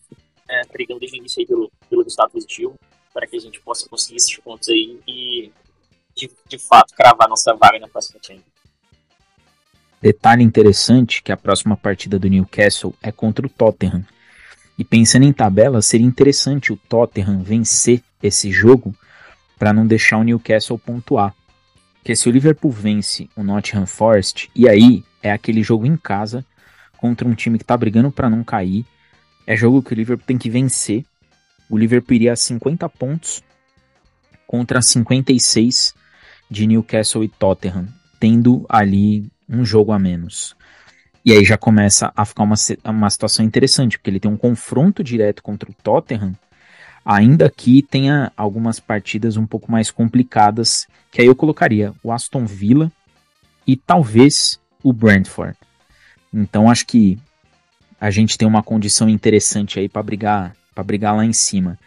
é, 0.47 0.61
brigando 0.71 0.99
desde 0.99 1.17
o 1.17 1.19
início 1.19 1.39
aí 1.41 1.47
pelo, 1.47 1.71
pelo 1.89 2.03
resultado 2.03 2.29
positivo, 2.29 2.75
para 3.11 3.25
que 3.25 3.35
a 3.35 3.39
gente 3.39 3.59
possa 3.61 3.89
conseguir 3.89 4.17
esses 4.17 4.37
pontos 4.37 4.69
aí 4.69 4.99
e, 5.07 5.51
de, 6.15 6.29
de 6.47 6.59
fato, 6.59 6.93
cravar 6.93 7.27
nossa 7.27 7.55
vaga 7.55 7.79
na 7.79 7.87
próxima 7.87 8.19
Champions. 8.21 8.45
Detalhe 9.99 10.43
interessante 10.43 11.23
que 11.23 11.31
a 11.31 11.37
próxima 11.37 11.75
partida 11.75 12.19
do 12.19 12.29
Newcastle 12.29 12.93
é 13.01 13.11
contra 13.11 13.45
o 13.45 13.49
Tottenham. 13.49 14.05
E 14.77 14.83
pensando 14.85 15.25
em 15.25 15.33
tabela, 15.33 15.81
seria 15.81 16.07
interessante 16.07 16.71
o 16.71 16.77
Tottenham 16.77 17.41
vencer 17.43 18.01
esse 18.21 18.51
jogo 18.51 18.95
para 19.57 19.73
não 19.73 19.85
deixar 19.85 20.17
o 20.17 20.23
Newcastle 20.23 20.79
pontuar. 20.79 21.35
Porque 21.99 22.15
se 22.15 22.27
o 22.27 22.31
Liverpool 22.31 22.71
vence 22.71 23.29
o 23.35 23.43
Nottingham 23.43 23.85
Forest, 23.85 24.49
e 24.55 24.67
aí 24.67 25.03
é 25.21 25.31
aquele 25.31 25.61
jogo 25.61 25.85
em 25.85 25.95
casa 25.95 26.45
contra 26.97 27.27
um 27.27 27.35
time 27.35 27.57
que 27.57 27.63
está 27.63 27.77
brigando 27.77 28.11
para 28.11 28.29
não 28.29 28.43
cair, 28.43 28.85
é 29.45 29.55
jogo 29.55 29.83
que 29.83 29.93
o 29.93 29.95
Liverpool 29.95 30.25
tem 30.25 30.37
que 30.37 30.49
vencer. 30.49 31.05
O 31.69 31.77
Liverpool 31.77 32.15
iria 32.15 32.33
a 32.33 32.35
50 32.35 32.87
pontos 32.89 33.43
contra 34.47 34.81
56 34.81 35.93
de 36.49 36.65
Newcastle 36.65 37.23
e 37.23 37.27
Tottenham, 37.27 37.87
tendo 38.19 38.65
ali 38.67 39.29
um 39.47 39.63
jogo 39.63 39.91
a 39.91 39.99
menos. 39.99 40.55
E 41.23 41.31
aí 41.33 41.43
já 41.43 41.57
começa 41.57 42.11
a 42.15 42.25
ficar 42.25 42.43
uma, 42.43 42.55
uma 42.85 43.09
situação 43.09 43.45
interessante, 43.45 43.97
porque 43.97 44.09
ele 44.09 44.19
tem 44.19 44.31
um 44.31 44.37
confronto 44.37 45.03
direto 45.03 45.43
contra 45.43 45.69
o 45.69 45.73
Tottenham, 45.73 46.33
ainda 47.03 47.49
que 47.49 47.81
tenha 47.81 48.31
algumas 48.35 48.79
partidas 48.79 49.37
um 49.37 49.45
pouco 49.45 49.71
mais 49.71 49.91
complicadas, 49.91 50.87
que 51.11 51.21
aí 51.21 51.27
eu 51.27 51.35
colocaria 51.35 51.93
o 52.03 52.11
Aston 52.11 52.45
Villa 52.45 52.91
e 53.65 53.75
talvez 53.75 54.59
o 54.83 54.93
Brentford. 54.93 55.55
Então 56.33 56.69
acho 56.69 56.85
que 56.85 57.17
a 57.99 58.09
gente 58.09 58.37
tem 58.37 58.47
uma 58.47 58.63
condição 58.63 59.09
interessante 59.09 59.79
aí 59.79 59.89
para 59.89 60.03
brigar, 60.03 60.55
para 60.73 60.83
brigar 60.83 61.15
lá 61.15 61.25
em 61.25 61.33
cima. 61.33 61.77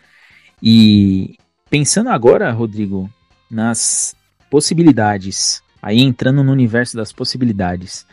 E 0.62 1.36
pensando 1.70 2.10
agora, 2.10 2.52
Rodrigo, 2.52 3.10
nas 3.50 4.14
possibilidades, 4.50 5.62
aí 5.80 6.00
entrando 6.00 6.44
no 6.44 6.52
universo 6.52 6.96
das 6.96 7.12
possibilidades, 7.12 8.06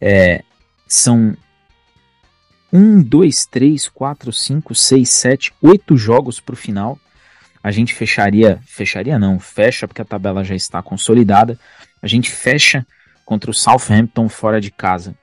é, 0.00 0.44
são 0.86 1.36
um, 2.72 3.02
dois, 3.02 3.46
três, 3.46 3.88
quatro, 3.88 4.32
cinco, 4.32 4.74
seis, 4.74 5.10
sete, 5.10 5.52
oito 5.60 5.96
jogos 5.96 6.40
para 6.40 6.52
o 6.52 6.56
final. 6.56 6.98
A 7.62 7.70
gente 7.70 7.94
fecharia, 7.94 8.60
fecharia 8.64 9.18
não, 9.18 9.38
fecha 9.38 9.86
porque 9.86 10.02
a 10.02 10.04
tabela 10.04 10.44
já 10.44 10.54
está 10.54 10.82
consolidada. 10.82 11.58
A 12.00 12.06
gente 12.06 12.30
fecha 12.30 12.86
contra 13.24 13.50
o 13.50 13.54
Southampton 13.54 14.28
fora 14.28 14.60
de 14.60 14.70
casa. 14.70 15.14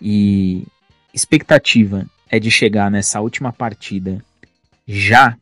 E 0.00 0.66
expectativa 1.12 2.06
é 2.28 2.38
de 2.38 2.50
chegar 2.50 2.90
nessa 2.90 3.20
última 3.20 3.52
partida 3.52 4.24
já 4.86 5.36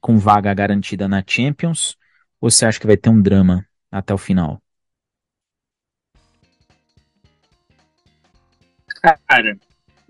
com 0.00 0.18
vaga 0.18 0.52
garantida 0.52 1.06
na 1.06 1.22
Champions? 1.26 1.96
Ou 2.40 2.50
você 2.50 2.66
acha 2.66 2.80
que 2.80 2.86
vai 2.86 2.96
ter 2.96 3.10
um 3.10 3.20
drama 3.20 3.64
até 3.90 4.12
o 4.12 4.18
final? 4.18 4.60
Cara, 9.02 9.56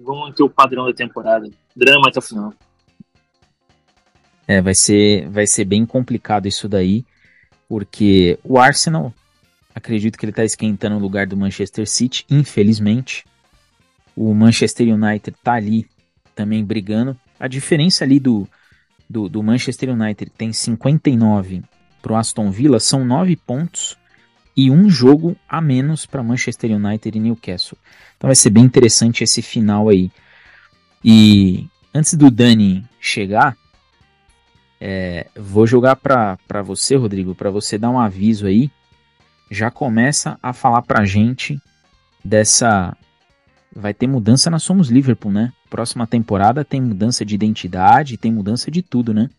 vamos 0.02 0.28
manter 0.28 0.42
o 0.42 0.50
padrão 0.50 0.86
da 0.86 0.92
temporada. 0.92 1.48
Drama 1.74 2.08
até 2.08 2.18
o 2.18 2.22
final. 2.22 2.54
É, 4.46 4.60
vai 4.60 4.74
ser, 4.74 5.28
vai 5.28 5.46
ser 5.46 5.64
bem 5.64 5.86
complicado 5.86 6.48
isso 6.48 6.68
daí, 6.68 7.04
porque 7.68 8.38
o 8.42 8.58
Arsenal, 8.58 9.14
acredito 9.74 10.18
que 10.18 10.24
ele 10.24 10.32
está 10.32 10.44
esquentando 10.44 10.96
o 10.96 11.00
lugar 11.00 11.26
do 11.26 11.36
Manchester 11.36 11.86
City, 11.86 12.24
infelizmente. 12.28 13.24
O 14.16 14.34
Manchester 14.34 14.92
United 14.92 15.36
tá 15.42 15.54
ali 15.54 15.86
também 16.34 16.64
brigando. 16.64 17.16
A 17.38 17.46
diferença 17.46 18.02
ali 18.02 18.18
do, 18.18 18.48
do, 19.08 19.28
do 19.28 19.42
Manchester 19.42 19.90
United 19.90 20.32
tem 20.36 20.52
59 20.52 21.62
para 22.02 22.12
o 22.12 22.16
Aston 22.16 22.50
Villa 22.50 22.80
são 22.80 23.04
9 23.04 23.36
pontos 23.36 23.96
e 24.56 24.70
um 24.70 24.88
jogo 24.88 25.36
a 25.48 25.60
menos 25.60 26.06
para 26.06 26.22
Manchester 26.22 26.70
United 26.72 27.16
e 27.16 27.20
Newcastle. 27.20 27.78
Então 28.16 28.28
vai 28.28 28.34
ser 28.34 28.50
bem 28.50 28.64
interessante 28.64 29.24
esse 29.24 29.42
final 29.42 29.88
aí. 29.88 30.10
E 31.04 31.66
antes 31.94 32.14
do 32.14 32.30
Dani 32.30 32.84
chegar, 33.00 33.56
é, 34.80 35.26
vou 35.36 35.66
jogar 35.66 35.96
para 35.96 36.62
você, 36.62 36.96
Rodrigo, 36.96 37.34
para 37.34 37.50
você 37.50 37.78
dar 37.78 37.90
um 37.90 37.98
aviso 37.98 38.46
aí. 38.46 38.70
Já 39.50 39.70
começa 39.70 40.38
a 40.42 40.52
falar 40.52 40.82
para 40.82 41.04
gente 41.04 41.60
dessa 42.24 42.96
vai 43.74 43.94
ter 43.94 44.06
mudança 44.06 44.50
na 44.50 44.58
Somos 44.58 44.88
Liverpool, 44.88 45.32
né? 45.32 45.52
Próxima 45.68 46.06
temporada 46.06 46.64
tem 46.64 46.80
mudança 46.80 47.24
de 47.24 47.34
identidade, 47.34 48.16
tem 48.16 48.32
mudança 48.32 48.70
de 48.70 48.82
tudo, 48.82 49.14
né? 49.14 49.30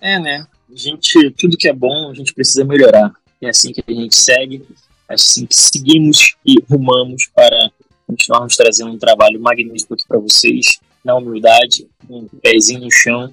É, 0.00 0.18
né? 0.18 0.46
A 0.70 0.76
gente, 0.76 1.30
tudo 1.30 1.56
que 1.56 1.68
é 1.68 1.72
bom, 1.72 2.10
a 2.10 2.14
gente 2.14 2.34
precisa 2.34 2.64
melhorar. 2.64 3.12
É 3.40 3.48
assim 3.48 3.72
que 3.72 3.82
a 3.86 3.92
gente 3.92 4.14
segue, 4.14 4.62
é 5.08 5.14
assim 5.14 5.46
que 5.46 5.56
seguimos 5.56 6.36
e 6.44 6.56
rumamos 6.68 7.26
para 7.34 7.70
continuarmos 8.06 8.56
trazendo 8.56 8.90
um 8.90 8.98
trabalho 8.98 9.40
magnífico 9.40 9.94
aqui 9.94 10.04
para 10.06 10.18
vocês, 10.18 10.78
na 11.04 11.14
humildade, 11.14 11.88
um 12.08 12.26
pezinho 12.42 12.80
no 12.80 12.90
chão, 12.90 13.32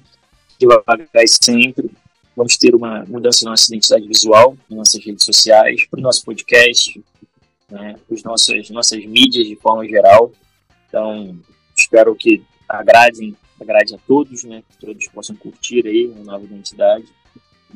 devagar 0.58 0.98
sempre. 1.42 1.90
Vamos 2.34 2.56
ter 2.56 2.74
uma 2.74 3.04
mudança 3.06 3.44
na 3.44 3.52
nossa 3.52 3.66
identidade 3.68 4.06
visual, 4.06 4.56
nas 4.68 4.78
nossas 4.78 5.04
redes 5.04 5.24
sociais, 5.24 5.86
para 5.86 6.00
o 6.00 6.02
nosso 6.02 6.24
podcast, 6.24 7.02
né, 7.70 7.96
os 8.08 8.22
nossos, 8.22 8.70
nossas 8.70 9.04
mídias 9.04 9.46
de 9.46 9.56
forma 9.56 9.86
geral. 9.86 10.32
Então, 10.88 11.38
espero 11.76 12.14
que 12.14 12.42
agradem, 12.68 13.36
agrade 13.60 13.94
a 13.94 13.98
todos, 14.06 14.44
né, 14.44 14.62
que 14.70 14.86
todos 14.86 15.06
possam 15.08 15.36
curtir 15.36 15.86
aí 15.86 16.06
uma 16.06 16.32
nova 16.32 16.44
identidade, 16.44 17.06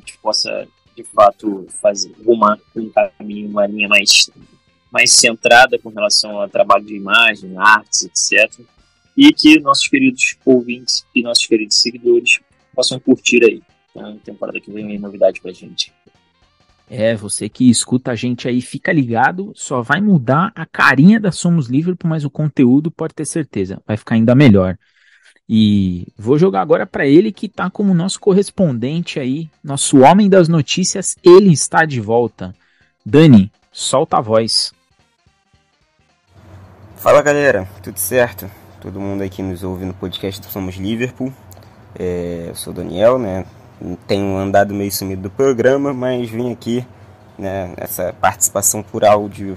gente 0.00 0.18
possa, 0.18 0.66
de 0.96 1.04
fato, 1.04 1.66
fazer 1.80 2.12
rumar 2.24 2.58
um 2.74 2.90
caminho, 2.90 3.48
uma 3.48 3.66
linha 3.66 3.88
mais, 3.88 4.30
mais 4.90 5.12
centrada 5.12 5.78
com 5.78 5.90
relação 5.90 6.40
ao 6.40 6.48
trabalho 6.48 6.84
de 6.84 6.96
imagem, 6.96 7.56
artes, 7.56 8.02
etc. 8.02 8.60
E 9.16 9.32
que 9.32 9.60
nossos 9.60 9.86
queridos 9.86 10.36
ouvintes 10.44 11.06
e 11.14 11.22
nossos 11.22 11.46
queridos 11.46 11.76
seguidores 11.76 12.40
possam 12.74 12.98
curtir 12.98 13.44
aí. 13.44 13.62
Então, 13.90 14.18
temporada 14.18 14.60
que 14.60 14.72
vem 14.72 14.86
vem 14.86 14.98
novidade 14.98 15.40
pra 15.40 15.52
gente. 15.52 15.92
É, 16.88 17.14
você 17.14 17.48
que 17.48 17.70
escuta 17.70 18.10
a 18.10 18.16
gente 18.16 18.48
aí, 18.48 18.60
fica 18.60 18.92
ligado, 18.92 19.52
só 19.54 19.80
vai 19.80 20.00
mudar 20.00 20.50
a 20.56 20.66
carinha 20.66 21.20
da 21.20 21.30
Somos 21.30 21.68
Liverpool, 21.68 22.10
mas 22.10 22.24
o 22.24 22.30
conteúdo 22.30 22.90
pode 22.90 23.14
ter 23.14 23.24
certeza, 23.24 23.80
vai 23.86 23.96
ficar 23.96 24.16
ainda 24.16 24.34
melhor. 24.34 24.76
E 25.52 26.06
vou 26.16 26.38
jogar 26.38 26.60
agora 26.60 26.86
para 26.86 27.04
ele 27.04 27.32
que 27.32 27.48
tá 27.48 27.68
como 27.68 27.92
nosso 27.92 28.20
correspondente 28.20 29.18
aí, 29.18 29.50
nosso 29.64 29.98
homem 29.98 30.28
das 30.28 30.46
notícias, 30.46 31.16
ele 31.24 31.52
está 31.52 31.84
de 31.84 32.00
volta. 32.00 32.54
Dani, 33.04 33.50
solta 33.72 34.18
a 34.18 34.20
voz. 34.20 34.72
Fala 36.94 37.20
galera, 37.20 37.68
tudo 37.82 37.98
certo? 37.98 38.48
Todo 38.80 39.00
mundo 39.00 39.22
aqui 39.22 39.42
nos 39.42 39.64
ouve 39.64 39.84
no 39.84 39.92
podcast 39.92 40.46
Somos 40.46 40.76
Liverpool. 40.76 41.32
É, 41.98 42.46
eu 42.50 42.54
sou 42.54 42.72
o 42.72 42.76
Daniel, 42.76 43.18
né? 43.18 43.44
tenho 44.06 44.36
andado 44.36 44.72
meio 44.72 44.92
sumido 44.92 45.22
do 45.22 45.30
programa, 45.30 45.92
mas 45.92 46.30
vim 46.30 46.52
aqui 46.52 46.86
né, 47.36 47.74
nessa 47.76 48.12
participação 48.20 48.84
por 48.84 49.04
áudio 49.04 49.56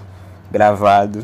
gravado 0.52 1.24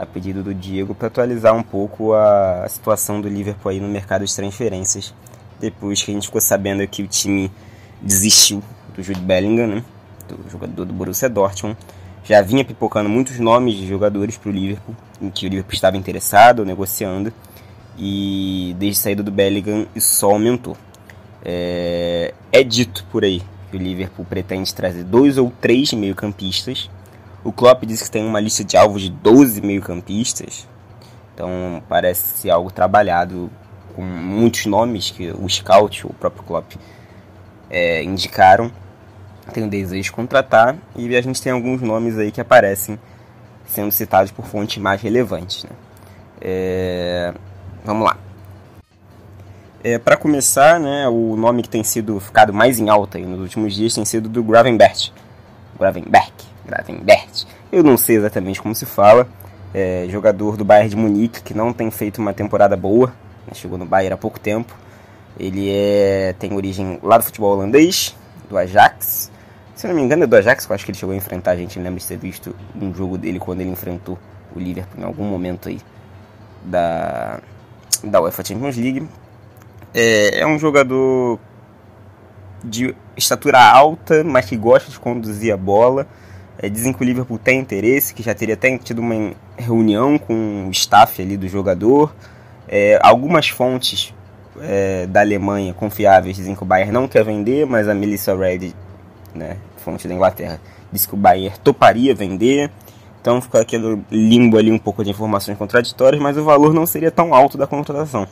a 0.00 0.06
pedido 0.06 0.42
do 0.42 0.54
Diego 0.54 0.94
para 0.94 1.08
atualizar 1.08 1.54
um 1.54 1.62
pouco 1.62 2.12
a, 2.14 2.66
situação 2.68 3.20
do 3.20 3.28
Liverpool 3.28 3.70
aí 3.70 3.80
no 3.80 3.88
mercado 3.88 4.24
de 4.24 4.34
transferências 4.34 5.12
depois 5.60 6.02
que 6.02 6.10
a 6.10 6.14
gente 6.14 6.26
ficou 6.26 6.40
sabendo 6.40 6.86
que 6.86 7.02
o 7.02 7.06
time 7.06 7.50
desistiu 8.00 8.62
do 8.94 9.02
Jude 9.02 9.20
Bellingham, 9.20 9.66
né, 9.66 9.84
do 10.28 10.48
jogador 10.50 10.84
do 10.84 10.92
Borussia 10.92 11.28
Dortmund. 11.28 11.76
Já 12.24 12.42
vinha 12.42 12.64
pipocando 12.64 13.08
muitos 13.08 13.38
nomes 13.38 13.74
de 13.74 13.86
jogadores 13.86 14.36
para 14.36 14.50
o 14.50 14.52
Liverpool, 14.52 14.94
em 15.20 15.30
que 15.30 15.46
o 15.46 15.48
Liverpool 15.48 15.74
estava 15.74 15.96
interessado, 15.96 16.64
negociando, 16.64 17.32
e 17.96 18.76
desde 18.78 19.00
a 19.00 19.02
saída 19.02 19.22
do 19.22 19.30
Bellingham 19.32 19.86
isso 19.94 20.14
só 20.14 20.30
aumentou. 20.30 20.76
É, 21.44 22.34
é 22.52 22.62
dito 22.62 23.04
por 23.10 23.24
aí 23.24 23.42
que 23.70 23.76
o 23.76 23.80
Liverpool 23.80 24.24
pretende 24.24 24.72
trazer 24.74 25.04
dois 25.04 25.38
ou 25.38 25.52
três 25.60 25.92
meio-campistas. 25.92 26.90
O 27.48 27.52
Klopp 27.52 27.86
diz 27.86 28.02
que 28.02 28.10
tem 28.10 28.26
uma 28.26 28.40
lista 28.40 28.62
de 28.62 28.76
alvos 28.76 29.00
de 29.00 29.08
12 29.08 29.62
meio-campistas. 29.62 30.68
Então 31.32 31.82
parece 31.88 32.40
ser 32.40 32.50
algo 32.50 32.70
trabalhado 32.70 33.50
com 33.96 34.02
muitos 34.02 34.66
nomes 34.66 35.10
que 35.10 35.30
o 35.30 35.48
Scout, 35.48 36.06
o 36.06 36.12
próprio 36.12 36.44
Klopp, 36.44 36.74
é, 37.70 38.02
indicaram. 38.02 38.70
Tem 39.50 39.64
o 39.64 39.66
desejo 39.70 40.02
de 40.02 40.12
contratar 40.12 40.76
e 40.94 41.16
a 41.16 41.22
gente 41.22 41.40
tem 41.40 41.50
alguns 41.50 41.80
nomes 41.80 42.18
aí 42.18 42.30
que 42.30 42.38
aparecem 42.38 42.98
sendo 43.64 43.92
citados 43.92 44.30
por 44.30 44.44
fontes 44.44 44.76
mais 44.76 45.00
relevantes. 45.00 45.64
Né? 45.64 45.70
É, 46.42 47.32
vamos 47.82 48.06
lá. 48.06 48.18
É, 49.82 49.98
para 49.98 50.18
começar, 50.18 50.78
né, 50.78 51.08
o 51.08 51.34
nome 51.34 51.62
que 51.62 51.70
tem 51.70 51.82
sido 51.82 52.20
ficado 52.20 52.52
mais 52.52 52.78
em 52.78 52.90
alta 52.90 53.18
nos 53.18 53.40
últimos 53.40 53.74
dias 53.74 53.94
tem 53.94 54.04
sido 54.04 54.28
do 54.28 54.44
Gravenberch. 54.44 55.14
Gravenberch, 55.78 56.47
Gravenberch. 56.68 57.46
Eu 57.72 57.82
não 57.82 57.96
sei 57.96 58.16
exatamente 58.16 58.60
como 58.60 58.74
se 58.74 58.86
fala. 58.86 59.26
É, 59.74 60.06
jogador 60.08 60.56
do 60.56 60.64
Bayern 60.64 60.90
de 60.90 60.96
Munique 60.96 61.42
que 61.42 61.52
não 61.52 61.72
tem 61.72 61.90
feito 61.90 62.18
uma 62.18 62.32
temporada 62.32 62.76
boa. 62.76 63.08
Né, 63.46 63.54
chegou 63.54 63.76
no 63.78 63.84
Bayern 63.84 64.14
há 64.14 64.16
pouco 64.16 64.38
tempo. 64.38 64.74
Ele 65.38 65.70
é, 65.70 66.34
tem 66.38 66.52
origem 66.52 66.98
lá 67.02 67.18
do 67.18 67.24
futebol 67.24 67.52
holandês, 67.52 68.14
do 68.48 68.56
Ajax. 68.56 69.30
Se 69.74 69.86
eu 69.86 69.90
não 69.90 69.96
me 69.96 70.02
engano 70.02 70.24
é 70.24 70.26
do 70.26 70.34
Ajax, 70.34 70.66
eu 70.68 70.74
acho 70.74 70.84
que 70.84 70.90
ele 70.90 70.98
chegou 70.98 71.12
a 71.12 71.16
enfrentar 71.16 71.52
a 71.52 71.56
gente. 71.56 71.78
Lembro 71.78 72.00
de 72.00 72.06
ter 72.06 72.16
visto 72.16 72.54
um 72.74 72.92
jogo 72.92 73.16
dele 73.16 73.38
quando 73.38 73.60
ele 73.60 73.70
enfrentou 73.70 74.18
o 74.54 74.58
Liverpool 74.58 75.00
em 75.00 75.04
algum 75.04 75.24
momento 75.24 75.68
aí 75.68 75.80
da, 76.64 77.38
da 78.02 78.20
UEFA 78.20 78.44
Champions 78.44 78.76
League. 78.76 79.08
É, 79.94 80.40
é 80.40 80.46
um 80.46 80.58
jogador 80.58 81.38
de 82.64 82.94
estatura 83.16 83.60
alta, 83.60 84.24
mas 84.24 84.46
que 84.46 84.56
gosta 84.56 84.90
de 84.90 84.98
conduzir 84.98 85.52
a 85.52 85.56
bola. 85.56 86.06
É, 86.60 86.68
dizem 86.68 86.92
que 86.92 87.00
o 87.00 87.04
Liverpool 87.04 87.38
tem 87.38 87.60
interesse, 87.60 88.12
que 88.12 88.22
já 88.22 88.34
teria 88.34 88.54
até 88.54 88.76
tido 88.78 88.98
uma 88.98 89.32
reunião 89.56 90.18
com 90.18 90.66
o 90.66 90.70
staff 90.72 91.22
ali 91.22 91.36
do 91.36 91.46
jogador. 91.46 92.12
É, 92.66 92.98
algumas 93.00 93.48
fontes 93.48 94.12
é, 94.60 95.06
da 95.06 95.20
Alemanha 95.20 95.72
confiáveis 95.72 96.36
dizem 96.36 96.56
que 96.56 96.62
o 96.62 96.66
Bayern 96.66 96.92
não 96.92 97.06
quer 97.06 97.24
vender, 97.24 97.64
mas 97.64 97.88
a 97.88 97.94
Melissa 97.94 98.36
Reid, 98.36 98.74
né, 99.32 99.56
fonte 99.76 100.08
da 100.08 100.14
Inglaterra, 100.14 100.60
disse 100.92 101.06
que 101.06 101.14
o 101.14 101.16
Bayern 101.16 101.56
toparia 101.62 102.12
vender. 102.12 102.70
Então 103.20 103.40
fica 103.40 103.60
aquele 103.60 104.02
limbo 104.10 104.58
ali 104.58 104.72
um 104.72 104.78
pouco 104.78 105.04
de 105.04 105.10
informações 105.10 105.56
contraditórias, 105.56 106.20
mas 106.20 106.36
o 106.36 106.44
valor 106.44 106.74
não 106.74 106.86
seria 106.86 107.10
tão 107.10 107.32
alto 107.34 107.56
da 107.56 107.66
contratação. 107.66 108.26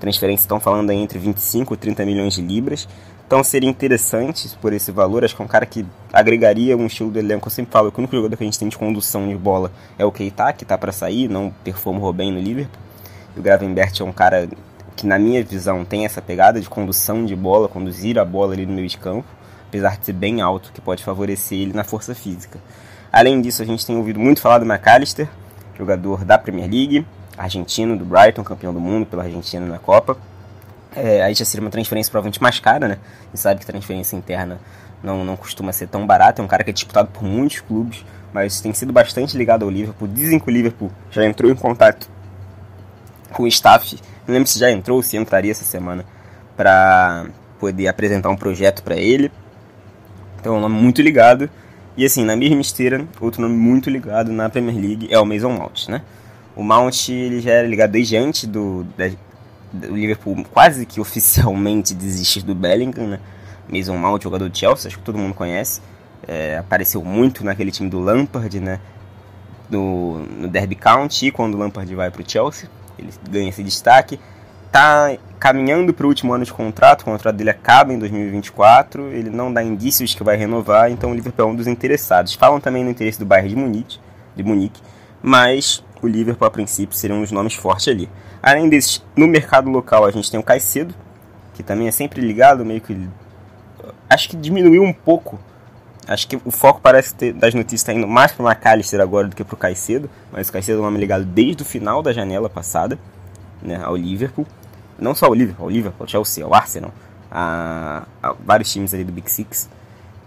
Transferências 0.00 0.42
estão 0.42 0.60
falando 0.60 0.90
aí 0.90 0.98
entre 0.98 1.18
25 1.18 1.74
e 1.74 1.76
30 1.76 2.04
milhões 2.04 2.34
de 2.34 2.42
libras. 2.42 2.88
Então 3.26 3.42
seria 3.42 3.68
interessante 3.68 4.48
por 4.60 4.72
esse 4.72 4.92
valor. 4.92 5.24
Acho 5.24 5.34
que 5.34 5.42
é 5.42 5.44
um 5.44 5.48
cara 5.48 5.66
que 5.66 5.84
agregaria 6.12 6.76
um 6.76 6.86
estilo 6.86 7.10
do 7.10 7.18
elenco. 7.18 7.48
Eu 7.48 7.50
sempre 7.50 7.72
falo 7.72 7.90
que 7.90 7.98
o 7.98 8.00
único 8.00 8.14
jogador 8.14 8.36
que 8.36 8.44
a 8.44 8.46
gente 8.46 8.58
tem 8.58 8.68
de 8.68 8.78
condução 8.78 9.28
de 9.28 9.34
bola 9.34 9.72
é 9.98 10.04
o 10.04 10.12
Keita, 10.12 10.52
que 10.52 10.62
está 10.62 10.78
para 10.78 10.92
sair, 10.92 11.28
não 11.28 11.52
performou 11.64 12.12
bem 12.12 12.32
no 12.32 12.38
Liverpool. 12.38 12.80
E 13.36 13.40
o 13.40 13.42
Gravenbert 13.42 13.92
é 13.98 14.04
um 14.04 14.12
cara 14.12 14.48
que, 14.94 15.06
na 15.06 15.18
minha 15.18 15.42
visão, 15.44 15.84
tem 15.84 16.04
essa 16.04 16.22
pegada 16.22 16.60
de 16.60 16.68
condução 16.68 17.24
de 17.24 17.34
bola, 17.34 17.68
conduzir 17.68 18.16
a 18.16 18.24
bola 18.24 18.54
ali 18.54 18.64
no 18.64 18.72
meio 18.72 18.88
de 18.88 18.96
campo, 18.96 19.26
apesar 19.68 19.98
de 19.98 20.06
ser 20.06 20.12
bem 20.12 20.40
alto, 20.40 20.70
que 20.72 20.80
pode 20.80 21.02
favorecer 21.02 21.58
ele 21.58 21.72
na 21.72 21.82
força 21.82 22.14
física. 22.14 22.60
Além 23.12 23.40
disso, 23.40 23.60
a 23.60 23.66
gente 23.66 23.84
tem 23.84 23.96
ouvido 23.96 24.20
muito 24.20 24.40
falar 24.40 24.58
do 24.58 24.64
McAllister, 24.64 25.28
jogador 25.76 26.24
da 26.24 26.38
Premier 26.38 26.70
League, 26.70 27.06
argentino 27.36 27.96
do 27.96 28.04
Brighton, 28.04 28.44
campeão 28.44 28.72
do 28.72 28.80
mundo 28.80 29.04
pela 29.04 29.24
Argentina 29.24 29.66
na 29.66 29.78
Copa. 29.78 30.16
É, 30.96 31.22
aí 31.22 31.34
já 31.34 31.44
seria 31.44 31.62
uma 31.62 31.70
transferência 31.70 32.10
provavelmente 32.10 32.40
mais 32.40 32.58
cara, 32.58 32.88
né? 32.88 32.98
Gente 33.26 33.40
sabe 33.40 33.60
que 33.60 33.66
transferência 33.66 34.16
interna 34.16 34.58
não, 35.02 35.24
não 35.24 35.36
costuma 35.36 35.70
ser 35.70 35.88
tão 35.88 36.06
barata. 36.06 36.40
É 36.40 36.44
um 36.44 36.48
cara 36.48 36.64
que 36.64 36.70
é 36.70 36.72
disputado 36.72 37.08
por 37.12 37.22
muitos 37.22 37.60
clubes, 37.60 38.04
mas 38.32 38.60
tem 38.62 38.72
sido 38.72 38.94
bastante 38.94 39.36
ligado 39.36 39.64
ao 39.64 39.70
Liverpool. 39.70 40.08
Dizem 40.08 40.40
que 40.40 40.48
o 40.48 40.50
Liverpool 40.50 40.90
já 41.10 41.26
entrou 41.26 41.50
em 41.50 41.54
contato 41.54 42.08
com 43.30 43.42
o 43.42 43.46
staff. 43.46 43.98
Não 44.26 44.32
lembro 44.34 44.48
se 44.48 44.58
já 44.58 44.70
entrou 44.70 44.96
ou 44.96 45.02
se 45.02 45.18
entraria 45.18 45.50
essa 45.50 45.64
semana 45.64 46.04
para 46.56 47.26
poder 47.60 47.88
apresentar 47.88 48.30
um 48.30 48.36
projeto 48.36 48.82
para 48.82 48.96
ele. 48.96 49.30
Então 50.40 50.54
é 50.54 50.58
um 50.58 50.60
nome 50.60 50.74
muito 50.74 51.02
ligado. 51.02 51.50
E 51.94 52.06
assim, 52.06 52.24
na 52.24 52.36
mesma 52.36 52.60
esteira, 52.62 53.06
outro 53.20 53.42
nome 53.42 53.54
muito 53.54 53.90
ligado 53.90 54.32
na 54.32 54.48
Premier 54.48 54.76
League 54.76 55.08
é 55.10 55.18
o 55.18 55.26
Mason 55.26 55.50
Mount, 55.50 55.88
né? 55.88 56.02
O 56.54 56.62
Mount 56.62 57.10
ele 57.10 57.40
já 57.40 57.52
era 57.52 57.68
ligado 57.68 57.90
desde 57.92 58.16
antes 58.16 58.44
do, 58.46 58.86
o 59.88 59.94
Liverpool 59.94 60.44
quase 60.52 60.86
que 60.86 61.00
oficialmente 61.00 61.92
desistir 61.94 62.42
do 62.42 62.54
Bellingham, 62.54 63.06
né? 63.06 63.20
Mason 63.68 63.96
Mount, 63.96 64.22
jogador 64.22 64.48
do 64.48 64.56
Chelsea, 64.56 64.88
acho 64.88 64.98
que 64.98 65.04
todo 65.04 65.18
mundo 65.18 65.34
conhece. 65.34 65.80
É, 66.26 66.58
apareceu 66.58 67.04
muito 67.04 67.44
naquele 67.44 67.70
time 67.70 67.90
do 67.90 68.00
Lampard, 68.00 68.60
né? 68.60 68.80
Do, 69.68 70.24
no 70.38 70.48
Derby 70.48 70.76
County, 70.76 71.30
quando 71.30 71.54
o 71.54 71.58
Lampard 71.58 71.92
vai 71.94 72.10
para 72.10 72.22
o 72.22 72.28
Chelsea. 72.28 72.68
Ele 72.98 73.10
ganha 73.28 73.48
esse 73.48 73.62
destaque. 73.62 74.20
Tá 74.70 75.16
caminhando 75.38 75.92
para 75.92 76.06
o 76.06 76.08
último 76.08 76.32
ano 76.32 76.44
de 76.44 76.52
contrato, 76.52 77.02
o 77.02 77.04
contrato 77.04 77.36
dele 77.36 77.50
acaba 77.50 77.92
em 77.92 77.98
2024. 77.98 79.08
Ele 79.08 79.30
não 79.30 79.52
dá 79.52 79.62
indícios 79.62 80.14
que 80.14 80.22
vai 80.22 80.36
renovar, 80.36 80.90
então 80.90 81.10
o 81.10 81.14
Liverpool 81.14 81.46
é 81.46 81.48
um 81.48 81.54
dos 81.54 81.66
interessados. 81.66 82.34
Falam 82.34 82.60
também 82.60 82.84
no 82.84 82.90
interesse 82.90 83.18
do 83.18 83.26
Bayern 83.26 83.48
de 83.50 83.56
Munique, 83.56 83.98
de 84.36 84.42
Munique 84.42 84.80
mas 85.22 85.82
o 86.00 86.06
Liverpool 86.06 86.46
a 86.46 86.50
princípio 86.50 86.96
seria 86.96 87.16
um 87.16 87.20
dos 87.20 87.32
nomes 87.32 87.54
fortes 87.54 87.88
ali. 87.88 88.08
Além 88.46 88.68
desses, 88.68 89.04
no 89.16 89.26
mercado 89.26 89.68
local 89.68 90.04
a 90.04 90.10
gente 90.12 90.30
tem 90.30 90.38
o 90.38 90.42
Caicedo, 90.42 90.94
que 91.52 91.64
também 91.64 91.88
é 91.88 91.90
sempre 91.90 92.20
ligado, 92.20 92.64
meio 92.64 92.80
que. 92.80 92.96
Acho 94.08 94.28
que 94.28 94.36
diminuiu 94.36 94.84
um 94.84 94.92
pouco. 94.92 95.36
Acho 96.06 96.28
que 96.28 96.36
o 96.44 96.52
foco 96.52 96.80
parece 96.80 97.12
ter, 97.12 97.32
das 97.32 97.52
notícias 97.54 97.80
está 97.80 97.92
indo 97.92 98.06
mais 98.06 98.30
para 98.30 98.44
o 98.44 98.48
McAllister 98.48 99.00
agora 99.00 99.26
do 99.26 99.34
que 99.34 99.42
para 99.42 99.54
o 99.54 99.56
Caicedo, 99.56 100.08
mas 100.30 100.48
o 100.48 100.52
Caicedo 100.52 100.78
é 100.78 100.80
um 100.80 100.84
nome 100.84 101.00
ligado 101.00 101.24
desde 101.24 101.64
o 101.64 101.66
final 101.66 102.00
da 102.04 102.12
janela 102.12 102.48
passada 102.48 102.96
né, 103.60 103.80
ao 103.82 103.96
Liverpool. 103.96 104.46
Não 104.96 105.12
só 105.12 105.26
ao 105.26 105.34
Liverpool, 105.34 105.64
ao 105.64 105.70
Liverpool, 105.70 106.04
ao 106.04 106.08
Chelsea, 106.08 106.44
ao 106.44 106.54
Arsenal, 106.54 106.92
a, 107.28 108.04
a 108.22 108.32
vários 108.32 108.72
times 108.72 108.94
ali 108.94 109.02
do 109.02 109.10
Big 109.10 109.28
Six. 109.28 109.68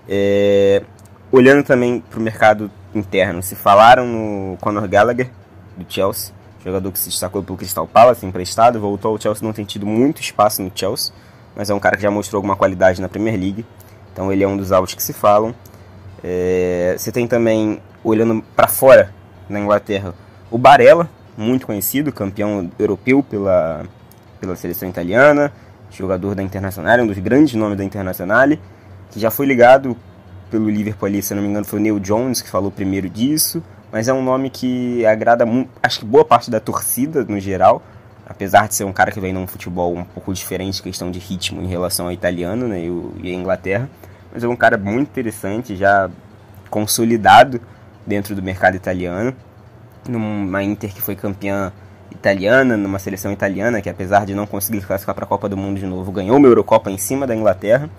É, 0.09 0.83
olhando 1.31 1.63
também 1.63 2.01
para 2.01 2.19
o 2.19 2.21
mercado 2.21 2.69
interno, 2.93 3.41
se 3.41 3.55
falaram 3.55 4.05
no 4.05 4.57
Conor 4.57 4.85
Gallagher, 4.89 5.29
do 5.77 5.85
Chelsea, 5.87 6.33
jogador 6.63 6.91
que 6.91 6.99
se 6.99 7.09
destacou 7.09 7.43
pelo 7.43 7.57
Crystal 7.57 7.87
Palace, 7.87 8.25
emprestado, 8.25 8.79
voltou 8.79 9.11
ao 9.11 9.21
Chelsea, 9.21 9.45
não 9.45 9.53
tem 9.53 9.65
tido 9.65 9.85
muito 9.85 10.21
espaço 10.21 10.61
no 10.61 10.71
Chelsea, 10.73 11.13
mas 11.55 11.69
é 11.69 11.73
um 11.73 11.79
cara 11.79 11.95
que 11.95 12.03
já 12.03 12.11
mostrou 12.11 12.39
alguma 12.39 12.55
qualidade 12.55 13.01
na 13.01 13.07
Premier 13.07 13.39
League, 13.39 13.65
então 14.11 14.31
ele 14.31 14.43
é 14.43 14.47
um 14.47 14.57
dos 14.57 14.71
altos 14.71 14.93
que 14.93 15.03
se 15.03 15.13
falam. 15.13 15.53
É, 16.23 16.95
você 16.97 17.11
tem 17.11 17.27
também, 17.27 17.79
olhando 18.03 18.43
para 18.55 18.67
fora, 18.67 19.13
na 19.47 19.59
Inglaterra, 19.59 20.13
o 20.51 20.57
Barella, 20.57 21.09
muito 21.37 21.65
conhecido, 21.65 22.11
campeão 22.11 22.69
europeu 22.77 23.23
pela, 23.23 23.83
pela 24.39 24.55
seleção 24.55 24.87
italiana, 24.89 25.51
jogador 25.89 26.35
da 26.35 26.43
Internacional, 26.43 26.99
um 26.99 27.07
dos 27.07 27.17
grandes 27.17 27.55
nomes 27.55 27.77
da 27.77 27.83
Internacional, 27.83 28.49
que 29.09 29.19
já 29.19 29.31
foi 29.31 29.45
ligado 29.45 29.97
pelo 30.51 30.69
Liverpool 30.69 31.07
ali, 31.07 31.21
se 31.21 31.33
não 31.33 31.41
me 31.41 31.47
engano, 31.47 31.65
foi 31.65 31.79
o 31.79 31.81
Neil 31.81 31.99
Jones 31.99 32.41
que 32.41 32.49
falou 32.49 32.69
primeiro 32.69 33.09
disso 33.09 33.63
mas 33.91 34.07
é 34.07 34.13
um 34.13 34.23
nome 34.23 34.49
que 34.49 35.05
agrada 35.05 35.45
acho 35.81 35.99
que 35.99 36.05
boa 36.05 36.23
parte 36.23 36.51
da 36.51 36.59
torcida 36.59 37.23
no 37.23 37.39
geral, 37.39 37.81
apesar 38.27 38.67
de 38.67 38.75
ser 38.75 38.83
um 38.83 38.93
cara 38.93 39.11
que 39.11 39.19
vem 39.19 39.33
num 39.33 39.47
futebol 39.47 39.95
um 39.95 40.03
pouco 40.03 40.33
diferente, 40.33 40.81
questão 40.81 41.09
de 41.09 41.19
ritmo 41.19 41.61
em 41.61 41.67
relação 41.67 42.05
ao 42.05 42.11
italiano 42.11 42.67
né, 42.67 42.79
e, 42.79 43.31
a 43.31 43.35
Inglaterra, 43.35 43.89
mas 44.31 44.43
é 44.43 44.47
um 44.47 44.55
cara 44.55 44.77
muito 44.77 45.09
interessante, 45.09 45.75
já 45.75 46.09
consolidado 46.69 47.59
dentro 48.05 48.35
do 48.35 48.43
mercado 48.43 48.75
italiano, 48.75 49.35
numa 50.07 50.63
Inter 50.63 50.93
que 50.93 51.01
foi 51.01 51.15
campeã 51.15 51.71
italiana, 52.11 52.77
numa 52.77 52.99
seleção 52.99 53.31
italiana 53.31 53.81
que 53.81 53.89
apesar 53.89 54.25
de 54.25 54.35
não 54.35 54.45
conseguir 54.45 54.81
classificar 54.81 55.15
para 55.15 55.25
a 55.25 55.27
Copa 55.27 55.49
do 55.49 55.57
Mundo 55.57 55.79
de 55.79 55.85
novo, 55.85 56.11
ganhou 56.11 56.37
uma 56.37 56.47
Eurocopa 56.47 56.91
em 56.91 56.97
cima 56.97 57.25
da 57.25 57.35
Inglaterra. 57.35 57.89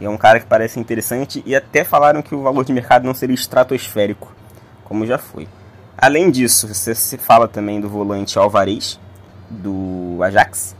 E 0.00 0.04
é 0.04 0.08
um 0.08 0.16
cara 0.16 0.40
que 0.40 0.46
parece 0.46 0.80
interessante. 0.80 1.42
E 1.44 1.54
até 1.54 1.84
falaram 1.84 2.22
que 2.22 2.34
o 2.34 2.42
valor 2.42 2.64
de 2.64 2.72
mercado 2.72 3.04
não 3.04 3.14
seria 3.14 3.34
estratosférico 3.34 4.32
como 4.92 5.06
já 5.06 5.16
foi. 5.16 5.48
Além 5.96 6.30
disso, 6.30 6.68
você 6.68 6.94
se 6.94 7.16
fala 7.16 7.48
também 7.48 7.80
do 7.80 7.88
volante 7.88 8.38
Alvarez, 8.38 9.00
do 9.48 10.18
Ajax, 10.22 10.76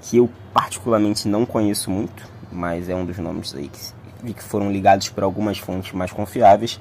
que 0.00 0.16
eu 0.16 0.30
particularmente 0.54 1.28
não 1.28 1.44
conheço 1.44 1.90
muito, 1.90 2.26
mas 2.50 2.88
é 2.88 2.94
um 2.94 3.04
dos 3.04 3.18
nomes 3.18 3.54
aí 3.54 3.68
que 3.68 4.02
que 4.32 4.42
foram 4.42 4.70
ligados 4.70 5.08
por 5.08 5.24
algumas 5.24 5.58
fontes 5.58 5.92
mais 5.92 6.12
confiáveis. 6.12 6.80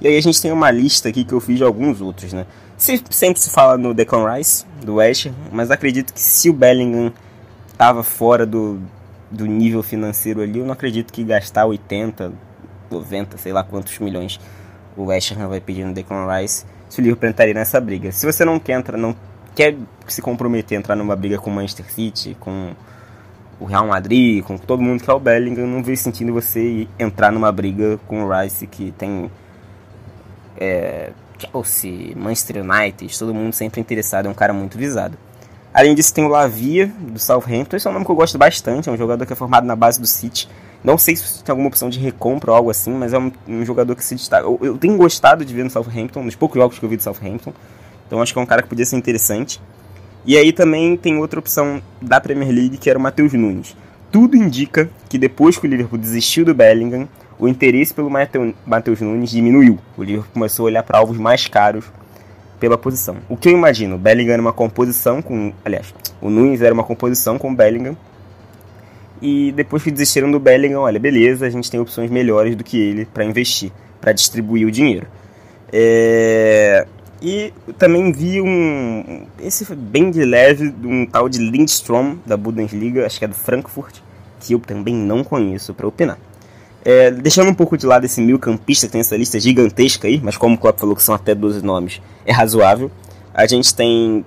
E 0.00 0.08
aí 0.08 0.16
a 0.16 0.20
gente 0.20 0.42
tem 0.42 0.50
uma 0.50 0.72
lista 0.72 1.08
aqui 1.08 1.24
que 1.24 1.32
eu 1.32 1.40
fiz 1.40 1.56
de 1.56 1.62
alguns 1.62 2.00
outros, 2.00 2.32
né? 2.32 2.44
Sempre 2.76 3.40
se 3.40 3.48
fala 3.48 3.78
no 3.78 3.94
Declan 3.94 4.28
Rice, 4.34 4.66
do 4.84 4.96
West, 4.96 5.28
mas 5.52 5.70
acredito 5.70 6.12
que 6.12 6.20
se 6.20 6.50
o 6.50 6.52
Bellingham 6.52 7.12
estava 7.70 8.02
fora 8.02 8.44
do, 8.44 8.80
do 9.30 9.46
nível 9.46 9.84
financeiro 9.84 10.42
ali, 10.42 10.58
eu 10.58 10.66
não 10.66 10.72
acredito 10.72 11.12
que 11.12 11.22
gastar 11.22 11.64
80, 11.64 12.32
90, 12.90 13.38
sei 13.38 13.52
lá 13.52 13.62
quantos 13.62 13.96
milhões 14.00 14.40
o 14.96 15.04
West 15.06 15.32
Ham 15.32 15.48
vai 15.48 15.60
pedir 15.60 15.84
no 15.84 15.92
Declan 15.92 16.26
Rice, 16.26 16.64
se 16.88 17.00
o 17.00 17.02
Liverpool 17.02 17.28
entraria 17.28 17.54
nessa 17.54 17.80
briga. 17.80 18.12
Se 18.12 18.26
você 18.26 18.44
não 18.44 18.58
quer 18.58 18.74
entrar, 18.78 18.96
não 18.96 19.14
quer 19.54 19.76
se 20.06 20.20
comprometer 20.20 20.76
a 20.76 20.80
entrar 20.80 20.96
numa 20.96 21.14
briga 21.16 21.38
com 21.38 21.50
o 21.50 21.52
Manchester 21.52 21.90
City, 21.92 22.36
com 22.38 22.72
o 23.58 23.64
Real 23.64 23.86
Madrid, 23.86 24.42
com 24.42 24.56
todo 24.56 24.82
mundo 24.82 25.02
que 25.02 25.10
é 25.10 25.12
o 25.12 25.20
Bellingham, 25.20 25.66
não 25.66 25.82
vejo 25.82 26.02
sentido 26.02 26.32
você 26.32 26.88
entrar 26.98 27.30
numa 27.30 27.52
briga 27.52 27.98
com 28.06 28.24
o 28.24 28.30
Rice 28.30 28.66
que 28.66 28.90
tem 28.92 29.30
é, 30.58 31.10
Chelsea, 31.38 32.16
Manchester 32.16 32.64
United, 32.64 33.18
todo 33.18 33.34
mundo 33.34 33.52
sempre 33.52 33.80
interessado, 33.80 34.26
é 34.26 34.28
um 34.28 34.34
cara 34.34 34.52
muito 34.52 34.78
visado. 34.78 35.16
Além 35.72 35.94
disso, 35.94 36.12
tem 36.12 36.24
o 36.24 36.28
Lavia, 36.28 36.88
do 36.98 37.18
Southampton. 37.18 37.76
Esse 37.76 37.86
é 37.86 37.90
um 37.90 37.92
nome 37.92 38.04
que 38.04 38.10
eu 38.10 38.16
gosto 38.16 38.36
bastante. 38.36 38.88
É 38.88 38.92
um 38.92 38.96
jogador 38.96 39.24
que 39.24 39.32
é 39.32 39.36
formado 39.36 39.64
na 39.66 39.76
base 39.76 40.00
do 40.00 40.06
City. 40.06 40.48
Não 40.82 40.96
sei 40.96 41.14
se 41.16 41.44
tem 41.44 41.52
alguma 41.52 41.68
opção 41.68 41.90
de 41.90 41.98
recompra 41.98 42.50
ou 42.50 42.56
algo 42.56 42.70
assim, 42.70 42.90
mas 42.90 43.12
é 43.12 43.18
um, 43.18 43.30
um 43.46 43.64
jogador 43.64 43.94
que 43.94 44.04
se 44.04 44.14
destaca. 44.14 44.46
Eu, 44.46 44.58
eu, 44.62 44.78
tenho 44.78 44.96
gostado 44.96 45.44
de 45.44 45.54
ver 45.54 45.64
no 45.64 45.70
Southampton, 45.70 46.22
nos 46.22 46.34
poucos 46.34 46.58
jogos 46.58 46.78
que 46.78 46.84
eu 46.84 46.88
vi 46.88 46.96
do 46.96 47.02
Southampton. 47.02 47.52
Então 48.06 48.22
acho 48.22 48.32
que 48.32 48.38
é 48.38 48.42
um 48.42 48.46
cara 48.46 48.62
que 48.62 48.68
podia 48.68 48.86
ser 48.86 48.96
interessante. 48.96 49.60
E 50.24 50.36
aí 50.36 50.52
também 50.52 50.96
tem 50.96 51.18
outra 51.18 51.38
opção 51.38 51.82
da 52.00 52.20
Premier 52.20 52.50
League, 52.50 52.78
que 52.78 52.88
era 52.88 52.98
o 52.98 53.02
Matheus 53.02 53.32
Nunes. 53.32 53.76
Tudo 54.10 54.36
indica 54.36 54.90
que 55.08 55.18
depois 55.18 55.56
que 55.56 55.66
o 55.66 55.70
Liverpool 55.70 55.98
desistiu 55.98 56.44
do 56.44 56.54
Bellingham, 56.54 57.08
o 57.38 57.46
interesse 57.46 57.94
pelo 57.94 58.10
Matheus 58.10 59.00
Nunes 59.00 59.30
diminuiu. 59.30 59.78
O 59.96 60.02
Liverpool 60.02 60.32
começou 60.32 60.64
a 60.64 60.66
olhar 60.66 60.82
para 60.82 60.98
alvos 60.98 61.16
mais 61.16 61.46
caros 61.46 61.84
pela 62.58 62.76
posição. 62.76 63.16
O 63.28 63.36
que 63.36 63.48
eu 63.48 63.52
imagino? 63.52 63.96
O 63.96 63.98
Bellingham 63.98 64.34
era 64.34 64.42
uma 64.42 64.52
composição 64.52 65.22
com. 65.22 65.52
Aliás, 65.64 65.94
o 66.20 66.28
Nunes 66.28 66.60
era 66.60 66.74
uma 66.74 66.84
composição 66.84 67.38
com 67.38 67.50
o 67.50 67.54
Bellingham. 67.54 67.96
E 69.20 69.52
depois 69.52 69.82
que 69.82 69.90
desistiram 69.90 70.30
do 70.30 70.40
Bellingham, 70.40 70.80
olha, 70.80 70.98
beleza, 70.98 71.46
a 71.46 71.50
gente 71.50 71.70
tem 71.70 71.78
opções 71.78 72.10
melhores 72.10 72.56
do 72.56 72.64
que 72.64 72.78
ele 72.78 73.04
para 73.04 73.24
investir, 73.24 73.70
para 74.00 74.12
distribuir 74.12 74.66
o 74.66 74.70
dinheiro. 74.70 75.06
É... 75.72 76.86
E 77.22 77.52
também 77.78 78.10
vi 78.12 78.40
um. 78.40 79.26
Esse 79.38 79.64
foi 79.66 79.76
bem 79.76 80.10
de 80.10 80.24
leve, 80.24 80.74
um 80.82 81.04
tal 81.04 81.28
de 81.28 81.38
Lindstrom, 81.38 82.16
da 82.24 82.34
Bundesliga, 82.34 83.04
acho 83.04 83.18
que 83.18 83.26
é 83.26 83.28
do 83.28 83.34
Frankfurt, 83.34 83.98
que 84.40 84.54
eu 84.54 84.58
também 84.58 84.94
não 84.94 85.22
conheço 85.22 85.74
para 85.74 85.86
opinar. 85.86 86.18
É, 86.82 87.10
deixando 87.10 87.50
um 87.50 87.54
pouco 87.54 87.76
de 87.76 87.84
lado 87.84 88.06
esse 88.06 88.22
mil 88.22 88.38
campista 88.38 88.86
que 88.86 88.92
tem 88.92 89.02
essa 89.02 89.14
lista 89.16 89.38
gigantesca 89.38 90.08
aí, 90.08 90.18
mas 90.22 90.38
como 90.38 90.54
o 90.54 90.58
Klopp 90.58 90.80
falou 90.80 90.96
que 90.96 91.02
são 91.02 91.14
até 91.14 91.34
12 91.34 91.62
nomes, 91.62 92.00
é 92.24 92.32
razoável. 92.32 92.90
A 93.34 93.46
gente 93.46 93.74
tem 93.74 94.24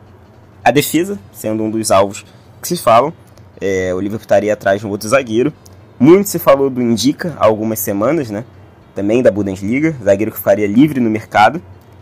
a 0.63 0.69
defesa, 0.69 1.17
sendo 1.31 1.63
um 1.63 1.71
dos 1.71 1.89
alvos 1.89 2.23
que 2.61 2.67
se 2.67 2.77
falam. 2.77 3.11
É, 3.61 3.93
o 3.93 3.99
Liverpool 3.99 4.23
estaria 4.23 4.53
atrás 4.53 4.81
de 4.81 4.87
um 4.87 4.89
outro 4.89 5.07
zagueiro. 5.07 5.53
Muito 5.99 6.29
se 6.29 6.39
falou 6.39 6.69
do 6.69 6.81
Indica 6.81 7.35
há 7.37 7.45
algumas 7.45 7.79
semanas, 7.79 8.29
né? 8.29 8.43
Também 8.95 9.21
da 9.21 9.31
Bundesliga, 9.31 9.95
zagueiro 10.03 10.31
que 10.31 10.37
ficaria 10.37 10.67
livre 10.67 10.99
no 10.99 11.09
mercado. 11.09 11.61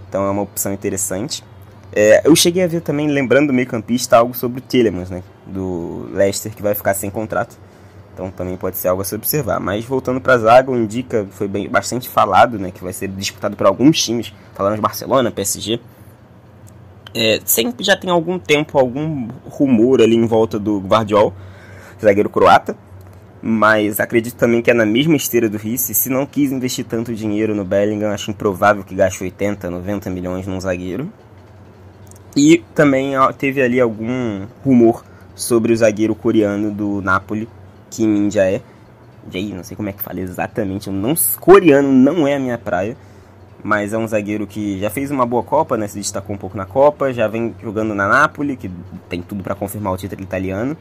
Então 0.09 0.25
é 0.25 0.29
uma 0.29 0.41
opção 0.41 0.73
interessante. 0.73 1.43
É, 1.93 2.21
eu 2.25 2.35
cheguei 2.35 2.63
a 2.63 2.67
ver 2.67 2.81
também, 2.81 3.07
lembrando 3.07 3.47
do 3.47 3.53
meio 3.53 3.67
campista, 3.67 4.17
algo 4.17 4.33
sobre 4.33 4.59
o 4.59 4.61
Telemans, 4.61 5.09
né? 5.09 5.23
Do 5.45 6.09
Leicester, 6.13 6.53
que 6.53 6.61
vai 6.61 6.73
ficar 6.73 6.93
sem 6.93 7.09
contrato. 7.09 7.57
Então 8.13 8.29
também 8.31 8.55
pode 8.57 8.77
ser 8.77 8.87
algo 8.87 9.01
a 9.01 9.05
se 9.05 9.15
observar. 9.15 9.59
Mas 9.59 9.85
voltando 9.85 10.19
para 10.21 10.33
a 10.33 10.37
zaga, 10.37 10.71
o 10.71 10.77
Indica 10.77 11.27
foi 11.31 11.47
bem, 11.47 11.69
bastante 11.69 12.09
falado, 12.09 12.57
né? 12.57 12.71
Que 12.71 12.83
vai 12.83 12.93
ser 12.93 13.07
disputado 13.09 13.55
por 13.55 13.67
alguns 13.67 14.01
times. 14.01 14.33
Falaram 14.53 14.75
de 14.75 14.81
Barcelona, 14.81 15.31
PSG. 15.31 15.79
É, 17.13 17.41
sempre 17.43 17.83
já 17.83 17.95
tem 17.95 18.09
algum 18.09 18.39
tempo, 18.39 18.77
algum 18.77 19.27
rumor 19.45 20.01
ali 20.01 20.15
em 20.15 20.25
volta 20.25 20.57
do 20.57 20.79
Guardiol, 20.79 21.33
zagueiro 22.01 22.29
croata. 22.29 22.75
Mas 23.43 23.99
acredito 23.99 24.35
também 24.35 24.61
que 24.61 24.69
é 24.69 24.73
na 24.73 24.85
mesma 24.85 25.15
esteira 25.15 25.49
do 25.49 25.57
Risse. 25.57 25.95
Se 25.95 26.09
não 26.09 26.25
quis 26.27 26.51
investir 26.51 26.85
tanto 26.85 27.13
dinheiro 27.13 27.55
no 27.55 27.65
Bellingham, 27.65 28.11
acho 28.11 28.29
improvável 28.29 28.83
que 28.83 28.93
gaste 28.93 29.23
80, 29.23 29.69
90 29.69 30.09
milhões 30.11 30.45
num 30.45 30.61
zagueiro. 30.61 31.11
E 32.35 32.63
também 32.75 33.13
teve 33.37 33.61
ali 33.61 33.81
algum 33.81 34.45
rumor 34.63 35.03
sobre 35.35 35.73
o 35.73 35.75
zagueiro 35.75 36.13
coreano 36.13 36.71
do 36.71 37.01
Napoli, 37.01 37.49
Kim 37.89 38.07
Min-jae. 38.07 38.61
Jae, 39.29 39.53
não 39.53 39.63
sei 39.63 39.75
como 39.75 39.89
é 39.89 39.91
que 39.91 40.01
fala 40.01 40.19
exatamente, 40.19 40.89
não, 40.89 41.13
coreano 41.39 41.91
não 41.91 42.27
é 42.27 42.35
a 42.35 42.39
minha 42.39 42.57
praia, 42.57 42.95
mas 43.63 43.93
é 43.93 43.97
um 43.97 44.07
zagueiro 44.07 44.47
que 44.47 44.79
já 44.79 44.89
fez 44.89 45.11
uma 45.11 45.25
boa 45.25 45.43
Copa, 45.43 45.77
né, 45.77 45.87
se 45.87 45.97
destacou 45.97 46.35
um 46.35 46.39
pouco 46.39 46.57
na 46.57 46.65
Copa, 46.65 47.13
já 47.13 47.27
vem 47.27 47.55
jogando 47.61 47.93
na 47.93 48.07
Napoli, 48.07 48.57
que 48.57 48.69
tem 49.09 49.21
tudo 49.21 49.43
para 49.43 49.55
confirmar 49.55 49.93
o 49.93 49.97
título 49.97 50.21
italiano. 50.21 50.75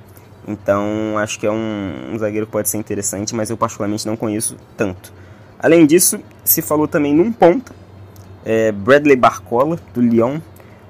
Então 0.48 1.18
acho 1.18 1.38
que 1.38 1.46
é 1.46 1.50
um, 1.50 2.12
um, 2.12 2.18
zagueiro 2.18 2.46
que 2.46 2.52
pode 2.52 2.68
ser 2.68 2.78
interessante, 2.78 3.34
mas 3.34 3.50
eu 3.50 3.56
particularmente 3.56 4.06
não 4.06 4.16
conheço 4.16 4.56
tanto. 4.76 5.12
Além 5.58 5.86
disso, 5.86 6.18
se 6.42 6.62
falou 6.62 6.88
também 6.88 7.14
num 7.14 7.30
ponto, 7.30 7.72
é 8.44 8.72
Bradley 8.72 9.16
Barcola, 9.16 9.78
do 9.92 10.00
Lyon. 10.00 10.40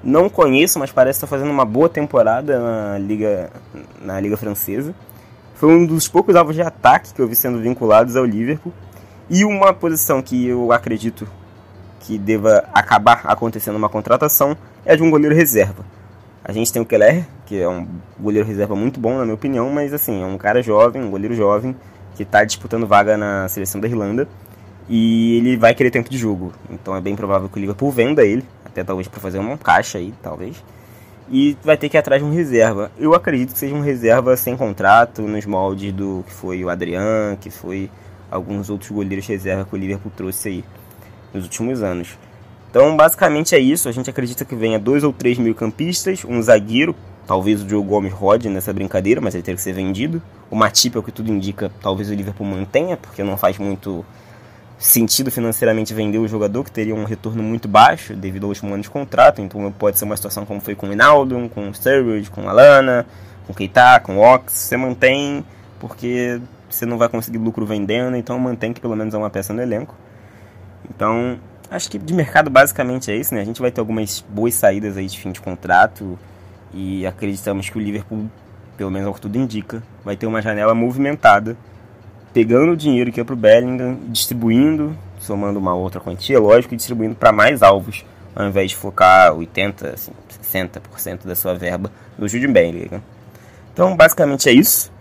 Não 0.03 0.29
conheço, 0.29 0.79
mas 0.79 0.91
parece 0.91 1.17
estar 1.17 1.27
fazendo 1.27 1.51
uma 1.51 1.65
boa 1.65 1.89
temporada 1.89 2.59
na 2.59 2.97
Liga, 2.97 3.51
na 4.01 4.19
Liga 4.19 4.37
Francesa. 4.37 4.95
Foi 5.55 5.69
um 5.69 5.85
dos 5.85 6.07
poucos 6.07 6.35
alvos 6.35 6.55
de 6.55 6.61
ataque 6.61 7.13
que 7.13 7.21
eu 7.21 7.27
vi 7.27 7.35
sendo 7.35 7.59
vinculados 7.59 8.15
ao 8.15 8.25
Liverpool. 8.25 8.73
E 9.29 9.45
uma 9.45 9.73
posição 9.73 10.21
que 10.21 10.47
eu 10.47 10.71
acredito 10.71 11.27
que 12.01 12.17
deva 12.17 12.65
acabar 12.73 13.21
acontecendo 13.25 13.75
uma 13.75 13.89
contratação 13.89 14.55
é 14.85 14.95
de 14.95 15.03
um 15.03 15.09
goleiro 15.09 15.35
reserva. 15.35 15.85
A 16.43 16.51
gente 16.51 16.73
tem 16.73 16.81
o 16.81 16.85
Keller, 16.85 17.25
que 17.45 17.61
é 17.61 17.69
um 17.69 17.87
goleiro 18.19 18.47
reserva 18.47 18.75
muito 18.75 18.99
bom, 18.99 19.17
na 19.17 19.23
minha 19.23 19.35
opinião, 19.35 19.69
mas 19.69 19.93
assim, 19.93 20.21
é 20.21 20.25
um 20.25 20.37
cara 20.37 20.61
jovem, 20.61 21.01
um 21.01 21.11
goleiro 21.11 21.35
jovem, 21.35 21.75
que 22.15 22.23
está 22.23 22.43
disputando 22.43 22.87
vaga 22.87 23.15
na 23.15 23.47
seleção 23.47 23.79
da 23.79 23.87
Irlanda. 23.87 24.27
E 24.89 25.37
ele 25.37 25.55
vai 25.55 25.75
querer 25.75 25.91
tempo 25.91 26.09
de 26.09 26.17
jogo. 26.17 26.51
Então 26.69 26.95
é 26.95 27.01
bem 27.01 27.15
provável 27.15 27.47
que 27.47 27.57
o 27.57 27.61
Liverpool 27.61 27.91
venda 27.91 28.25
ele, 28.25 28.43
até 28.65 28.83
talvez 28.83 29.07
para 29.07 29.19
fazer 29.19 29.37
uma 29.37 29.57
caixa 29.57 29.99
aí, 29.99 30.13
talvez. 30.21 30.63
E 31.29 31.55
vai 31.63 31.77
ter 31.77 31.87
que 31.87 31.95
ir 31.95 31.99
atrás 31.99 32.21
de 32.21 32.27
um 32.27 32.33
reserva. 32.33 32.91
Eu 32.97 33.13
acredito 33.13 33.53
que 33.53 33.59
seja 33.59 33.75
um 33.75 33.81
reserva 33.81 34.35
sem 34.35 34.57
contrato, 34.57 35.21
nos 35.21 35.45
moldes 35.45 35.93
do 35.93 36.23
que 36.27 36.33
foi 36.33 36.63
o 36.63 36.69
Adrian, 36.69 37.37
que 37.39 37.51
foi 37.51 37.89
alguns 38.29 38.69
outros 38.69 38.89
goleiros 38.89 39.27
reserva 39.27 39.63
que 39.63 39.75
o 39.75 39.77
Liverpool 39.77 40.11
trouxe 40.15 40.49
aí 40.49 40.63
nos 41.33 41.43
últimos 41.43 41.81
anos. 41.81 42.17
Então, 42.69 42.95
basicamente 42.95 43.53
é 43.53 43.59
isso. 43.59 43.89
A 43.89 43.91
gente 43.91 44.09
acredita 44.09 44.45
que 44.45 44.55
venha 44.55 44.79
dois 44.79 45.03
ou 45.03 45.11
três 45.11 45.37
mil 45.37 45.53
campistas, 45.53 46.23
um 46.23 46.41
zagueiro, 46.41 46.95
talvez 47.27 47.61
o 47.61 47.65
Diogo 47.65 47.89
Gomes 47.89 48.13
rode 48.13 48.49
nessa 48.49 48.71
brincadeira, 48.71 49.19
mas 49.19 49.35
ele 49.35 49.43
teria 49.43 49.57
que 49.57 49.61
ser 49.61 49.73
vendido. 49.73 50.21
O 50.49 50.55
Matip, 50.55 50.97
o 50.97 51.03
que 51.03 51.11
tudo 51.11 51.31
indica, 51.31 51.71
talvez 51.81 52.09
o 52.09 52.13
Liverpool 52.13 52.47
mantenha, 52.47 52.95
porque 52.95 53.23
não 53.23 53.37
faz 53.37 53.57
muito 53.57 54.05
sentido 54.81 55.29
financeiramente 55.29 55.93
vender 55.93 56.17
o 56.17 56.27
jogador, 56.27 56.63
que 56.63 56.71
teria 56.71 56.95
um 56.95 57.03
retorno 57.03 57.43
muito 57.43 57.67
baixo 57.67 58.15
devido 58.15 58.43
ao 58.45 58.49
último 58.49 58.73
ano 58.73 58.81
de 58.81 58.89
contrato. 58.89 59.41
Então 59.41 59.71
pode 59.77 59.99
ser 59.99 60.05
uma 60.05 60.15
situação 60.15 60.45
como 60.45 60.59
foi 60.59 60.73
com 60.73 60.87
o 60.87 60.91
Inaldo, 60.93 61.49
com 61.53 61.69
o 61.69 61.73
Sturridge, 61.73 62.31
com 62.31 62.45
o 62.45 62.49
Alana, 62.49 63.05
com 63.45 63.53
o 63.53 63.55
Keita, 63.55 63.99
com 63.99 64.17
o 64.17 64.19
Ox. 64.19 64.51
Você 64.53 64.75
mantém 64.75 65.45
porque 65.79 66.41
você 66.67 66.85
não 66.85 66.97
vai 66.97 67.09
conseguir 67.09 67.37
lucro 67.37 67.65
vendendo, 67.65 68.17
então 68.17 68.37
mantém 68.39 68.73
que 68.73 68.81
pelo 68.81 68.95
menos 68.95 69.13
é 69.13 69.17
uma 69.17 69.29
peça 69.29 69.53
no 69.53 69.61
elenco. 69.61 69.95
Então 70.89 71.39
Acho 71.71 71.89
que 71.89 71.97
de 71.97 72.13
mercado 72.13 72.49
basicamente 72.49 73.09
é 73.09 73.15
isso, 73.15 73.33
né? 73.33 73.39
A 73.39 73.45
gente 73.45 73.61
vai 73.61 73.71
ter 73.71 73.79
algumas 73.79 74.19
boas 74.27 74.53
saídas 74.53 74.97
aí 74.97 75.07
de 75.07 75.17
fim 75.17 75.31
de 75.31 75.39
contrato 75.39 76.19
e 76.73 77.07
acreditamos 77.07 77.69
que 77.69 77.77
o 77.77 77.81
Liverpool, 77.81 78.29
pelo 78.75 78.91
menos 78.91 79.07
ao 79.07 79.13
que 79.13 79.21
tudo 79.21 79.37
indica, 79.37 79.81
vai 80.03 80.17
ter 80.17 80.25
uma 80.25 80.41
janela 80.41 80.75
movimentada, 80.75 81.55
pegando 82.33 82.73
o 82.73 82.75
dinheiro 82.75 83.09
que 83.09 83.21
é 83.21 83.23
pro 83.23 83.37
Bellingham, 83.37 83.97
distribuindo, 84.09 84.97
somando 85.17 85.57
uma 85.59 85.73
outra 85.73 86.01
quantia, 86.01 86.41
lógico, 86.41 86.73
e 86.73 86.77
distribuindo 86.77 87.15
para 87.15 87.31
mais 87.31 87.63
alvos, 87.63 88.03
ao 88.35 88.45
invés 88.45 88.71
de 88.71 88.75
focar 88.75 89.33
80, 89.33 89.91
assim, 89.91 90.11
60% 90.43 91.25
da 91.25 91.35
sua 91.35 91.55
verba 91.55 91.89
no 92.17 92.27
Jude 92.27 92.49
Bellingham. 92.49 93.01
Então, 93.71 93.95
basicamente 93.95 94.49
é 94.49 94.51
isso. 94.51 94.91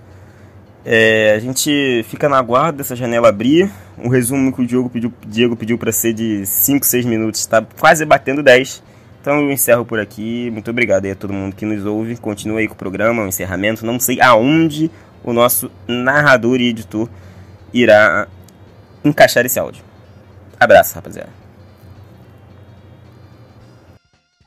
É, 0.84 1.34
a 1.34 1.38
gente 1.40 2.04
fica 2.08 2.28
na 2.28 2.40
guarda 2.40 2.78
dessa 2.78 2.94
janela 2.94 3.28
abrir. 3.28 3.70
Um 4.02 4.08
resumo 4.08 4.52
que 4.52 4.62
o 4.62 4.66
Diego 4.66 4.88
pediu, 4.88 5.12
Diego 5.26 5.56
pediu 5.56 5.78
para 5.78 5.92
ser 5.92 6.12
de 6.12 6.46
5, 6.46 6.84
6 6.86 7.04
minutos, 7.04 7.40
está 7.40 7.62
quase 7.62 8.04
batendo 8.04 8.42
10. 8.42 8.82
Então 9.20 9.40
eu 9.40 9.50
encerro 9.50 9.84
por 9.84 10.00
aqui. 10.00 10.50
Muito 10.50 10.70
obrigado 10.70 11.04
aí 11.04 11.10
a 11.10 11.16
todo 11.16 11.32
mundo 11.32 11.54
que 11.54 11.66
nos 11.66 11.84
ouve. 11.84 12.16
Continua 12.16 12.60
aí 12.60 12.66
com 12.66 12.74
o 12.74 12.76
programa, 12.76 13.22
o 13.22 13.28
encerramento. 13.28 13.84
Não 13.84 14.00
sei 14.00 14.20
aonde 14.20 14.90
o 15.22 15.32
nosso 15.32 15.70
narrador 15.86 16.60
e 16.60 16.68
editor 16.68 17.08
irá 17.72 18.26
encaixar 19.04 19.44
esse 19.44 19.58
áudio. 19.58 19.84
Abraço, 20.58 20.94
rapaziada. 20.94 21.30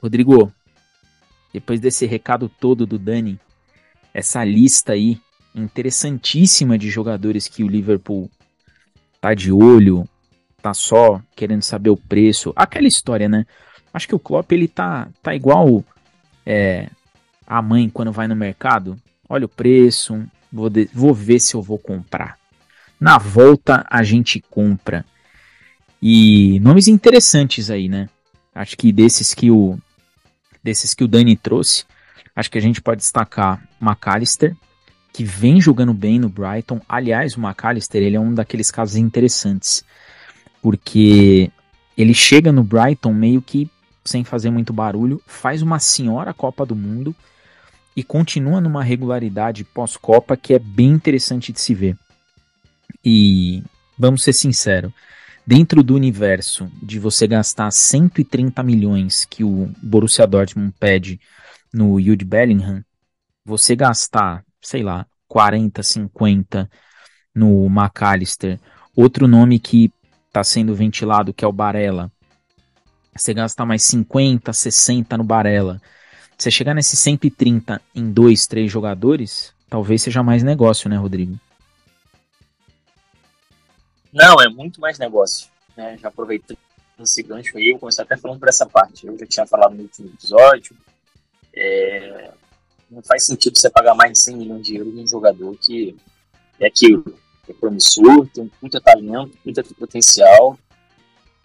Rodrigo, 0.02 0.52
depois 1.54 1.80
desse 1.80 2.06
recado 2.06 2.50
todo 2.50 2.86
do 2.86 2.98
Dani, 2.98 3.40
essa 4.14 4.44
lista 4.44 4.94
aí 4.94 5.20
interessantíssima 5.56 6.78
de 6.78 6.90
jogadores 6.90 7.48
que 7.48 7.64
o 7.64 7.68
Liverpool 7.68 8.30
tá 9.24 9.34
de 9.34 9.54
olho, 9.54 10.06
tá 10.62 10.74
só 10.74 11.22
querendo 11.34 11.62
saber 11.62 11.90
o 11.90 11.96
preço. 11.96 12.52
Aquela 12.58 12.90
história, 12.90 13.30
né? 13.30 13.46
Acho 13.94 14.06
que 14.06 14.14
o 14.14 14.20
Klopp 14.20 14.52
ele 14.52 14.68
tá, 14.68 15.08
tá 15.22 15.34
igual 15.34 15.82
é, 16.46 16.90
a 17.48 17.62
mãe 17.62 17.90
quando 17.90 18.12
vai 18.12 18.28
no 18.28 18.36
mercado. 18.36 19.00
Olha 19.30 19.46
o 19.46 19.50
preço, 19.50 20.22
vou, 20.52 20.70
de, 20.70 20.90
vou 20.94 21.14
ver 21.14 21.40
se 21.40 21.56
eu 21.56 21.62
vou 21.62 21.78
comprar. 21.78 22.38
Na 23.00 23.18
volta 23.18 23.86
a 23.90 24.04
gente 24.04 24.42
compra. 24.42 25.06
E 26.02 26.60
nomes 26.60 26.90
interessantes 26.90 27.72
aí, 27.72 27.88
né? 27.88 28.10
Acho 28.54 28.76
que 28.76 28.92
desses 28.92 29.34
que 29.34 29.50
o 29.50 29.80
desses 30.62 30.94
que 30.94 31.04
o 31.04 31.08
Dani 31.08 31.38
trouxe, 31.38 31.86
acho 32.36 32.52
que 32.52 32.58
a 32.58 32.62
gente 32.62 32.82
pode 32.82 33.00
destacar 33.00 33.64
McAllister, 33.82 34.54
que 35.14 35.24
vem 35.24 35.62
jogando 35.62 35.94
bem 35.94 36.20
no 36.20 36.28
Brighton. 36.28 36.82
Aliás, 36.90 37.38
o 37.38 37.40
McAllister 37.40 38.02
ele 38.02 38.16
é 38.16 38.20
um 38.20 38.34
daqueles 38.34 38.72
casos 38.72 38.96
interessantes, 38.96 39.86
porque 40.62 41.52
ele 41.96 42.16
chega 42.16 42.52
no 42.52 42.64
Brighton 42.64 43.14
meio 43.14 43.42
que 43.42 43.70
sem 44.04 44.24
fazer 44.24 44.50
muito 44.50 44.74
barulho, 44.74 45.22
faz 45.26 45.62
uma 45.62 45.80
senhora 45.80 46.34
Copa 46.34 46.66
do 46.66 46.76
Mundo 46.76 47.16
e 47.96 48.04
continua 48.04 48.60
numa 48.60 48.84
regularidade 48.84 49.64
pós-Copa 49.64 50.36
que 50.36 50.54
é 50.54 50.60
bem 50.60 50.90
interessante 50.90 51.54
de 51.54 51.62
se 51.62 51.74
ver. 51.74 51.98
E 53.06 53.64
vamos 53.98 54.24
ser 54.24 54.34
sinceros, 54.34 54.92
dentro 55.46 55.84
do 55.84 55.96
universo 55.96 56.70
de 56.82 57.00
você 57.00 57.28
gastar 57.28 57.72
130 57.72 58.62
milhões 58.64 59.26
que 59.26 59.44
o 59.44 59.72
Borussia 59.82 60.26
Dortmund 60.26 60.74
pede 60.80 61.20
no 61.72 62.02
Jude 62.02 62.26
Bellingham, 62.26 62.84
você 63.46 63.76
gastar 63.76 64.44
sei 64.64 64.82
lá, 64.82 65.06
40, 65.28 65.84
50 65.84 66.70
no 67.36 67.68
McAllister. 67.68 68.60
Outro 68.96 69.28
nome 69.28 69.60
que 69.60 69.92
está 70.28 70.44
sendo 70.44 70.74
ventilado, 70.74 71.34
que 71.34 71.44
é 71.44 71.48
o 71.48 71.52
Barella. 71.52 72.12
Você 73.16 73.34
gasta 73.34 73.66
mais 73.66 73.84
50, 73.84 74.52
60 74.52 75.18
no 75.18 75.24
Barella. 75.24 75.80
Você 76.38 76.50
chegar 76.50 76.74
nesse 76.74 76.96
130 76.96 77.80
em 77.94 78.12
dois, 78.12 78.48
três 78.48 78.72
jogadores, 78.72 79.54
talvez 79.70 80.02
seja 80.02 80.24
mais 80.24 80.42
negócio, 80.42 80.90
né, 80.90 80.98
Rodrigo? 80.98 81.38
Não, 84.12 84.42
é 84.42 84.50
muito 84.50 84.82
mais 84.82 84.98
negócio. 84.98 85.48
Né? 85.76 85.98
Já 86.00 86.08
aproveitando 86.08 86.58
esse 87.00 87.22
gancho 87.24 87.58
aí, 87.58 87.70
eu 87.70 87.80
comecei 87.80 88.04
até 88.04 88.16
falando 88.18 88.40
por 88.40 88.50
essa 88.50 88.66
parte. 88.66 89.06
Eu 89.06 89.18
já 89.18 89.26
tinha 89.26 89.46
falado 89.46 89.76
no 89.76 89.84
último 89.84 90.10
episódio. 90.10 90.76
É, 91.56 92.32
não 92.94 93.02
faz 93.02 93.26
sentido 93.26 93.58
você 93.58 93.70
pagar 93.70 93.96
mais 93.96 94.14
de 94.14 94.20
100 94.20 94.38
milhões 94.38 94.66
de 94.66 94.78
euros 94.78 94.94
num 94.94 95.08
jogador 95.08 95.58
que 95.58 95.96
é 96.60 96.68
aquilo, 96.68 97.18
é 97.50 97.54
promissor, 97.54 98.28
tem 98.28 98.50
muito 98.62 98.80
talento, 98.80 99.38
muito 99.44 99.76
potencial. 99.76 100.58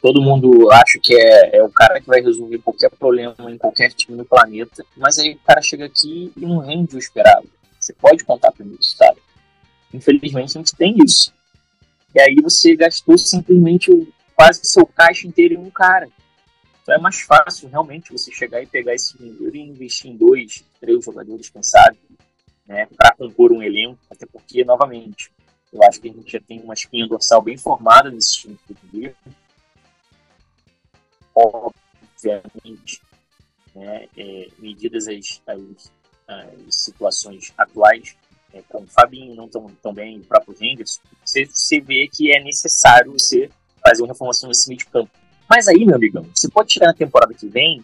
Todo 0.01 0.23
mundo 0.23 0.71
acha 0.71 0.99
que 1.03 1.15
é, 1.15 1.57
é 1.57 1.63
o 1.63 1.71
cara 1.71 2.01
que 2.01 2.07
vai 2.07 2.21
resolver 2.21 2.59
qualquer 2.59 2.91
problema 2.91 3.35
em 3.51 3.59
qualquer 3.59 3.93
time 3.93 4.17
no 4.17 4.25
planeta, 4.25 4.85
mas 4.97 5.19
aí 5.19 5.33
o 5.33 5.39
cara 5.41 5.61
chega 5.61 5.87
aqui 5.87 6.33
e 6.37 6.47
não 6.47 6.59
rende 6.59 6.95
o 6.95 6.99
esperado. 6.99 7.49
Você 7.81 7.93
pode 7.95 8.23
contar 8.25 8.53
com 8.53 8.65
isso, 8.79 8.97
sabe? 8.97 9.19
Infelizmente 9.93 10.57
a 10.57 10.61
gente 10.61 10.77
tem 10.77 10.97
isso. 11.05 11.33
E 12.15 12.21
aí 12.21 12.37
você 12.43 12.77
gastou 12.77 13.19
simplesmente 13.19 13.91
quase 14.37 14.61
seu 14.63 14.87
caixa 14.87 15.27
inteiro 15.27 15.55
em 15.55 15.59
um 15.59 15.71
cara. 15.71 16.09
Então 16.89 16.97
é 16.97 17.01
mais 17.03 17.21
fácil 17.21 17.69
realmente 17.69 18.11
você 18.11 18.33
chegar 18.33 18.63
e 18.63 18.67
pegar 18.67 18.95
esse 18.95 19.15
dinheiro 19.19 19.55
e 19.55 19.61
investir 19.61 20.11
em 20.11 20.17
dois, 20.17 20.65
três 20.81 21.05
jogadores, 21.05 21.51
quem 21.51 21.63
sabe, 21.63 21.99
né, 22.67 22.87
para 22.97 23.15
compor 23.15 23.53
um 23.53 23.63
elenco, 23.63 23.99
até 24.11 24.25
porque, 24.25 24.65
novamente, 24.65 25.31
eu 25.71 25.83
acho 25.83 26.01
que 26.01 26.09
a 26.09 26.13
gente 26.15 26.33
já 26.33 26.41
tem 26.41 26.63
uma 26.63 26.73
espinha 26.73 27.07
dorsal 27.07 27.43
bem 27.43 27.59
formada 27.59 28.11
nesse 28.11 28.39
time 28.39 28.59
português. 28.67 29.15
Obviamente, 31.35 33.03
né, 33.75 34.09
é, 34.17 34.49
medidas 34.59 35.09
as, 35.09 35.43
as, 35.47 35.93
as, 36.27 36.75
situações 36.75 37.53
atuais, 37.59 38.17
é, 38.55 38.63
o 38.73 38.87
Fabinho 38.87 39.35
não 39.35 39.47
tão, 39.47 39.67
tão 39.83 39.93
bem, 39.93 40.21
o 40.21 40.25
próprio 40.25 40.57
Henderson, 40.59 41.03
você, 41.23 41.45
você 41.45 41.83
vê 41.83 42.09
que 42.11 42.35
é 42.35 42.43
necessário 42.43 43.13
você 43.13 43.51
fazer 43.87 44.01
uma 44.01 44.09
reformação 44.09 44.49
nesse 44.49 44.67
meio 44.71 44.79
de 44.79 44.87
campo. 44.87 45.28
Mas 45.49 45.67
aí, 45.67 45.85
meu 45.85 45.97
amigão, 45.97 46.27
você 46.35 46.49
pode 46.49 46.73
chegar 46.73 46.89
na 46.89 46.95
temporada 46.95 47.33
que 47.33 47.49
vem 47.49 47.83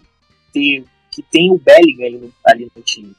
ter, 0.53 0.85
que 1.11 1.23
tem 1.23 1.51
o 1.51 1.59
Bellingham 1.59 2.07
ali 2.07 2.19
no, 2.19 2.33
ali 2.45 2.73
no 2.77 2.83
time. 2.83 3.15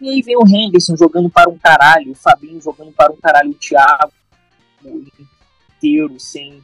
E 0.00 0.08
aí 0.08 0.22
vem 0.22 0.36
o 0.36 0.46
Henderson 0.46 0.96
jogando 0.96 1.30
para 1.30 1.50
um 1.50 1.58
caralho, 1.58 2.12
o 2.12 2.14
Fabinho 2.14 2.60
jogando 2.60 2.92
para 2.92 3.12
um 3.12 3.16
caralho, 3.16 3.50
o 3.50 3.54
Thiago 3.54 4.12
inteiro, 4.84 6.18
sem, 6.20 6.62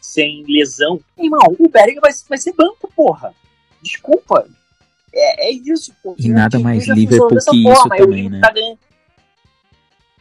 sem 0.00 0.44
lesão. 0.46 1.00
Irmão, 1.16 1.56
o 1.58 1.68
Bellingham 1.68 2.00
vai, 2.00 2.12
vai 2.28 2.38
ser 2.38 2.52
banco, 2.54 2.90
porra. 2.94 3.34
Desculpa. 3.80 4.48
É, 5.12 5.48
é 5.48 5.52
isso, 5.52 5.94
pô. 6.02 6.14
E 6.18 6.28
nada 6.28 6.58
mais 6.58 6.86
Liverpool 6.88 7.28
que 7.28 7.68
isso 7.68 7.88
também, 7.88 8.28
né? 8.28 8.40
Tá 8.40 8.52
ganhando. 8.52 8.78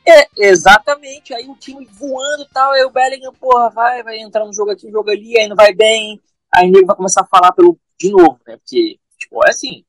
É, 0.07 0.25
exatamente. 0.37 1.33
Aí 1.33 1.49
o 1.49 1.55
time 1.55 1.85
voando 1.85 2.43
e 2.43 2.47
tal, 2.47 2.71
aí 2.71 2.83
o 2.85 2.89
Bellingham, 2.89 3.33
porra, 3.33 3.69
vai, 3.69 4.01
vai 4.01 4.17
entrar 4.19 4.45
no 4.45 4.53
jogo 4.53 4.71
aqui, 4.71 4.85
no 4.85 4.93
jogo 4.93 5.09
ali, 5.09 5.37
aí 5.37 5.49
não 5.49 5.55
vai 5.55 5.73
bem. 5.73 6.21
Aí 6.53 6.69
ele 6.69 6.85
vai 6.85 6.95
começar 6.95 7.21
a 7.23 7.27
falar 7.27 7.51
pelo, 7.51 7.77
de 7.99 8.09
novo, 8.09 8.39
né? 8.47 8.55
Porque, 8.55 8.97
tipo, 9.17 9.45
é 9.45 9.49
assim, 9.49 9.83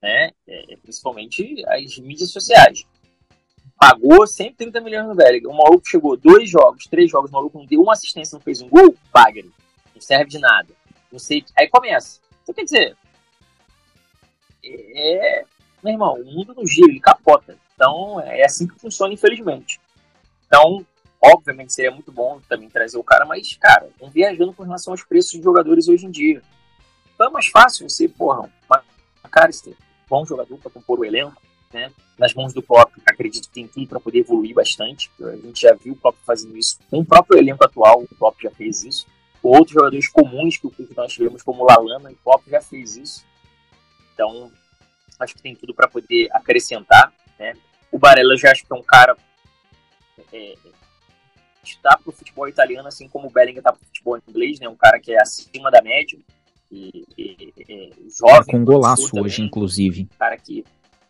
né? 0.00 0.30
É, 0.46 0.76
principalmente 0.80 1.64
as 1.66 1.98
mídias 1.98 2.30
sociais. 2.30 2.86
Pagou 3.76 4.24
130 4.24 4.80
milhões 4.80 5.08
no 5.08 5.16
Bellingham. 5.16 5.50
O 5.50 5.56
maluco 5.56 5.86
chegou 5.86 6.16
dois 6.16 6.48
jogos, 6.48 6.86
três 6.86 7.10
jogos, 7.10 7.30
o 7.30 7.34
maluco 7.34 7.58
não 7.58 7.66
deu 7.66 7.82
uma 7.82 7.92
assistência, 7.92 8.36
não 8.36 8.40
fez 8.40 8.62
um 8.62 8.68
gol, 8.68 8.94
Wagner. 9.12 9.50
Não 9.92 10.00
serve 10.00 10.30
de 10.30 10.38
nada. 10.38 10.68
Não 11.10 11.18
sei. 11.18 11.44
Aí 11.58 11.68
começa. 11.68 12.20
Então, 12.42 12.54
quer 12.54 12.64
dizer, 12.64 12.96
é, 14.64 15.44
meu 15.82 15.92
irmão, 15.92 16.14
o 16.14 16.24
mundo 16.24 16.54
no 16.54 16.66
giro, 16.66 16.90
ele 16.90 17.00
capota. 17.00 17.56
Então, 17.74 18.20
é 18.20 18.44
assim 18.44 18.66
que 18.66 18.78
funciona, 18.78 19.12
infelizmente. 19.12 19.80
Então, 20.46 20.84
obviamente, 21.22 21.72
seria 21.72 21.90
muito 21.90 22.12
bom 22.12 22.40
também 22.48 22.68
trazer 22.68 22.98
o 22.98 23.04
cara, 23.04 23.24
mas, 23.24 23.56
cara, 23.56 23.88
vão 24.00 24.10
viajando 24.10 24.52
com 24.52 24.62
relação 24.62 24.92
aos 24.92 25.02
preços 25.02 25.32
de 25.32 25.42
jogadores 25.42 25.88
hoje 25.88 26.06
em 26.06 26.10
dia. 26.10 26.42
Então 27.14 27.28
é 27.28 27.30
mais 27.30 27.46
fácil 27.46 27.88
você, 27.88 28.06
porra, 28.06 28.50
McAllister, 29.24 29.74
bom 30.08 30.24
jogador 30.24 30.58
para 30.58 30.70
compor 30.70 31.00
o 31.00 31.04
elenco, 31.04 31.40
né? 31.72 31.90
Nas 32.18 32.34
mãos 32.34 32.52
do 32.52 32.62
Klopp, 32.62 32.92
acredito 33.06 33.48
que 33.48 33.54
tem 33.54 33.66
tudo 33.66 33.86
para 33.86 33.98
poder 33.98 34.18
evoluir 34.18 34.54
bastante. 34.54 35.10
A 35.20 35.36
gente 35.36 35.62
já 35.62 35.74
viu 35.74 35.94
o 35.94 35.96
Klopp 35.96 36.16
fazendo 36.24 36.56
isso 36.56 36.78
com 36.90 37.00
o 37.00 37.04
próprio 37.04 37.38
elenco 37.38 37.64
atual, 37.64 38.02
o 38.02 38.14
Klopp 38.16 38.38
já 38.42 38.50
fez 38.50 38.84
isso. 38.84 39.06
Outros 39.42 39.72
jogadores 39.72 40.08
comuns 40.08 40.58
que, 40.58 40.70
nós 40.94 41.12
tivemos, 41.12 41.42
como 41.42 41.64
Lalana, 41.64 42.10
o 42.10 42.16
Klopp 42.16 42.46
já 42.48 42.60
fez 42.60 42.96
isso. 42.96 43.24
Então, 44.12 44.50
acho 45.18 45.34
que 45.34 45.42
tem 45.42 45.54
tudo 45.54 45.74
para 45.74 45.88
poder 45.88 46.28
acrescentar. 46.32 47.12
Né? 47.38 47.54
O 47.90 47.98
Barella 47.98 48.36
já 48.36 48.50
acho 48.50 48.64
que 48.64 48.72
é 48.72 48.76
um 48.76 48.82
cara 48.82 49.16
é, 50.32 50.54
está 51.62 51.96
para 51.96 52.10
o 52.10 52.12
futebol 52.12 52.48
italiano, 52.48 52.88
assim 52.88 53.08
como 53.08 53.28
o 53.28 53.30
Bellingham 53.30 53.58
está 53.58 53.72
para 53.72 53.82
o 53.82 53.86
futebol 53.86 54.18
inglês, 54.28 54.60
né? 54.60 54.68
um 54.68 54.76
cara 54.76 54.98
que 54.98 55.12
é 55.12 55.20
acima 55.20 55.70
da 55.70 55.82
média. 55.82 56.18
E, 56.70 57.04
e, 57.16 57.52
e 57.56 58.10
jovem. 58.10 58.46
Com 58.46 58.58
um 58.58 58.64
golaço 58.64 59.08
também, 59.08 59.24
hoje, 59.24 59.42
inclusive. 59.42 60.02
Um 60.02 60.18
cara 60.18 60.36
que 60.36 60.64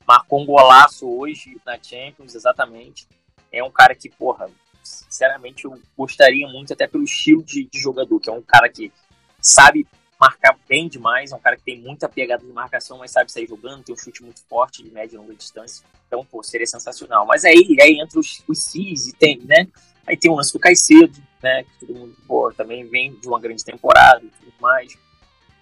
marcou 0.06 0.42
um 0.42 0.46
golaço 0.46 1.08
hoje 1.08 1.56
na 1.64 1.78
Champions, 1.82 2.34
exatamente. 2.34 3.08
É 3.50 3.64
um 3.64 3.70
cara 3.70 3.94
que, 3.94 4.10
porra, 4.10 4.50
sinceramente 4.82 5.64
eu 5.64 5.80
gostaria 5.96 6.46
muito, 6.48 6.72
até 6.72 6.86
pelo 6.86 7.04
estilo 7.04 7.42
de, 7.42 7.64
de 7.64 7.78
jogador, 7.78 8.20
que 8.20 8.28
é 8.28 8.32
um 8.32 8.42
cara 8.42 8.68
que 8.68 8.92
sabe 9.40 9.86
marcar 10.18 10.56
bem 10.68 10.88
demais, 10.88 11.32
é 11.32 11.36
um 11.36 11.38
cara 11.38 11.56
que 11.56 11.62
tem 11.62 11.80
muita 11.80 12.08
pegada 12.08 12.44
de 12.44 12.52
marcação, 12.52 12.98
mas 12.98 13.10
sabe 13.10 13.30
sair 13.30 13.46
jogando, 13.46 13.84
tem 13.84 13.94
um 13.94 13.98
chute 13.98 14.22
muito 14.22 14.42
forte 14.48 14.82
de 14.82 14.90
média 14.90 15.16
e 15.16 15.18
longa 15.18 15.34
distância. 15.34 15.84
Então, 16.06 16.24
pô, 16.24 16.42
seria 16.42 16.66
sensacional. 16.66 17.26
Mas 17.26 17.44
aí, 17.44 17.76
aí 17.80 18.00
entra 18.00 18.18
os, 18.18 18.42
os 18.48 18.64
CIS 18.64 19.08
e 19.08 19.12
tem, 19.12 19.38
né? 19.44 19.68
Aí 20.06 20.16
tem 20.16 20.30
o 20.30 20.34
lance 20.34 20.52
do 20.52 20.58
Caicedo, 20.58 21.20
né? 21.42 21.64
Que 21.64 21.86
todo 21.86 21.98
mundo, 21.98 22.16
pô, 22.26 22.52
também 22.52 22.88
vem 22.88 23.14
de 23.14 23.28
uma 23.28 23.40
grande 23.40 23.64
temporada 23.64 24.24
e 24.24 24.28
tudo 24.28 24.52
mais. 24.60 24.96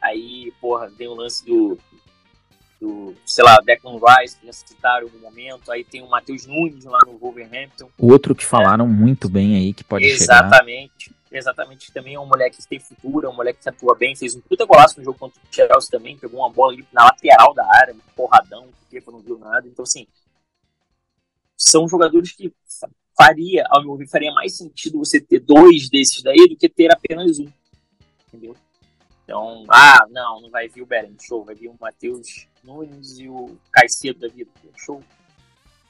Aí, 0.01 0.53
porra, 0.61 0.91
tem 0.91 1.09
o 1.09 1.15
lance 1.15 1.45
do, 1.45 1.79
do 2.81 3.15
sei 3.25 3.43
lá, 3.43 3.59
Declan 3.65 3.99
Rice, 3.99 4.37
que 4.37 4.47
já 4.47 4.53
citaram 4.53 5.09
no 5.09 5.19
momento. 5.19 5.73
Aí 5.73 5.83
tem 5.83 6.03
o 6.03 6.09
Matheus 6.09 6.47
Nunes 6.47 6.85
lá 6.85 6.99
no 7.07 7.17
Wolverhampton. 7.19 7.89
Outro 7.99 8.35
que 8.35 8.45
falaram 8.45 8.85
é. 8.85 8.89
muito 8.89 9.29
bem 9.29 9.57
aí, 9.57 9.73
que 9.73 9.83
pode 9.83 10.05
Exatamente. 10.05 10.25
Chegar 10.25 10.47
exatamente 10.47 11.14
também 11.93 12.15
é 12.15 12.21
um 12.21 12.27
moleque 12.27 12.59
que 12.59 12.69
tem 12.69 12.79
futuro, 12.79 13.27
é 13.27 13.31
um 13.31 13.35
moleque 13.35 13.61
que 13.63 13.69
atua 13.69 13.95
bem, 13.95 14.15
fez 14.15 14.35
um 14.35 14.41
puta 14.41 14.65
golaço 14.65 14.99
no 14.99 15.05
jogo 15.05 15.19
contra 15.19 15.41
o 15.41 15.55
Chelsea 15.55 15.91
também, 15.91 16.17
pegou 16.17 16.41
uma 16.41 16.51
bola 16.51 16.73
ali 16.73 16.87
na 16.93 17.05
lateral 17.05 17.55
da 17.55 17.67
área, 17.67 17.95
um 17.95 17.99
porradão, 18.15 18.69
porque 18.81 19.03
não 19.11 19.21
viu 19.21 19.39
nada. 19.39 19.67
Então, 19.67 19.83
assim, 19.83 20.07
são 21.57 21.89
jogadores 21.89 22.33
que 22.33 22.53
faria, 23.17 23.65
ao 23.71 23.83
meu 23.83 23.97
ver, 23.97 24.09
faria 24.09 24.33
mais 24.33 24.57
sentido 24.57 24.99
você 24.99 25.21
ter 25.21 25.41
dois 25.41 25.89
desses 25.89 26.23
daí 26.23 26.49
do 26.49 26.57
que 26.57 26.69
ter 26.69 26.93
apenas 26.93 27.39
um. 27.39 27.51
Entendeu? 28.29 28.57
Então, 29.25 29.65
ah, 29.69 30.07
não, 30.11 30.41
não 30.41 30.51
vai 30.51 30.69
vir 30.69 30.83
o 30.83 30.87
Beren, 30.87 31.17
show, 31.21 31.45
vai 31.45 31.55
vir 31.55 31.69
o 31.69 31.77
Matheus 31.81 32.47
Nunes 32.63 33.19
e 33.19 33.29
o 33.29 33.57
Caicedo 33.73 34.21
da 34.21 34.29
vida, 34.29 34.51
show. 34.77 35.03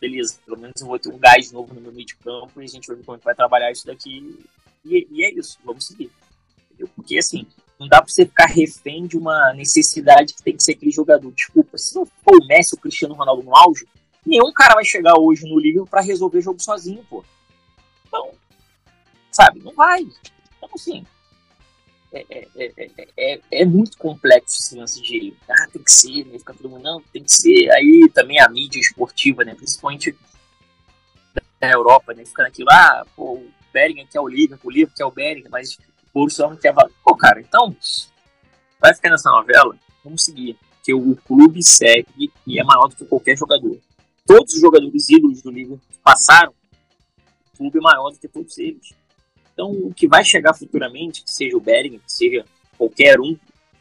Beleza, 0.00 0.38
pelo 0.44 0.58
menos 0.58 0.80
eu 0.80 0.86
vou 0.86 0.98
ter 0.98 1.12
um 1.12 1.18
gás 1.18 1.50
novo 1.50 1.74
no 1.74 1.80
meu 1.80 1.92
meio 1.92 2.06
de 2.06 2.16
campo 2.16 2.60
e 2.60 2.64
a 2.64 2.68
gente 2.68 2.86
vai 2.86 2.96
ver 2.96 3.04
como 3.04 3.18
é 3.18 3.20
vai 3.20 3.34
trabalhar 3.34 3.72
isso 3.72 3.86
daqui 3.86 4.44
e, 4.84 5.06
e 5.10 5.24
é 5.24 5.32
isso, 5.32 5.58
vamos 5.64 5.86
seguir. 5.86 6.10
Entendeu? 6.66 6.88
Porque 6.94 7.18
assim, 7.18 7.46
não 7.78 7.88
dá 7.88 8.00
pra 8.00 8.12
você 8.12 8.24
ficar 8.24 8.46
refém 8.46 9.06
de 9.06 9.16
uma 9.16 9.52
necessidade 9.54 10.34
que 10.34 10.42
tem 10.42 10.56
que 10.56 10.62
ser 10.62 10.72
aquele 10.72 10.90
jogador. 10.90 11.32
Desculpa, 11.32 11.76
se 11.76 11.94
não 11.94 12.06
for 12.06 12.40
o 12.40 12.46
Messi 12.46 12.74
ou 12.74 12.78
o 12.78 12.82
Cristiano 12.82 13.14
Ronaldo 13.14 13.42
no 13.42 13.56
auge, 13.56 13.86
nenhum 14.24 14.52
cara 14.52 14.74
vai 14.74 14.84
chegar 14.84 15.18
hoje 15.18 15.48
no 15.48 15.58
Liverpool 15.58 15.88
para 15.88 16.00
resolver 16.00 16.40
jogo 16.40 16.60
sozinho, 16.62 17.04
pô. 17.08 17.24
Então, 18.06 18.30
sabe, 19.30 19.60
não 19.60 19.72
vai. 19.72 20.02
Então, 20.02 20.70
assim, 20.74 21.04
é, 22.12 22.48
é, 22.56 22.92
é, 23.16 23.40
é, 23.50 23.64
muito 23.64 23.98
complexo 23.98 24.60
esse 24.60 24.76
lance 24.76 25.02
de 25.02 25.34
ah, 25.48 25.66
tem 25.72 25.82
que 25.82 25.90
ser, 25.90 26.24
né? 26.26 26.38
Fica 26.38 26.54
todo 26.54 26.70
mundo, 26.70 26.82
não, 26.82 27.00
tem 27.12 27.24
que 27.24 27.32
ser. 27.32 27.70
Aí 27.72 28.08
também 28.14 28.40
a 28.40 28.48
mídia 28.48 28.78
esportiva, 28.78 29.44
né? 29.44 29.54
Principalmente 29.54 30.16
na 31.60 31.72
Europa, 31.72 32.14
né? 32.14 32.24
Fica 32.24 32.44
naquilo, 32.44 32.70
ah, 32.70 33.04
pô, 33.16 33.42
Bellingham 33.74 34.06
quer 34.06 34.20
o 34.20 34.28
Liverpool, 34.28 34.70
o 34.70 34.72
Liverpool 34.72 34.96
quer 34.96 35.04
o 35.04 35.10
Bellingham, 35.10 35.50
mas 35.50 35.74
o 35.74 35.78
Borussia 36.14 36.46
não 36.46 36.56
quer... 36.56 36.72
Pô, 37.04 37.16
cara, 37.16 37.40
então, 37.40 37.76
vai 38.80 38.94
ficar 38.94 39.10
nessa 39.10 39.30
novela? 39.30 39.76
Vamos 40.04 40.24
seguir. 40.24 40.56
Que 40.82 40.94
o 40.94 41.16
clube 41.16 41.62
segue 41.62 42.30
e 42.46 42.60
é 42.60 42.62
maior 42.62 42.88
do 42.88 42.94
que 42.94 43.04
qualquer 43.04 43.36
jogador. 43.36 43.78
Todos 44.24 44.54
os 44.54 44.60
jogadores 44.60 45.10
ídolos 45.10 45.42
do 45.42 45.50
Liverpool 45.50 45.80
passaram, 46.02 46.54
o 47.52 47.56
clube 47.56 47.78
é 47.78 47.80
maior 47.80 48.10
do 48.10 48.18
que 48.18 48.28
todos 48.28 48.56
eles. 48.58 48.94
Então, 49.52 49.70
o 49.70 49.92
que 49.92 50.06
vai 50.06 50.24
chegar 50.24 50.54
futuramente, 50.54 51.24
que 51.24 51.32
seja 51.32 51.56
o 51.56 51.60
Bellingham, 51.60 52.00
que 52.00 52.12
seja 52.12 52.44
qualquer 52.78 53.20
um, 53.20 53.36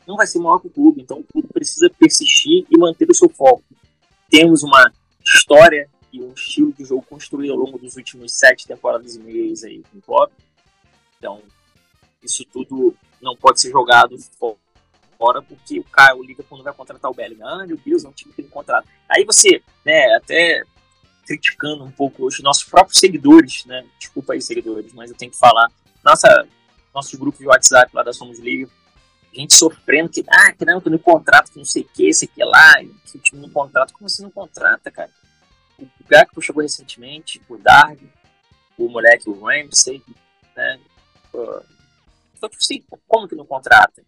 não 0.07 0.15
vai 0.15 0.25
ser 0.25 0.39
maior 0.39 0.59
que 0.59 0.67
o 0.67 0.71
clube. 0.71 1.01
Então, 1.01 1.19
o 1.19 1.23
clube 1.23 1.47
precisa 1.53 1.89
persistir 1.89 2.65
e 2.69 2.77
manter 2.77 3.09
o 3.09 3.15
seu 3.15 3.29
foco. 3.29 3.63
Temos 4.29 4.63
uma 4.63 4.91
história 5.23 5.89
e 6.13 6.21
um 6.21 6.31
estilo 6.31 6.71
de 6.71 6.85
jogo 6.85 7.03
construído 7.09 7.51
ao 7.51 7.57
longo 7.57 7.79
dos 7.79 7.97
últimos 7.97 8.31
sete 8.31 8.67
temporadas 8.67 9.15
e 9.15 9.19
meias 9.19 9.63
aí 9.63 9.83
com 9.91 9.97
o 9.97 10.01
Klopp. 10.01 10.31
Então, 11.17 11.41
isso 12.21 12.45
tudo 12.45 12.95
não 13.19 13.35
pode 13.35 13.59
ser 13.59 13.71
jogado 13.71 14.15
fora 15.17 15.41
porque 15.41 15.79
o 15.79 15.83
cara, 15.83 16.15
o 16.15 16.23
Liverpool 16.23 16.59
não 16.59 16.63
vai 16.63 16.73
contratar 16.73 17.09
o 17.09 17.13
Bellingham. 17.13 17.47
Ah, 17.47 17.65
meu 17.65 17.77
Deus, 17.77 18.05
é 18.05 18.07
um 18.07 18.11
time 18.11 18.31
que 18.31 18.43
não 18.43 18.49
contrata. 18.49 18.87
Aí 19.09 19.25
você, 19.25 19.63
né, 19.83 20.15
até 20.15 20.61
criticando 21.25 21.83
um 21.83 21.91
pouco 21.91 22.27
os 22.27 22.39
nossos 22.41 22.63
próprios 22.63 22.99
seguidores, 22.99 23.65
né, 23.65 23.83
desculpa 23.97 24.33
aí 24.33 24.41
seguidores, 24.41 24.93
mas 24.93 25.09
eu 25.09 25.17
tenho 25.17 25.31
que 25.31 25.39
falar, 25.39 25.71
nossa, 26.03 26.47
nosso 26.93 27.17
grupo 27.17 27.39
de 27.39 27.47
WhatsApp 27.47 27.89
lá 27.95 28.03
da 28.03 28.13
Somos 28.13 28.37
Livre, 28.37 28.69
gente 29.33 29.55
sofrendo 29.55 30.09
que, 30.09 30.23
ah, 30.27 30.53
que 30.53 30.63
não, 30.63 30.79
que 30.79 30.89
no 30.89 30.99
contrato, 30.99 31.51
que 31.51 31.57
não 31.57 31.65
sei 31.65 31.81
o 31.81 31.85
que, 31.85 32.07
esse 32.07 32.25
aqui 32.25 32.43
lá, 32.43 32.73
que 33.05 33.17
o 33.17 33.19
time 33.19 33.41
não 33.41 33.49
contrata. 33.49 33.91
Como 33.93 34.05
assim 34.05 34.21
não 34.21 34.29
contrata, 34.29 34.91
cara? 34.91 35.09
O 35.79 35.87
Gakpo 36.07 36.41
chegou 36.41 36.61
recentemente, 36.61 37.41
o 37.49 37.57
Darg, 37.57 37.99
o 38.77 38.87
moleque, 38.89 39.29
o 39.29 39.45
Ramsey, 39.45 40.01
né? 40.55 40.79
Então, 42.43 42.49
tipo 42.49 42.61
assim, 42.61 42.83
como 43.07 43.27
que 43.27 43.35
não 43.35 43.45
contrata? 43.45 44.03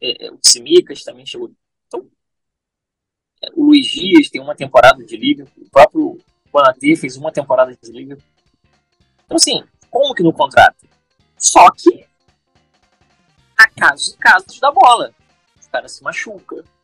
É, 0.00 0.26
é, 0.26 0.30
o 0.30 0.36
Tsimikas 0.36 1.02
também 1.02 1.26
chegou. 1.26 1.50
Então, 1.86 2.08
é, 3.42 3.48
o 3.54 3.64
Luiz 3.66 3.86
Dias 3.86 4.28
tem 4.28 4.40
uma 4.40 4.54
temporada 4.54 5.04
de 5.04 5.16
liga, 5.16 5.46
o 5.56 5.68
próprio 5.70 6.18
Bonatê 6.52 6.96
fez 6.96 7.16
uma 7.16 7.32
temporada 7.32 7.74
de 7.74 7.90
liga. 7.90 8.18
Então, 9.24 9.36
assim, 9.36 9.64
como 9.90 10.14
que 10.14 10.22
não 10.22 10.32
contrata? 10.32 10.86
Só 11.36 11.70
que 11.70 12.06
há 13.56 13.68
casos 13.70 14.14
e 14.14 14.18
casos 14.18 14.60
da 14.60 14.70
bola. 14.70 15.14
o 15.64 15.70
cara 15.70 15.88
se 15.88 16.02
machuca, 16.02 16.56
o 16.56 16.77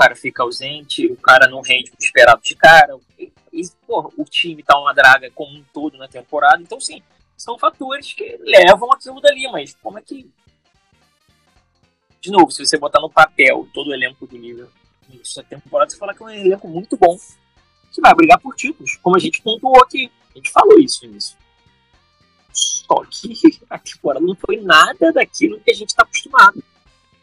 cara 0.00 0.16
fica 0.16 0.42
ausente, 0.42 1.06
o 1.06 1.16
cara 1.16 1.46
não 1.46 1.60
rende 1.60 1.90
o 1.90 2.02
esperado 2.02 2.40
de 2.42 2.54
cara. 2.54 2.98
E, 3.18 3.68
porra, 3.86 4.08
o 4.16 4.24
time 4.24 4.62
tá 4.62 4.78
uma 4.78 4.94
draga 4.94 5.30
como 5.32 5.58
um 5.58 5.64
todo 5.74 5.98
na 5.98 6.08
temporada. 6.08 6.62
Então, 6.62 6.80
sim, 6.80 7.02
são 7.36 7.58
fatores 7.58 8.14
que 8.14 8.38
levam 8.38 8.90
aquilo 8.92 9.20
dali, 9.20 9.46
mas 9.52 9.76
como 9.82 9.98
é 9.98 10.02
que. 10.02 10.30
De 12.18 12.30
novo, 12.30 12.50
se 12.50 12.64
você 12.64 12.78
botar 12.78 13.00
no 13.00 13.10
papel 13.10 13.68
todo 13.74 13.88
o 13.88 13.94
elenco 13.94 14.26
do 14.26 14.38
nível 14.38 14.70
essa 15.20 15.42
temporada, 15.42 15.90
você 15.90 15.98
fala 15.98 16.14
que 16.14 16.22
é 16.22 16.26
um 16.26 16.30
elenco 16.30 16.68
muito 16.68 16.96
bom 16.96 17.18
que 17.92 18.00
vai 18.00 18.14
brigar 18.14 18.38
por 18.38 18.54
títulos, 18.54 18.96
como 19.02 19.16
a 19.16 19.18
gente 19.18 19.42
pontuou 19.42 19.82
aqui. 19.82 20.10
A 20.30 20.38
gente 20.38 20.50
falou 20.50 20.78
isso 20.78 21.04
início. 21.04 21.36
Só 22.52 23.04
que 23.04 23.34
a 23.68 23.78
temporada 23.78 24.24
não 24.24 24.36
foi 24.36 24.60
nada 24.60 25.12
daquilo 25.12 25.60
que 25.60 25.70
a 25.70 25.74
gente 25.74 25.90
está 25.90 26.04
acostumado. 26.04 26.62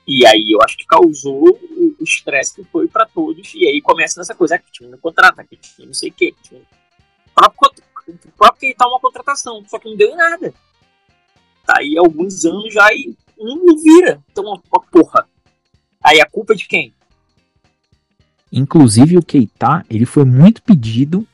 E 0.08 0.26
aí 0.26 0.46
eu 0.50 0.60
acho 0.64 0.78
que 0.78 0.86
causou 0.86 1.50
o 1.50 2.04
estresse 2.04 2.56
que 2.56 2.64
foi 2.64 2.88
para 2.88 3.06
todos. 3.06 3.54
E 3.54 3.68
aí 3.68 3.82
começa 3.82 4.20
nessa 4.20 4.34
coisa, 4.34 4.56
é 4.56 4.58
que 4.58 4.70
o 4.70 4.72
time 4.72 4.90
não 4.90 4.98
contrata, 4.98 5.44
que 5.44 5.58
time 5.58 5.88
não 5.88 5.94
sei 5.94 6.10
o 6.10 6.14
quê. 6.14 6.34
O 6.52 7.30
próprio, 7.36 7.84
o 8.08 8.32
próprio 8.38 8.76
uma 8.80 9.00
contratação, 9.00 9.64
só 9.68 9.78
que 9.78 9.90
não 9.90 9.98
deu 9.98 10.10
em 10.10 10.16
nada. 10.16 10.54
Tá 11.66 11.76
aí 11.80 11.98
alguns 11.98 12.46
anos 12.46 12.74
já 12.74 12.88
e 12.94 13.18
não 13.38 13.78
vira. 13.78 14.24
Então, 14.32 14.46
uma 14.46 14.62
porra. 14.90 15.28
Aí 16.02 16.22
a 16.22 16.26
culpa 16.26 16.54
é 16.54 16.56
de 16.56 16.66
quem? 16.66 16.94
Inclusive 18.50 19.18
o 19.18 19.22
Keita, 19.24 19.86
ele 19.90 20.06
foi 20.06 20.24
muito 20.24 20.64
pedido 20.64 21.28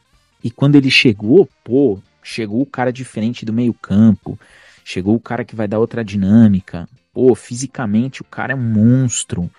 e 0.43 0.49
quando 0.49 0.75
ele 0.75 0.89
chegou, 0.89 1.47
pô, 1.63 1.99
chegou 2.23 2.61
o 2.61 2.65
cara 2.65 2.91
diferente 2.91 3.45
do 3.45 3.53
meio-campo, 3.53 4.39
chegou 4.83 5.15
o 5.15 5.19
cara 5.19 5.45
que 5.45 5.55
vai 5.55 5.67
dar 5.67 5.79
outra 5.79 6.03
dinâmica. 6.03 6.89
Pô, 7.13 7.35
fisicamente 7.35 8.21
o 8.21 8.25
cara 8.25 8.53
é 8.53 8.55
um 8.55 8.61
monstro. 8.61 9.49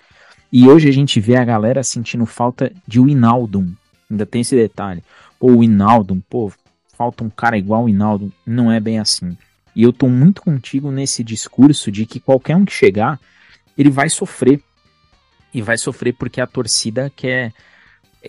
E 0.51 0.67
hoje 0.67 0.89
a 0.89 0.91
gente 0.91 1.19
vê 1.19 1.37
a 1.37 1.45
galera 1.45 1.83
sentindo 1.83 2.25
falta 2.25 2.71
de 2.87 2.99
Winaldum. 2.99 3.73
Ainda 4.09 4.25
tem 4.25 4.41
esse 4.41 4.55
detalhe. 4.55 5.03
Pô, 5.39 5.51
o 5.51 5.59
Winaldum, 5.59 6.19
pô, 6.29 6.51
falta 6.97 7.23
um 7.23 7.29
cara 7.29 7.57
igual 7.57 7.83
o 7.83 7.85
Winaldum. 7.85 8.29
Não 8.45 8.71
é 8.71 8.79
bem 8.79 8.99
assim. 8.99 9.37
E 9.75 9.83
eu 9.83 9.91
tô 9.91 10.07
muito 10.07 10.41
contigo 10.41 10.91
nesse 10.91 11.23
discurso 11.23 11.91
de 11.91 12.05
que 12.05 12.19
qualquer 12.19 12.55
um 12.55 12.65
que 12.65 12.73
chegar, 12.73 13.19
ele 13.77 13.89
vai 13.89 14.09
sofrer. 14.09 14.61
E 15.53 15.61
vai 15.61 15.77
sofrer 15.77 16.13
porque 16.13 16.41
a 16.41 16.47
torcida 16.47 17.11
quer 17.15 17.53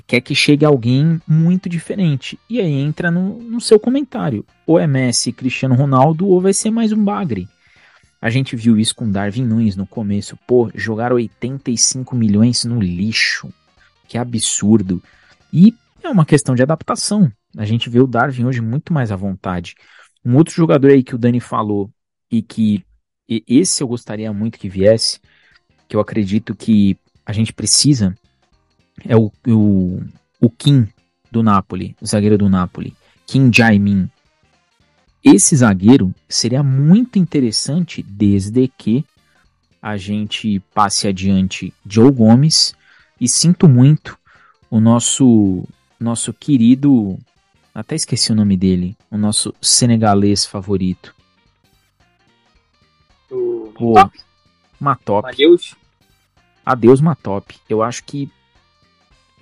quer 0.06 0.20
que 0.20 0.34
chegue 0.34 0.64
alguém 0.64 1.20
muito 1.26 1.68
diferente. 1.68 2.38
E 2.50 2.60
aí 2.60 2.72
entra 2.72 3.10
no, 3.10 3.40
no 3.40 3.60
seu 3.60 3.80
comentário. 3.80 4.44
Ou 4.66 4.78
é 4.78 4.86
Messi, 4.86 5.32
Cristiano 5.32 5.74
Ronaldo, 5.74 6.28
ou 6.28 6.40
vai 6.40 6.52
ser 6.52 6.70
mais 6.70 6.92
um 6.92 7.02
bagre. 7.02 7.48
A 8.20 8.30
gente 8.30 8.56
viu 8.56 8.78
isso 8.78 8.94
com 8.94 9.10
Darwin 9.10 9.44
Nunes 9.44 9.76
no 9.76 9.86
começo. 9.86 10.38
Pô, 10.46 10.70
jogar 10.74 11.12
85 11.12 12.16
milhões 12.16 12.64
no 12.64 12.80
lixo. 12.80 13.52
Que 14.08 14.18
absurdo. 14.18 15.02
E 15.52 15.74
é 16.02 16.08
uma 16.08 16.24
questão 16.24 16.54
de 16.54 16.62
adaptação. 16.62 17.30
A 17.56 17.64
gente 17.64 17.88
vê 17.90 18.00
o 18.00 18.06
Darwin 18.06 18.44
hoje 18.44 18.60
muito 18.60 18.92
mais 18.92 19.12
à 19.12 19.16
vontade. 19.16 19.74
Um 20.24 20.36
outro 20.36 20.54
jogador 20.54 20.90
aí 20.90 21.02
que 21.02 21.14
o 21.14 21.18
Dani 21.18 21.40
falou 21.40 21.90
e 22.30 22.42
que 22.42 22.84
e 23.28 23.42
esse 23.48 23.82
eu 23.82 23.88
gostaria 23.88 24.32
muito 24.32 24.58
que 24.58 24.68
viesse, 24.68 25.18
que 25.88 25.96
eu 25.96 26.00
acredito 26.00 26.54
que 26.54 26.96
a 27.24 27.32
gente 27.32 27.52
precisa, 27.52 28.14
é 29.04 29.16
o, 29.16 29.32
o, 29.48 30.00
o 30.40 30.48
Kim 30.48 30.88
do 31.30 31.42
Napoli, 31.42 31.96
o 32.00 32.06
zagueiro 32.06 32.38
do 32.38 32.48
Napoli, 32.48 32.94
Kim 33.26 33.50
Jae-min. 33.52 34.08
Esse 35.28 35.56
zagueiro 35.56 36.14
seria 36.28 36.62
muito 36.62 37.18
interessante 37.18 38.00
desde 38.00 38.68
que 38.68 39.04
a 39.82 39.96
gente 39.96 40.60
passe 40.72 41.08
adiante 41.08 41.74
Joe 41.84 42.12
Gomes 42.12 42.76
e 43.20 43.28
sinto 43.28 43.68
muito 43.68 44.16
o 44.70 44.78
nosso 44.78 45.66
nosso 45.98 46.32
querido, 46.32 47.18
até 47.74 47.96
esqueci 47.96 48.30
o 48.30 48.36
nome 48.36 48.56
dele, 48.56 48.96
o 49.10 49.18
nosso 49.18 49.52
senegalês 49.60 50.46
favorito. 50.46 51.12
O 53.28 53.94
Matop. 54.78 55.28
Adeus. 55.28 55.74
Adeus 56.64 57.00
Matop. 57.00 57.56
Eu 57.68 57.82
acho 57.82 58.04
que 58.04 58.30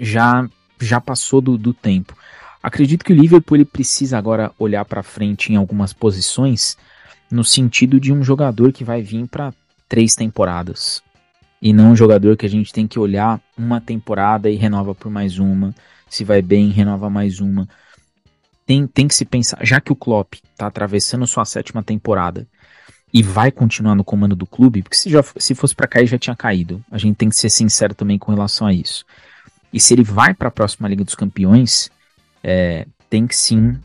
já 0.01 0.49
já 0.81 0.99
passou 0.99 1.43
do, 1.43 1.59
do 1.59 1.75
tempo. 1.75 2.17
Acredito 2.65 3.05
que 3.05 3.13
o 3.13 3.15
Liverpool 3.15 3.59
ele 3.59 3.65
precisa 3.67 4.17
agora 4.17 4.51
olhar 4.59 4.87
para 4.87 5.03
frente 5.03 5.53
em 5.53 5.57
algumas 5.57 5.93
posições, 5.93 6.79
no 7.31 7.45
sentido 7.45 8.01
de 8.01 8.11
um 8.11 8.25
jogador 8.25 8.73
que 8.73 8.83
vai 8.83 9.03
vir 9.03 9.29
para 9.29 9.53
três 9.87 10.15
temporadas. 10.15 11.03
E 11.61 11.75
não 11.75 11.91
um 11.91 11.97
jogador 11.97 12.39
que 12.39 12.47
a 12.47 12.49
gente 12.49 12.73
tem 12.73 12.87
que 12.89 12.99
olhar 12.99 13.39
uma 13.55 13.83
temporada 13.83 14.49
e 14.49 14.57
renova 14.57 14.95
por 14.95 15.13
mais 15.13 15.39
uma. 15.39 15.75
Se 16.09 16.25
vai 16.25 16.41
bem, 16.41 16.71
renova 16.71 17.11
mais 17.11 17.39
uma. 17.39 17.69
Tem, 18.65 18.87
tem 18.87 19.07
que 19.07 19.15
se 19.15 19.27
pensar, 19.27 19.59
já 19.63 19.79
que 19.79 19.93
o 19.93 19.97
Klopp 19.97 20.33
está 20.33 20.67
atravessando 20.67 21.27
sua 21.27 21.45
sétima 21.45 21.83
temporada 21.83 22.47
e 23.13 23.23
vai 23.23 23.53
continuar 23.53 23.95
no 23.95 24.03
comando 24.03 24.35
do 24.35 24.47
clube, 24.47 24.83
porque 24.83 24.97
se, 24.97 25.11
já, 25.11 25.23
se 25.37 25.55
fosse 25.55 25.75
para 25.75 25.87
cair 25.87 26.07
já 26.07 26.19
tinha 26.19 26.35
caído. 26.35 26.83
A 26.91 26.97
gente 26.97 27.17
tem 27.17 27.29
que 27.29 27.37
ser 27.37 27.51
sincero 27.51 27.95
também 27.95 28.19
com 28.19 28.33
relação 28.33 28.67
a 28.67 28.73
isso. 28.73 29.05
E 29.71 29.79
se 29.79 29.93
ele 29.93 30.03
vai 30.03 30.33
para 30.33 30.49
a 30.49 30.51
próxima 30.51 30.89
Liga 30.89 31.05
dos 31.05 31.15
Campeões, 31.15 31.93
é, 32.45 32.87
tem 33.09 33.27
que 33.27 33.35
sim 33.35 33.81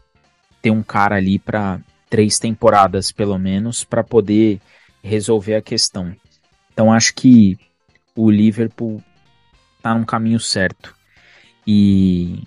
ter 0.62 0.70
um 0.70 0.84
cara 0.84 1.16
ali 1.16 1.40
para 1.40 1.80
três 2.10 2.38
temporadas, 2.38 3.12
pelo 3.12 3.40
menos, 3.40 3.86
para 3.86 4.04
poder 4.04 4.60
resolver 5.02 5.56
a 5.56 5.62
questão. 5.62 6.14
Então 6.74 6.92
acho 6.92 7.16
que 7.16 7.58
o 8.14 8.30
Liverpool 8.30 9.02
tá 9.82 9.96
num 9.96 10.04
caminho 10.04 10.40
certo. 10.40 10.94
E 11.66 12.44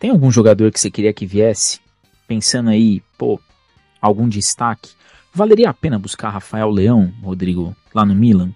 tem 0.00 0.10
algum 0.10 0.30
jogador 0.30 0.72
que 0.72 0.80
você 0.80 0.90
queria 0.90 1.12
que 1.12 1.24
viesse? 1.24 1.80
Pensando 2.26 2.70
aí, 2.70 3.00
pô, 3.16 3.40
algum 4.00 4.28
destaque? 4.28 4.90
Valeria 5.32 5.70
a 5.70 5.74
pena 5.74 5.98
buscar 5.98 6.30
Rafael 6.30 6.70
Leão, 6.70 7.12
Rodrigo, 7.22 7.76
lá 7.94 8.04
no 8.04 8.14
Milan? 8.14 8.52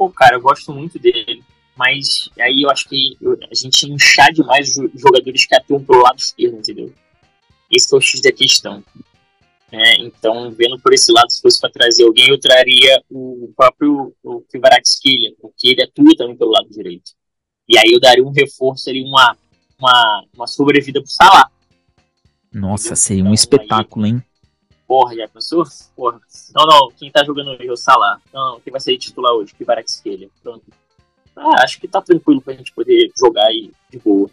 pô, 0.00 0.08
cara, 0.08 0.36
eu 0.36 0.40
gosto 0.40 0.72
muito 0.72 0.98
dele. 0.98 1.39
Mas 1.80 2.28
aí 2.38 2.60
eu 2.60 2.68
acho 2.68 2.86
que 2.90 3.16
a 3.50 3.54
gente 3.54 3.90
inchar 3.90 4.30
demais 4.34 4.76
os 4.76 5.00
jogadores 5.00 5.46
que 5.46 5.56
atuam 5.56 5.82
pelo 5.82 6.02
lado 6.02 6.18
esquerdo, 6.18 6.58
entendeu? 6.58 6.92
Esse 7.70 7.94
é 7.94 7.96
o 7.96 8.00
X 8.02 8.20
da 8.20 8.30
questão. 8.30 8.84
É, 9.72 9.94
então, 10.02 10.50
vendo 10.50 10.78
por 10.78 10.92
esse 10.92 11.10
lado, 11.10 11.30
se 11.30 11.40
fosse 11.40 11.58
para 11.58 11.70
trazer 11.70 12.04
alguém, 12.04 12.28
eu 12.28 12.38
traria 12.38 13.02
o 13.08 13.50
próprio 13.56 14.14
o 14.22 14.42
Kvaratskhelia, 14.42 15.32
porque 15.40 15.68
ele 15.68 15.82
atua 15.82 16.14
também 16.18 16.36
pelo 16.36 16.50
lado 16.50 16.68
direito. 16.68 17.12
E 17.66 17.78
aí 17.78 17.94
eu 17.94 18.00
daria 18.00 18.22
um 18.22 18.32
reforço 18.32 18.90
ali, 18.90 19.02
uma, 19.02 19.34
uma, 19.78 20.24
uma 20.34 20.46
sobrevida 20.46 21.00
pro 21.00 21.10
Salah. 21.10 21.50
Nossa, 22.52 22.88
entendeu? 22.88 22.96
seria 22.96 23.22
um 23.22 23.26
então, 23.28 23.34
espetáculo, 23.34 24.04
aí, 24.04 24.10
hein? 24.10 24.24
Porra, 24.86 25.14
já 25.14 25.28
pensou? 25.28 25.64
Porra. 25.96 26.20
Não, 26.54 26.66
não, 26.66 26.90
quem 26.90 27.10
tá 27.10 27.24
jogando 27.24 27.52
hoje 27.52 27.66
é 27.66 27.72
o 27.72 27.76
Salah. 27.76 28.20
Não, 28.34 28.60
quem 28.60 28.70
vai 28.70 28.80
ser 28.82 28.98
titular 28.98 29.32
hoje? 29.32 29.54
Kvaratskhelia. 29.54 30.28
Pronto. 30.42 30.64
Ah, 31.42 31.62
acho 31.64 31.80
que 31.80 31.88
tá 31.88 32.02
tranquilo 32.02 32.40
pra 32.40 32.54
gente 32.54 32.72
poder 32.72 33.10
jogar 33.18 33.46
aí 33.46 33.70
de 33.90 33.98
boa. 33.98 34.30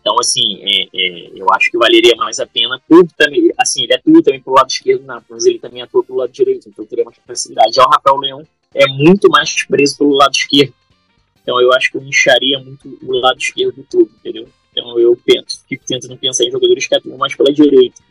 Então, 0.00 0.16
assim, 0.18 0.58
é, 0.62 0.88
é, 0.92 1.30
eu 1.36 1.46
acho 1.52 1.70
que 1.70 1.78
valeria 1.78 2.16
mais 2.16 2.40
a 2.40 2.46
pena 2.46 2.80
por 2.88 3.06
também, 3.16 3.52
assim, 3.56 3.84
ele 3.84 3.94
atua 3.94 4.22
também 4.22 4.40
pro 4.40 4.52
lado 4.52 4.68
esquerdo, 4.68 5.04
não, 5.04 5.22
mas 5.30 5.46
ele 5.46 5.60
também 5.60 5.80
atua 5.80 6.02
pro 6.02 6.16
lado 6.16 6.32
direito, 6.32 6.68
então 6.68 6.84
teria 6.84 7.04
mais 7.04 7.16
facilidade. 7.24 7.76
Já 7.76 7.84
o 7.84 7.88
Rafael 7.88 8.16
Leão 8.16 8.48
é 8.74 8.86
muito 8.88 9.28
mais 9.28 9.64
preso 9.64 9.98
pelo 9.98 10.16
lado 10.16 10.32
esquerdo. 10.32 10.74
Então 11.40 11.60
eu 11.60 11.72
acho 11.72 11.90
que 11.90 11.98
eu 11.98 12.02
incharia 12.02 12.58
muito 12.58 12.98
o 13.00 13.12
lado 13.12 13.38
esquerdo 13.38 13.76
do 13.76 13.84
tudo, 13.84 14.10
entendeu? 14.18 14.48
Então 14.72 14.98
eu 14.98 15.16
penso, 15.24 15.62
fico 15.68 15.84
tentando 15.86 16.16
pensar 16.16 16.44
em 16.44 16.50
jogadores 16.50 16.86
que 16.86 16.94
atuam 16.96 17.16
mais 17.16 17.36
pela 17.36 17.52
direita 17.52 18.02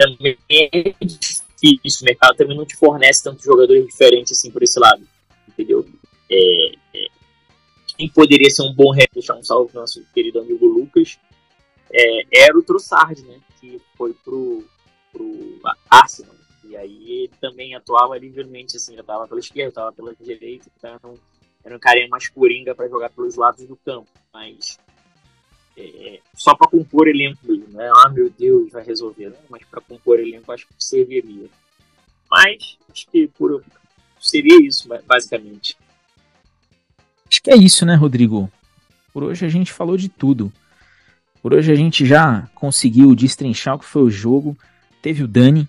também 0.00 0.38
é 0.48 0.94
difícil. 1.04 2.02
O 2.02 2.04
mercado 2.04 2.36
também 2.36 2.56
não 2.56 2.64
te 2.64 2.76
fornece 2.76 3.22
tantos 3.22 3.44
jogadores 3.44 3.86
diferentes 3.86 4.32
assim 4.32 4.50
por 4.50 4.62
esse 4.62 4.78
lado. 4.80 5.06
Entendeu? 5.48 5.86
É, 6.30 6.72
é, 6.94 7.06
quem 7.96 8.08
poderia 8.08 8.48
ser 8.48 8.62
um 8.62 8.72
bom 8.72 8.92
deixar 9.12 9.34
um 9.34 9.42
salve 9.42 9.72
pro 9.72 9.80
nosso 9.80 10.04
querido 10.14 10.38
amigo 10.40 10.66
Lucas, 10.66 11.18
é, 11.92 12.44
era 12.44 12.56
o 12.56 12.62
Trossard, 12.62 13.20
né? 13.22 13.40
Que 13.60 13.80
foi 13.96 14.14
pro, 14.24 14.64
pro 15.12 15.60
Arsenal. 15.90 16.34
E 16.64 16.76
aí 16.76 17.24
ele 17.24 17.32
também 17.40 17.74
atuava 17.74 18.16
livremente, 18.16 18.76
assim, 18.76 18.94
já 18.94 19.02
tava 19.02 19.26
pela 19.26 19.40
esquerda, 19.40 19.72
tava 19.72 19.92
pela 19.92 20.14
direita, 20.14 20.70
então 20.76 21.18
era 21.64 21.76
um 21.76 21.80
carinha 21.80 22.08
mais 22.08 22.28
coringa 22.28 22.74
para 22.74 22.88
jogar 22.88 23.10
pelos 23.10 23.34
lados 23.34 23.66
do 23.66 23.76
campo. 23.76 24.08
Mas 24.32 24.78
é, 25.76 26.20
só 26.34 26.54
para 26.54 26.70
compor 26.70 27.08
elenco 27.08 27.40
mesmo, 27.44 27.68
né? 27.68 27.90
Ah, 27.96 28.08
meu 28.08 28.30
Deus, 28.30 28.70
vai 28.70 28.84
resolver, 28.84 29.30
né? 29.30 29.36
Mas 29.48 29.64
para 29.64 29.80
compor 29.80 30.20
elenco 30.20 30.52
acho 30.52 30.66
que 30.66 30.74
serviria. 30.78 31.48
Mas 32.30 32.78
acho 32.90 33.06
que 33.08 33.26
por, 33.26 33.64
seria 34.20 34.56
isso, 34.64 34.88
basicamente. 35.04 35.76
Acho 37.30 37.42
que 37.42 37.50
é 37.50 37.56
isso, 37.56 37.86
né, 37.86 37.94
Rodrigo? 37.94 38.50
Por 39.12 39.22
hoje 39.22 39.46
a 39.46 39.48
gente 39.48 39.72
falou 39.72 39.96
de 39.96 40.08
tudo. 40.08 40.52
Por 41.40 41.54
hoje 41.54 41.70
a 41.70 41.76
gente 41.76 42.04
já 42.04 42.48
conseguiu 42.56 43.14
destrinchar 43.14 43.76
o 43.76 43.78
que 43.78 43.84
foi 43.84 44.02
o 44.02 44.10
jogo. 44.10 44.58
Teve 45.00 45.22
o 45.22 45.28
Dani, 45.28 45.68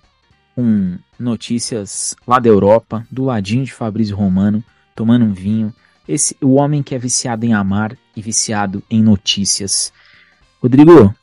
com 0.56 0.98
notícias 1.20 2.16
lá 2.26 2.40
da 2.40 2.50
Europa, 2.50 3.06
do 3.12 3.26
ladinho 3.26 3.64
de 3.64 3.72
Fabrício 3.72 4.16
Romano, 4.16 4.64
tomando 4.96 5.24
um 5.24 5.34
vinho. 5.34 5.72
Esse, 6.08 6.36
o 6.42 6.56
homem 6.56 6.82
que 6.82 6.96
é 6.96 6.98
viciado 6.98 7.46
em 7.46 7.54
amar 7.54 7.96
e 8.16 8.22
viciado 8.24 8.82
em 8.90 9.02
notícias. 9.04 9.94
Rodrigo, 10.60 11.14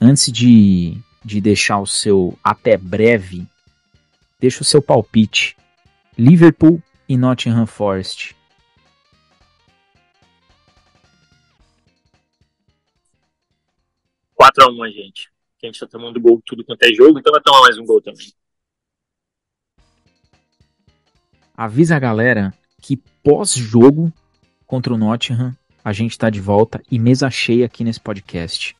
antes 0.00 0.32
de, 0.32 0.96
de 1.22 1.42
deixar 1.42 1.78
o 1.78 1.86
seu 1.86 2.38
até 2.42 2.78
breve, 2.78 3.46
deixa 4.40 4.62
o 4.62 4.64
seu 4.64 4.80
palpite. 4.80 5.56
Liverpool 6.16 6.82
e 7.06 7.18
Nottingham 7.18 7.66
Forest. 7.66 8.37
Quatro 14.48 14.64
a 14.64 14.72
1 14.72 14.82
a 14.82 14.90
gente. 14.90 15.30
A 15.62 15.66
gente 15.66 15.78
tá 15.78 15.86
tomando 15.86 16.18
gol 16.18 16.40
tudo 16.46 16.64
quanto 16.64 16.82
é 16.82 16.92
jogo, 16.94 17.18
então 17.18 17.30
vai 17.30 17.42
tomar 17.42 17.60
mais 17.60 17.76
um 17.76 17.84
gol 17.84 18.00
também. 18.00 18.32
Avisa 21.54 21.96
a 21.96 21.98
galera 21.98 22.54
que 22.80 22.96
pós-jogo 23.22 24.10
contra 24.66 24.94
o 24.94 24.96
Nottingham, 24.96 25.54
a 25.84 25.92
gente 25.92 26.16
tá 26.16 26.30
de 26.30 26.40
volta 26.40 26.82
e 26.90 26.98
mesa 26.98 27.28
cheia 27.28 27.66
aqui 27.66 27.84
nesse 27.84 28.00
podcast. 28.00 28.74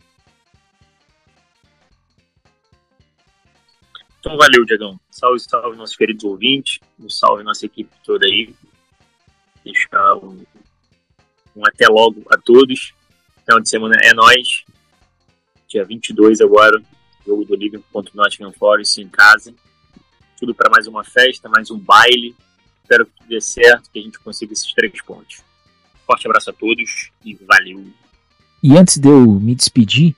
Então 4.21 4.39
valeu, 4.39 4.65
Diegão. 4.65 4.99
Salve, 5.11 5.41
salve 5.41 5.77
nossos 5.77 5.97
queridos 5.97 6.25
ouvintes. 6.25 6.79
Um 6.99 7.11
salve 7.11 7.43
nossa 7.43 7.67
equipe 7.67 7.91
toda 8.05 8.27
aí. 8.27 8.55
Deixar 9.63 10.15
um, 10.15 10.43
um 11.55 11.67
até 11.67 11.87
logo 11.89 12.25
a 12.31 12.39
todos. 12.39 12.95
Final 13.45 13.61
de 13.61 13.69
semana 13.69 13.97
é 14.03 14.15
nós. 14.15 14.65
Dia 15.69 15.85
22 15.85 16.41
agora. 16.41 16.83
Jogo 17.27 17.45
do 17.45 17.55
Liverpool 17.55 17.87
contra 17.93 18.11
o 18.15 18.17
Nottingham 18.17 18.53
Forest 18.53 19.03
em 19.03 19.09
casa. 19.09 19.53
Tudo 20.41 20.55
para 20.55 20.71
mais 20.71 20.87
uma 20.87 21.05
festa, 21.05 21.47
mais 21.47 21.71
um 21.71 21.79
baile. 21.79 22.35
Espero 22.83 23.05
que 23.05 23.13
tudo 23.19 23.29
dê 23.29 23.41
certo, 23.41 23.91
que 23.93 23.99
a 23.99 24.03
gente 24.03 24.19
consiga 24.19 24.55
esses 24.55 24.73
três 24.73 25.03
pontos. 25.03 25.43
Forte 26.07 26.27
abraço 26.27 26.49
a 26.49 26.55
todos 26.55 27.11
e 27.23 27.35
valeu. 27.35 27.87
E 28.63 28.79
antes 28.79 28.97
de 28.97 29.09
eu 29.09 29.27
me 29.27 29.55
despedir, 29.55 30.17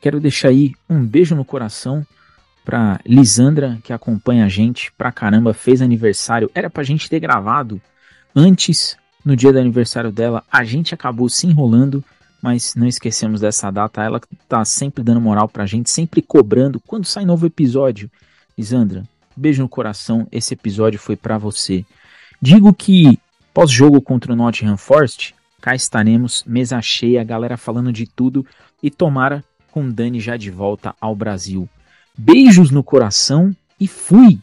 quero 0.00 0.20
deixar 0.20 0.50
aí 0.50 0.72
um 0.88 1.04
beijo 1.04 1.34
no 1.34 1.44
coração 1.44 2.06
pra 2.64 3.00
Lisandra, 3.04 3.80
que 3.82 3.92
acompanha 3.92 4.44
a 4.44 4.48
gente 4.48 4.92
pra 4.92 5.10
caramba, 5.10 5.52
fez 5.52 5.82
aniversário. 5.82 6.48
Era 6.54 6.70
pra 6.70 6.84
gente 6.84 7.10
ter 7.10 7.18
gravado 7.18 7.82
antes, 8.36 8.96
no 9.24 9.34
dia 9.34 9.52
do 9.52 9.58
aniversário 9.58 10.12
dela. 10.12 10.44
A 10.50 10.62
gente 10.62 10.94
acabou 10.94 11.28
se 11.28 11.44
enrolando, 11.44 12.04
mas 12.42 12.74
não 12.74 12.88
esquecemos 12.88 13.40
dessa 13.40 13.70
data. 13.70 14.02
Ela 14.02 14.20
tá 14.48 14.64
sempre 14.64 15.04
dando 15.04 15.20
moral 15.20 15.48
pra 15.48 15.64
gente, 15.64 15.88
sempre 15.88 16.20
cobrando 16.20 16.80
quando 16.80 17.06
sai 17.06 17.24
novo 17.24 17.46
episódio. 17.46 18.10
Lisandra, 18.58 19.04
beijo 19.36 19.62
no 19.62 19.68
coração. 19.68 20.26
Esse 20.32 20.54
episódio 20.54 20.98
foi 20.98 21.14
pra 21.14 21.38
você. 21.38 21.86
Digo 22.40 22.74
que 22.74 23.16
pós-jogo 23.54 24.02
contra 24.02 24.32
o 24.32 24.36
Nottingham 24.36 24.76
Forest, 24.76 25.34
cá 25.60 25.76
estaremos, 25.76 26.42
mesa 26.44 26.82
cheia, 26.82 27.22
galera 27.22 27.56
falando 27.56 27.92
de 27.92 28.06
tudo 28.06 28.44
e 28.82 28.90
tomara 28.90 29.44
com 29.70 29.88
Dani 29.88 30.18
já 30.18 30.36
de 30.36 30.50
volta 30.50 30.94
ao 31.00 31.14
Brasil. 31.14 31.68
Beijos 32.18 32.70
no 32.72 32.82
coração 32.82 33.54
e 33.78 33.86
fui! 33.86 34.38